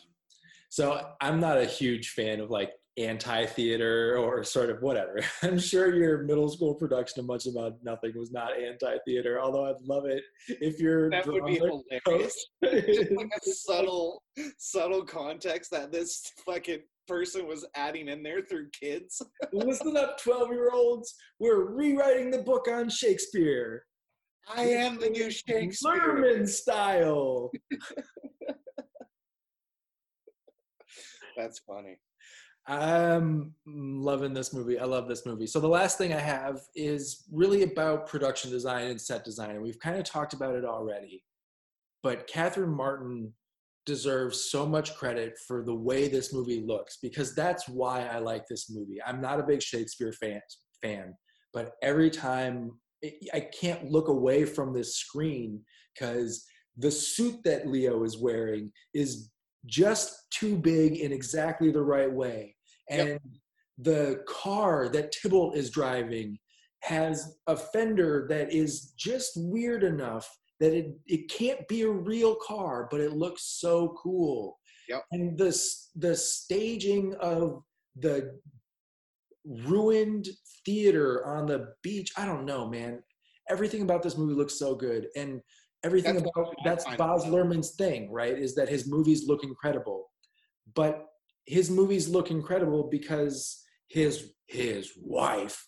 So 0.69 1.09
I'm 1.19 1.39
not 1.39 1.57
a 1.57 1.65
huge 1.65 2.09
fan 2.11 2.39
of 2.39 2.49
like 2.49 2.71
anti-theater 2.97 4.17
or 4.17 4.43
sort 4.43 4.69
of 4.69 4.81
whatever. 4.81 5.19
I'm 5.43 5.59
sure 5.59 5.93
your 5.95 6.23
middle 6.23 6.49
school 6.49 6.75
production 6.75 7.21
of 7.21 7.25
Much 7.25 7.45
About 7.45 7.73
Nothing 7.83 8.13
was 8.15 8.31
not 8.31 8.57
anti-theater, 8.57 9.41
although 9.41 9.65
I'd 9.65 9.81
love 9.81 10.05
it 10.05 10.23
if 10.47 10.79
you're 10.79 11.09
That 11.09 11.27
would 11.27 11.45
be 11.45 11.55
hilarious. 11.55 12.47
Just 12.63 13.11
like 13.11 13.31
a 13.35 13.39
subtle, 13.49 14.23
subtle 14.57 15.03
context 15.03 15.71
that 15.71 15.91
this 15.91 16.21
fucking 16.45 16.79
person 17.07 17.47
was 17.47 17.65
adding 17.75 18.07
in 18.07 18.23
there 18.23 18.41
through 18.41 18.69
kids. 18.79 19.21
Listen 19.51 19.97
up, 19.97 20.21
12 20.21 20.51
year 20.51 20.69
olds. 20.73 21.13
We're 21.39 21.73
rewriting 21.73 22.31
the 22.31 22.39
book 22.43 22.67
on 22.69 22.89
Shakespeare. 22.89 23.83
I 24.49 24.63
am 24.63 24.99
the 24.99 25.09
new 25.09 25.31
Shakespeare. 25.31 25.91
Luhrmann 25.93 26.47
style. 26.47 27.51
That's 31.37 31.59
funny. 31.59 31.97
I'm 32.67 33.55
loving 33.65 34.33
this 34.33 34.53
movie. 34.53 34.77
I 34.79 34.85
love 34.85 35.07
this 35.07 35.25
movie. 35.25 35.47
So 35.47 35.59
the 35.59 35.67
last 35.67 35.97
thing 35.97 36.13
I 36.13 36.19
have 36.19 36.59
is 36.75 37.25
really 37.31 37.63
about 37.63 38.07
production 38.07 38.51
design 38.51 38.87
and 38.87 39.01
set 39.01 39.23
design, 39.23 39.51
and 39.51 39.61
we've 39.61 39.79
kind 39.79 39.97
of 39.97 40.03
talked 40.03 40.33
about 40.33 40.55
it 40.55 40.65
already. 40.65 41.23
But 42.03 42.27
Catherine 42.27 42.75
Martin 42.75 43.33
deserves 43.85 44.51
so 44.51 44.65
much 44.67 44.95
credit 44.95 45.37
for 45.47 45.63
the 45.63 45.73
way 45.73 46.07
this 46.07 46.33
movie 46.33 46.63
looks 46.65 46.97
because 47.01 47.33
that's 47.33 47.67
why 47.67 48.05
I 48.05 48.19
like 48.19 48.47
this 48.47 48.69
movie. 48.69 49.01
I'm 49.03 49.21
not 49.21 49.39
a 49.39 49.43
big 49.43 49.61
Shakespeare 49.61 50.13
fan, 50.13 50.41
fan 50.83 51.15
but 51.53 51.73
every 51.81 52.09
time 52.09 52.71
I 53.33 53.39
can't 53.59 53.89
look 53.91 54.07
away 54.07 54.45
from 54.45 54.73
this 54.73 54.95
screen 54.95 55.61
because 55.93 56.45
the 56.77 56.91
suit 56.91 57.43
that 57.43 57.67
Leo 57.67 58.03
is 58.03 58.17
wearing 58.17 58.71
is 58.93 59.29
just 59.65 60.15
too 60.31 60.57
big 60.57 60.97
in 60.97 61.11
exactly 61.11 61.71
the 61.71 61.81
right 61.81 62.11
way. 62.11 62.55
And 62.89 63.09
Yep. 63.09 63.21
the 63.79 64.23
car 64.27 64.89
that 64.89 65.11
Tybalt 65.11 65.55
is 65.55 65.69
driving 65.69 66.37
has 66.81 67.37
a 67.47 67.55
fender 67.55 68.25
that 68.29 68.51
is 68.51 68.93
just 68.97 69.31
weird 69.35 69.83
enough 69.83 70.27
that 70.59 70.73
it, 70.73 70.93
it 71.07 71.29
can't 71.29 71.67
be 71.67 71.81
a 71.83 71.89
real 71.89 72.35
car, 72.35 72.87
but 72.91 72.99
it 73.01 73.13
looks 73.13 73.43
so 73.59 73.95
cool. 74.01 74.59
Yep. 74.89 75.03
And 75.11 75.37
the, 75.37 75.47
s- 75.47 75.89
the 75.95 76.15
staging 76.15 77.15
of 77.19 77.63
the 77.95 78.39
ruined 79.45 80.29
theater 80.65 81.25
on 81.25 81.45
the 81.45 81.73
beach, 81.81 82.11
I 82.17 82.25
don't 82.25 82.45
know, 82.45 82.67
man. 82.67 83.01
Everything 83.49 83.81
about 83.81 84.03
this 84.03 84.17
movie 84.17 84.33
looks 84.33 84.57
so 84.57 84.75
good. 84.75 85.07
And 85.15 85.41
everything 85.83 86.15
That's 86.15 86.29
about 86.35 86.53
that's 86.63 86.85
Baz 86.95 87.25
Luhrmann's 87.25 87.71
thing, 87.71 88.11
right? 88.11 88.37
Is 88.37 88.55
that 88.55 88.69
his 88.69 88.87
movies 88.87 89.27
look 89.27 89.43
incredible. 89.43 90.09
But 90.73 91.07
his 91.45 91.69
movies 91.69 92.07
look 92.07 92.31
incredible 92.31 92.87
because 92.89 93.63
his 93.87 94.33
his 94.47 94.91
wife, 95.01 95.67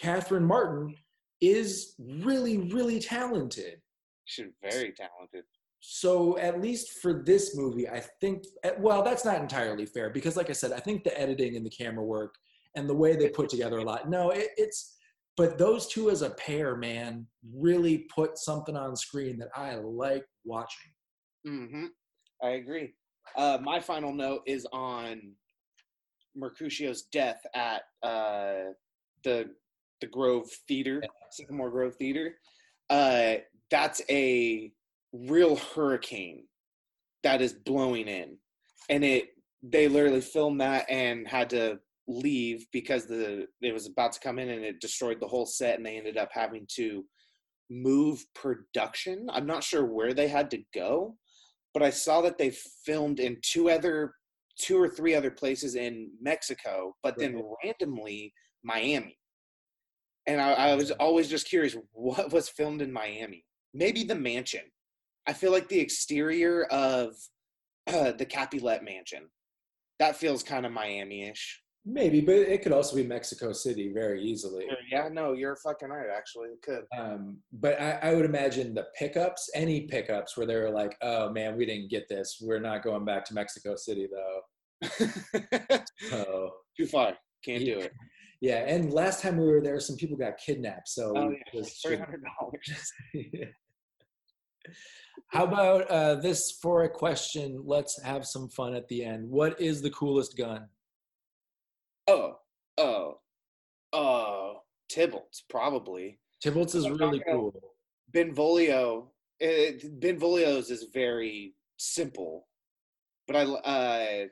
Catherine 0.00 0.44
Martin, 0.44 0.94
is 1.40 1.94
really, 1.98 2.58
really 2.58 3.00
talented. 3.00 3.80
She's 4.24 4.46
very 4.62 4.92
talented. 4.92 5.44
So 5.80 6.38
at 6.38 6.60
least 6.60 7.00
for 7.00 7.24
this 7.24 7.56
movie, 7.56 7.88
I 7.88 8.00
think 8.20 8.44
well, 8.78 9.02
that's 9.02 9.24
not 9.24 9.40
entirely 9.40 9.86
fair 9.86 10.10
because, 10.10 10.36
like 10.36 10.48
I 10.48 10.54
said, 10.54 10.72
I 10.72 10.78
think 10.78 11.02
the 11.02 11.18
editing 11.20 11.56
and 11.56 11.66
the 11.66 11.70
camera 11.70 12.04
work 12.04 12.36
and 12.74 12.88
the 12.88 12.94
way 12.94 13.16
they 13.16 13.28
put 13.28 13.48
together 13.48 13.78
a 13.78 13.84
lot. 13.84 14.08
No, 14.08 14.30
it, 14.30 14.48
it's 14.56 14.96
but 15.36 15.56
those 15.56 15.86
two 15.88 16.10
as 16.10 16.22
a 16.22 16.30
pair, 16.30 16.76
man, 16.76 17.26
really 17.54 18.06
put 18.14 18.36
something 18.38 18.76
on 18.76 18.94
screen 18.96 19.38
that 19.38 19.48
I 19.56 19.76
like 19.76 20.24
watching. 20.44 20.90
hmm 21.44 21.86
I 22.42 22.50
agree. 22.50 22.94
Uh, 23.36 23.58
my 23.62 23.80
final 23.80 24.12
note 24.12 24.42
is 24.46 24.66
on 24.72 25.32
Mercutio's 26.36 27.02
death 27.12 27.40
at 27.54 27.82
uh, 28.02 28.72
the 29.24 29.50
the 30.00 30.06
Grove 30.08 30.50
Theater, 30.66 31.02
Sycamore 31.30 31.70
Grove 31.70 31.94
Theater. 31.96 32.34
Uh, 32.90 33.34
that's 33.70 34.02
a 34.10 34.72
real 35.12 35.56
hurricane 35.56 36.44
that 37.22 37.40
is 37.40 37.52
blowing 37.52 38.08
in, 38.08 38.36
and 38.90 39.04
it 39.04 39.28
they 39.62 39.88
literally 39.88 40.20
filmed 40.20 40.60
that 40.60 40.90
and 40.90 41.26
had 41.28 41.48
to 41.50 41.78
leave 42.18 42.66
because 42.72 43.06
the 43.06 43.46
it 43.60 43.72
was 43.72 43.86
about 43.86 44.12
to 44.12 44.20
come 44.20 44.38
in 44.38 44.48
and 44.48 44.64
it 44.64 44.80
destroyed 44.80 45.20
the 45.20 45.28
whole 45.28 45.46
set, 45.46 45.76
and 45.76 45.86
they 45.86 45.96
ended 45.96 46.16
up 46.16 46.30
having 46.32 46.66
to 46.76 47.04
move 47.70 48.24
production. 48.34 49.28
I'm 49.32 49.46
not 49.46 49.64
sure 49.64 49.84
where 49.84 50.14
they 50.14 50.28
had 50.28 50.50
to 50.50 50.62
go, 50.74 51.16
but 51.74 51.82
I 51.82 51.90
saw 51.90 52.20
that 52.22 52.38
they 52.38 52.50
filmed 52.84 53.20
in 53.20 53.38
two 53.42 53.70
other 53.70 54.14
two 54.58 54.80
or 54.80 54.88
three 54.88 55.14
other 55.14 55.30
places 55.30 55.74
in 55.74 56.10
Mexico, 56.20 56.94
but 57.02 57.18
then 57.18 57.42
randomly 57.64 58.32
Miami. 58.62 59.18
And 60.26 60.40
I, 60.40 60.52
I 60.52 60.74
was 60.74 60.90
always 60.92 61.28
just 61.28 61.48
curious 61.48 61.76
what 61.92 62.32
was 62.32 62.48
filmed 62.48 62.82
in 62.82 62.92
Miami. 62.92 63.44
Maybe 63.74 64.04
the 64.04 64.14
mansion. 64.14 64.62
I 65.26 65.32
feel 65.32 65.52
like 65.52 65.68
the 65.68 65.80
exterior 65.80 66.64
of 66.64 67.14
uh, 67.86 68.12
the 68.18 68.26
Capulet 68.26 68.84
mansion. 68.84 69.28
That 69.98 70.16
feels 70.16 70.42
kind 70.42 70.66
of 70.66 70.72
Miami-ish. 70.72 71.62
Maybe, 71.84 72.20
but 72.20 72.36
it 72.36 72.62
could 72.62 72.70
also 72.70 72.94
be 72.94 73.02
Mexico 73.02 73.52
City 73.52 73.92
very 73.92 74.22
easily. 74.22 74.66
Yeah, 74.90 75.08
no, 75.08 75.32
you're 75.32 75.56
fucking 75.56 75.88
right. 75.88 76.06
Actually, 76.16 76.50
it 76.50 76.62
could. 76.62 76.84
Um, 76.96 77.38
but 77.52 77.80
I, 77.80 77.98
I 78.02 78.14
would 78.14 78.24
imagine 78.24 78.72
the 78.72 78.86
pickups, 78.96 79.50
any 79.54 79.82
pickups 79.82 80.36
where 80.36 80.46
they 80.46 80.54
were 80.54 80.70
like, 80.70 80.96
"Oh 81.02 81.30
man, 81.30 81.56
we 81.56 81.66
didn't 81.66 81.90
get 81.90 82.08
this. 82.08 82.38
We're 82.40 82.60
not 82.60 82.84
going 82.84 83.04
back 83.04 83.24
to 83.26 83.34
Mexico 83.34 83.74
City 83.74 84.08
though." 84.10 84.42
So 86.08 86.52
Too 86.76 86.86
far. 86.86 87.14
Can't 87.44 87.64
do 87.64 87.78
it. 87.80 87.92
yeah, 88.40 88.64
and 88.66 88.92
last 88.92 89.20
time 89.20 89.36
we 89.36 89.46
were 89.46 89.60
there, 89.60 89.80
some 89.80 89.96
people 89.96 90.16
got 90.16 90.38
kidnapped. 90.38 90.88
So 90.88 91.12
Oh 91.16 91.30
yeah, 91.30 91.62
three 91.84 91.96
hundred 91.96 92.22
dollars. 92.38 92.92
How 95.28 95.44
about 95.44 95.90
uh, 95.90 96.14
this 96.16 96.58
for 96.62 96.84
a 96.84 96.88
question? 96.88 97.62
Let's 97.64 98.00
have 98.02 98.24
some 98.24 98.48
fun 98.50 98.74
at 98.74 98.86
the 98.88 99.04
end. 99.04 99.28
What 99.28 99.60
is 99.60 99.82
the 99.82 99.90
coolest 99.90 100.36
gun? 100.36 100.68
Oh, 102.08 102.36
oh, 102.78 103.18
oh, 103.92 104.56
Tybalt's 104.88 105.44
probably. 105.48 106.18
Tybalt's 106.42 106.74
is 106.74 106.88
really 106.88 107.22
cool. 107.28 107.54
Benvolio, 108.12 109.10
it, 109.40 110.00
Benvolio's 110.00 110.70
is 110.70 110.86
very 110.92 111.54
simple, 111.78 112.46
but 113.26 113.36
I, 113.36 113.42
uh, 113.44 114.26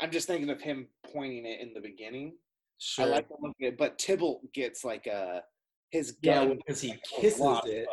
I'm 0.00 0.10
just 0.10 0.26
thinking 0.26 0.50
of 0.50 0.60
him 0.60 0.88
pointing 1.12 1.46
it 1.46 1.60
in 1.60 1.72
the 1.74 1.80
beginning. 1.80 2.34
Sure. 2.78 3.06
I 3.06 3.08
like 3.08 3.28
to 3.28 3.34
look 3.40 3.56
at 3.62 3.68
it, 3.68 3.78
but 3.78 3.98
Tybalt 3.98 4.52
gets 4.52 4.84
like 4.84 5.06
a 5.06 5.42
his 5.90 6.16
yeah, 6.20 6.44
gun. 6.44 6.58
because 6.58 6.80
he 6.80 6.90
like, 6.90 7.02
kisses 7.02 7.60
it. 7.64 7.86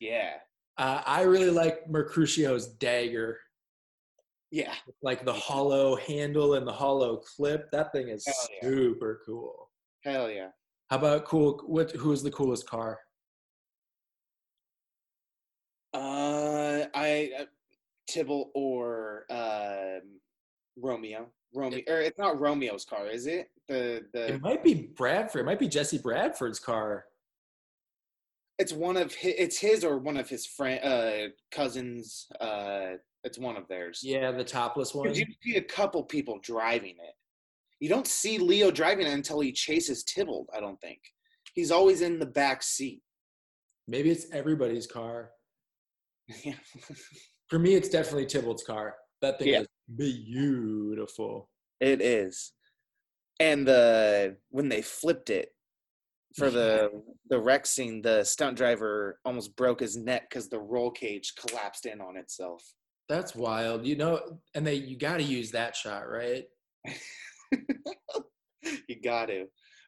Yeah, 0.00 0.34
Uh, 0.78 1.02
I 1.04 1.22
really 1.22 1.50
like 1.50 1.88
Mercutio's 1.90 2.68
dagger, 2.68 3.38
yeah, 4.54 4.74
like 5.02 5.24
the 5.24 5.32
hollow 5.32 5.96
handle 5.96 6.54
and 6.54 6.64
the 6.66 6.72
hollow 6.72 7.16
clip. 7.16 7.70
That 7.72 7.90
thing 7.92 8.06
is 8.08 8.24
Hell 8.24 8.34
yeah. 8.52 8.68
super 8.68 9.20
cool. 9.26 9.68
hell 10.04 10.30
yeah. 10.30 10.50
How 10.90 10.98
about 10.98 11.24
cool? 11.24 11.60
What? 11.66 11.90
Who 11.92 12.12
is 12.12 12.22
the 12.22 12.30
coolest 12.30 12.68
car? 12.68 13.00
Uh, 15.92 16.84
I 16.94 17.30
uh, 17.40 17.44
Tybalt 18.10 18.50
or 18.54 19.24
um, 19.30 20.20
Romeo. 20.76 21.26
Romeo, 21.54 21.82
or 21.88 22.00
it's 22.00 22.18
not 22.18 22.40
Romeo's 22.40 22.84
car, 22.84 23.06
is 23.08 23.26
it? 23.26 23.48
The 23.68 24.04
the 24.12 24.34
It 24.34 24.42
might 24.42 24.62
be 24.64 24.74
Bradford. 24.74 25.42
It 25.42 25.44
might 25.46 25.58
be 25.60 25.68
Jesse 25.68 25.98
Bradford's 25.98 26.58
car. 26.60 27.06
it's 28.58 28.72
one 28.72 28.96
of 28.96 29.14
his, 29.14 29.34
it's 29.38 29.58
his 29.58 29.84
or 29.84 29.98
one 29.98 30.16
of 30.16 30.28
his 30.28 30.46
friend 30.46 30.80
uh 30.84 31.28
cousins 31.50 32.26
uh 32.40 32.92
it's 33.24 33.38
one 33.38 33.56
of 33.56 33.66
theirs 33.68 34.00
Yeah, 34.02 34.30
the 34.30 34.44
topless 34.44 34.94
one. 34.94 35.14
you 35.14 35.24
see 35.42 35.56
a 35.56 35.62
couple 35.62 36.02
people 36.04 36.38
driving 36.42 36.90
it 37.02 37.14
you 37.80 37.88
don't 37.88 38.06
see 38.06 38.38
leo 38.38 38.70
driving 38.70 39.06
it 39.06 39.12
until 39.12 39.40
he 39.40 39.52
chases 39.52 40.04
tybalt 40.04 40.48
i 40.54 40.60
don't 40.60 40.80
think 40.80 41.00
he's 41.54 41.70
always 41.70 42.02
in 42.02 42.18
the 42.18 42.26
back 42.26 42.62
seat 42.62 43.00
Maybe 43.86 44.10
it's 44.10 44.24
everybody's 44.32 44.86
car. 44.86 45.32
yeah 46.42 46.54
For 47.50 47.58
me, 47.58 47.74
it's 47.74 47.90
definitely 47.90 48.24
Tybalt's 48.24 48.64
car. 48.64 48.94
That 49.20 49.38
thing 49.38 49.48
Yeah. 49.48 49.60
is 49.60 49.68
beautiful. 49.94 51.50
it 51.80 52.00
is 52.00 52.52
and 53.40 53.66
the 53.68 54.36
when 54.48 54.68
they 54.70 54.80
flipped 54.80 55.28
it 55.28 55.50
for 56.36 56.48
the 56.50 56.90
the 57.28 57.38
wreck 57.38 57.66
scene 57.66 58.00
the 58.00 58.24
stunt 58.24 58.56
driver 58.56 59.20
almost 59.26 59.54
broke 59.54 59.80
his 59.80 59.96
neck 59.98 60.30
because 60.30 60.48
the 60.48 60.58
roll 60.58 60.90
cage 60.90 61.34
collapsed 61.36 61.84
in 61.84 62.00
on 62.00 62.16
itself 62.16 62.62
That's 63.08 63.34
wild. 63.34 63.86
You 63.86 63.96
know, 63.96 64.20
and 64.54 64.66
they 64.66 64.74
you 64.74 64.96
got 64.96 65.18
to 65.18 65.22
use 65.22 65.50
that 65.52 65.76
shot, 65.76 66.08
right? 66.08 66.44
you 68.62 69.00
got 69.02 69.26
to. 69.26 69.46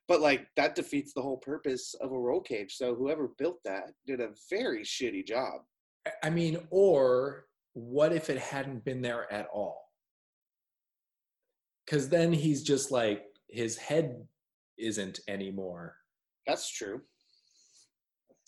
But 0.08 0.20
like 0.20 0.46
that 0.56 0.74
defeats 0.74 1.12
the 1.12 1.22
whole 1.22 1.38
purpose 1.38 1.94
of 2.00 2.12
a 2.12 2.18
roll 2.18 2.40
cage. 2.40 2.76
So 2.76 2.94
whoever 2.94 3.32
built 3.38 3.58
that 3.64 3.92
did 4.06 4.20
a 4.20 4.30
very 4.50 4.82
shitty 4.82 5.26
job. 5.26 5.62
I 6.22 6.30
mean, 6.30 6.58
or 6.70 7.46
what 7.72 8.12
if 8.12 8.30
it 8.30 8.38
hadn't 8.38 8.84
been 8.84 9.02
there 9.02 9.30
at 9.32 9.48
all? 9.52 9.82
Because 11.84 12.08
then 12.08 12.32
he's 12.32 12.62
just 12.62 12.90
like 12.90 13.24
his 13.48 13.76
head 13.76 14.24
isn't 14.78 15.20
anymore. 15.28 15.96
That's 16.46 16.70
true. 16.70 17.00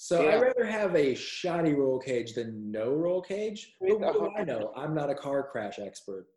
So 0.00 0.22
Yeah. 0.22 0.36
I'd 0.36 0.42
rather 0.42 0.64
have 0.64 0.94
a 0.94 1.12
shoddy 1.16 1.74
roll 1.74 1.98
cage 1.98 2.34
than 2.34 2.70
no 2.70 2.92
roll 2.92 3.20
cage. 3.20 3.74
But 3.80 3.98
what 3.98 4.14
do 4.14 4.30
I 4.36 4.44
know? 4.44 4.72
I'm 4.76 4.94
not 4.94 5.10
a 5.10 5.14
car 5.14 5.42
crash 5.50 5.80
expert. 5.80 6.28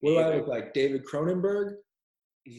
What 0.00 0.12
do 0.12 0.18
I 0.18 0.36
look 0.36 0.46
like? 0.46 0.72
David 0.72 1.04
Cronenberg? 1.04 1.74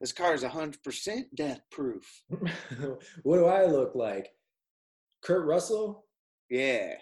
This 0.00 0.12
car 0.12 0.34
is 0.34 0.44
hundred 0.44 0.82
percent 0.82 1.34
death 1.34 1.62
proof. 1.70 2.22
what 3.22 3.38
do 3.38 3.46
I 3.46 3.64
look 3.64 3.94
like? 3.94 4.28
Kurt 5.22 5.46
Russell? 5.46 6.04
Yeah. 6.50 6.92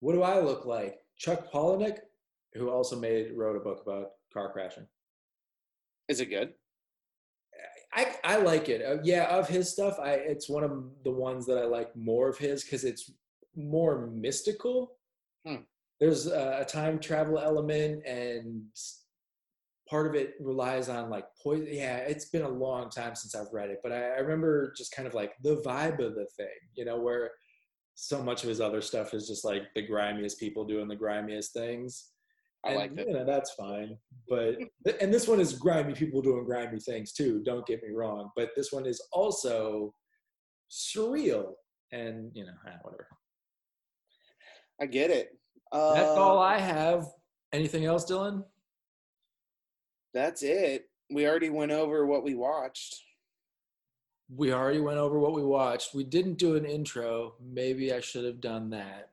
What 0.00 0.14
do 0.14 0.22
I 0.22 0.40
look 0.40 0.66
like? 0.66 0.98
Chuck 1.16 1.52
Palahniuk, 1.52 1.98
who 2.54 2.68
also 2.68 2.98
made 2.98 3.30
wrote 3.36 3.56
a 3.56 3.60
book 3.60 3.82
about 3.86 4.08
car 4.32 4.52
crashing. 4.52 4.88
Is 6.08 6.18
it 6.18 6.26
good? 6.26 6.54
I, 7.94 8.14
I 8.24 8.36
like 8.36 8.68
it. 8.68 8.82
Uh, 8.82 9.02
yeah, 9.02 9.26
of 9.26 9.48
his 9.48 9.70
stuff, 9.70 9.98
I 10.02 10.12
it's 10.12 10.48
one 10.48 10.64
of 10.64 10.84
the 11.04 11.10
ones 11.10 11.46
that 11.46 11.58
I 11.58 11.64
like 11.64 11.94
more 11.94 12.28
of 12.28 12.38
his 12.38 12.64
because 12.64 12.84
it's 12.84 13.10
more 13.54 14.06
mystical. 14.06 14.92
Hmm. 15.46 15.62
There's 16.00 16.26
a, 16.26 16.58
a 16.60 16.64
time 16.64 16.98
travel 16.98 17.38
element, 17.38 18.04
and 18.06 18.62
part 19.88 20.06
of 20.06 20.14
it 20.14 20.34
relies 20.40 20.88
on 20.88 21.10
like 21.10 21.26
poison. 21.42 21.68
Yeah, 21.70 21.98
it's 21.98 22.26
been 22.26 22.42
a 22.42 22.48
long 22.48 22.88
time 22.88 23.14
since 23.14 23.34
I've 23.34 23.52
read 23.52 23.70
it, 23.70 23.80
but 23.82 23.92
I, 23.92 24.02
I 24.02 24.18
remember 24.18 24.72
just 24.76 24.94
kind 24.94 25.06
of 25.06 25.14
like 25.14 25.34
the 25.42 25.56
vibe 25.56 25.98
of 25.98 26.14
the 26.14 26.26
thing, 26.36 26.46
you 26.74 26.86
know, 26.86 26.98
where 26.98 27.30
so 27.94 28.22
much 28.22 28.42
of 28.42 28.48
his 28.48 28.60
other 28.60 28.80
stuff 28.80 29.12
is 29.12 29.28
just 29.28 29.44
like 29.44 29.64
the 29.74 29.86
grimiest 29.86 30.40
people 30.40 30.64
doing 30.64 30.88
the 30.88 30.96
grimiest 30.96 31.52
things. 31.52 32.08
I 32.64 32.70
and, 32.70 32.78
like 32.78 32.92
it. 32.96 33.08
You 33.08 33.14
know, 33.14 33.24
that's 33.24 33.52
fine. 33.52 33.96
But 34.28 34.58
and 35.00 35.12
this 35.12 35.26
one 35.26 35.40
is 35.40 35.52
grimy 35.52 35.94
people 35.94 36.22
doing 36.22 36.44
grimy 36.44 36.78
things 36.78 37.12
too. 37.12 37.42
Don't 37.44 37.66
get 37.66 37.82
me 37.82 37.90
wrong. 37.90 38.30
But 38.36 38.50
this 38.56 38.72
one 38.72 38.86
is 38.86 39.02
also 39.12 39.94
surreal 40.70 41.52
and 41.92 42.30
you 42.34 42.46
know 42.46 42.52
ah, 42.66 42.78
whatever. 42.82 43.08
I 44.80 44.86
get 44.86 45.10
it. 45.10 45.30
Uh, 45.70 45.94
That's 45.94 46.18
all 46.18 46.38
I 46.38 46.58
have. 46.58 47.06
Anything 47.52 47.84
else, 47.84 48.10
Dylan? 48.10 48.44
That's 50.14 50.42
it. 50.42 50.86
We 51.10 51.26
already 51.26 51.50
went 51.50 51.72
over 51.72 52.06
what 52.06 52.24
we 52.24 52.34
watched. 52.34 53.00
We 54.34 54.52
already 54.52 54.80
went 54.80 54.98
over 54.98 55.18
what 55.18 55.34
we 55.34 55.44
watched. 55.44 55.94
We 55.94 56.04
didn't 56.04 56.38
do 56.38 56.56
an 56.56 56.64
intro. 56.64 57.34
Maybe 57.40 57.92
I 57.92 58.00
should 58.00 58.24
have 58.24 58.40
done 58.40 58.70
that. 58.70 59.11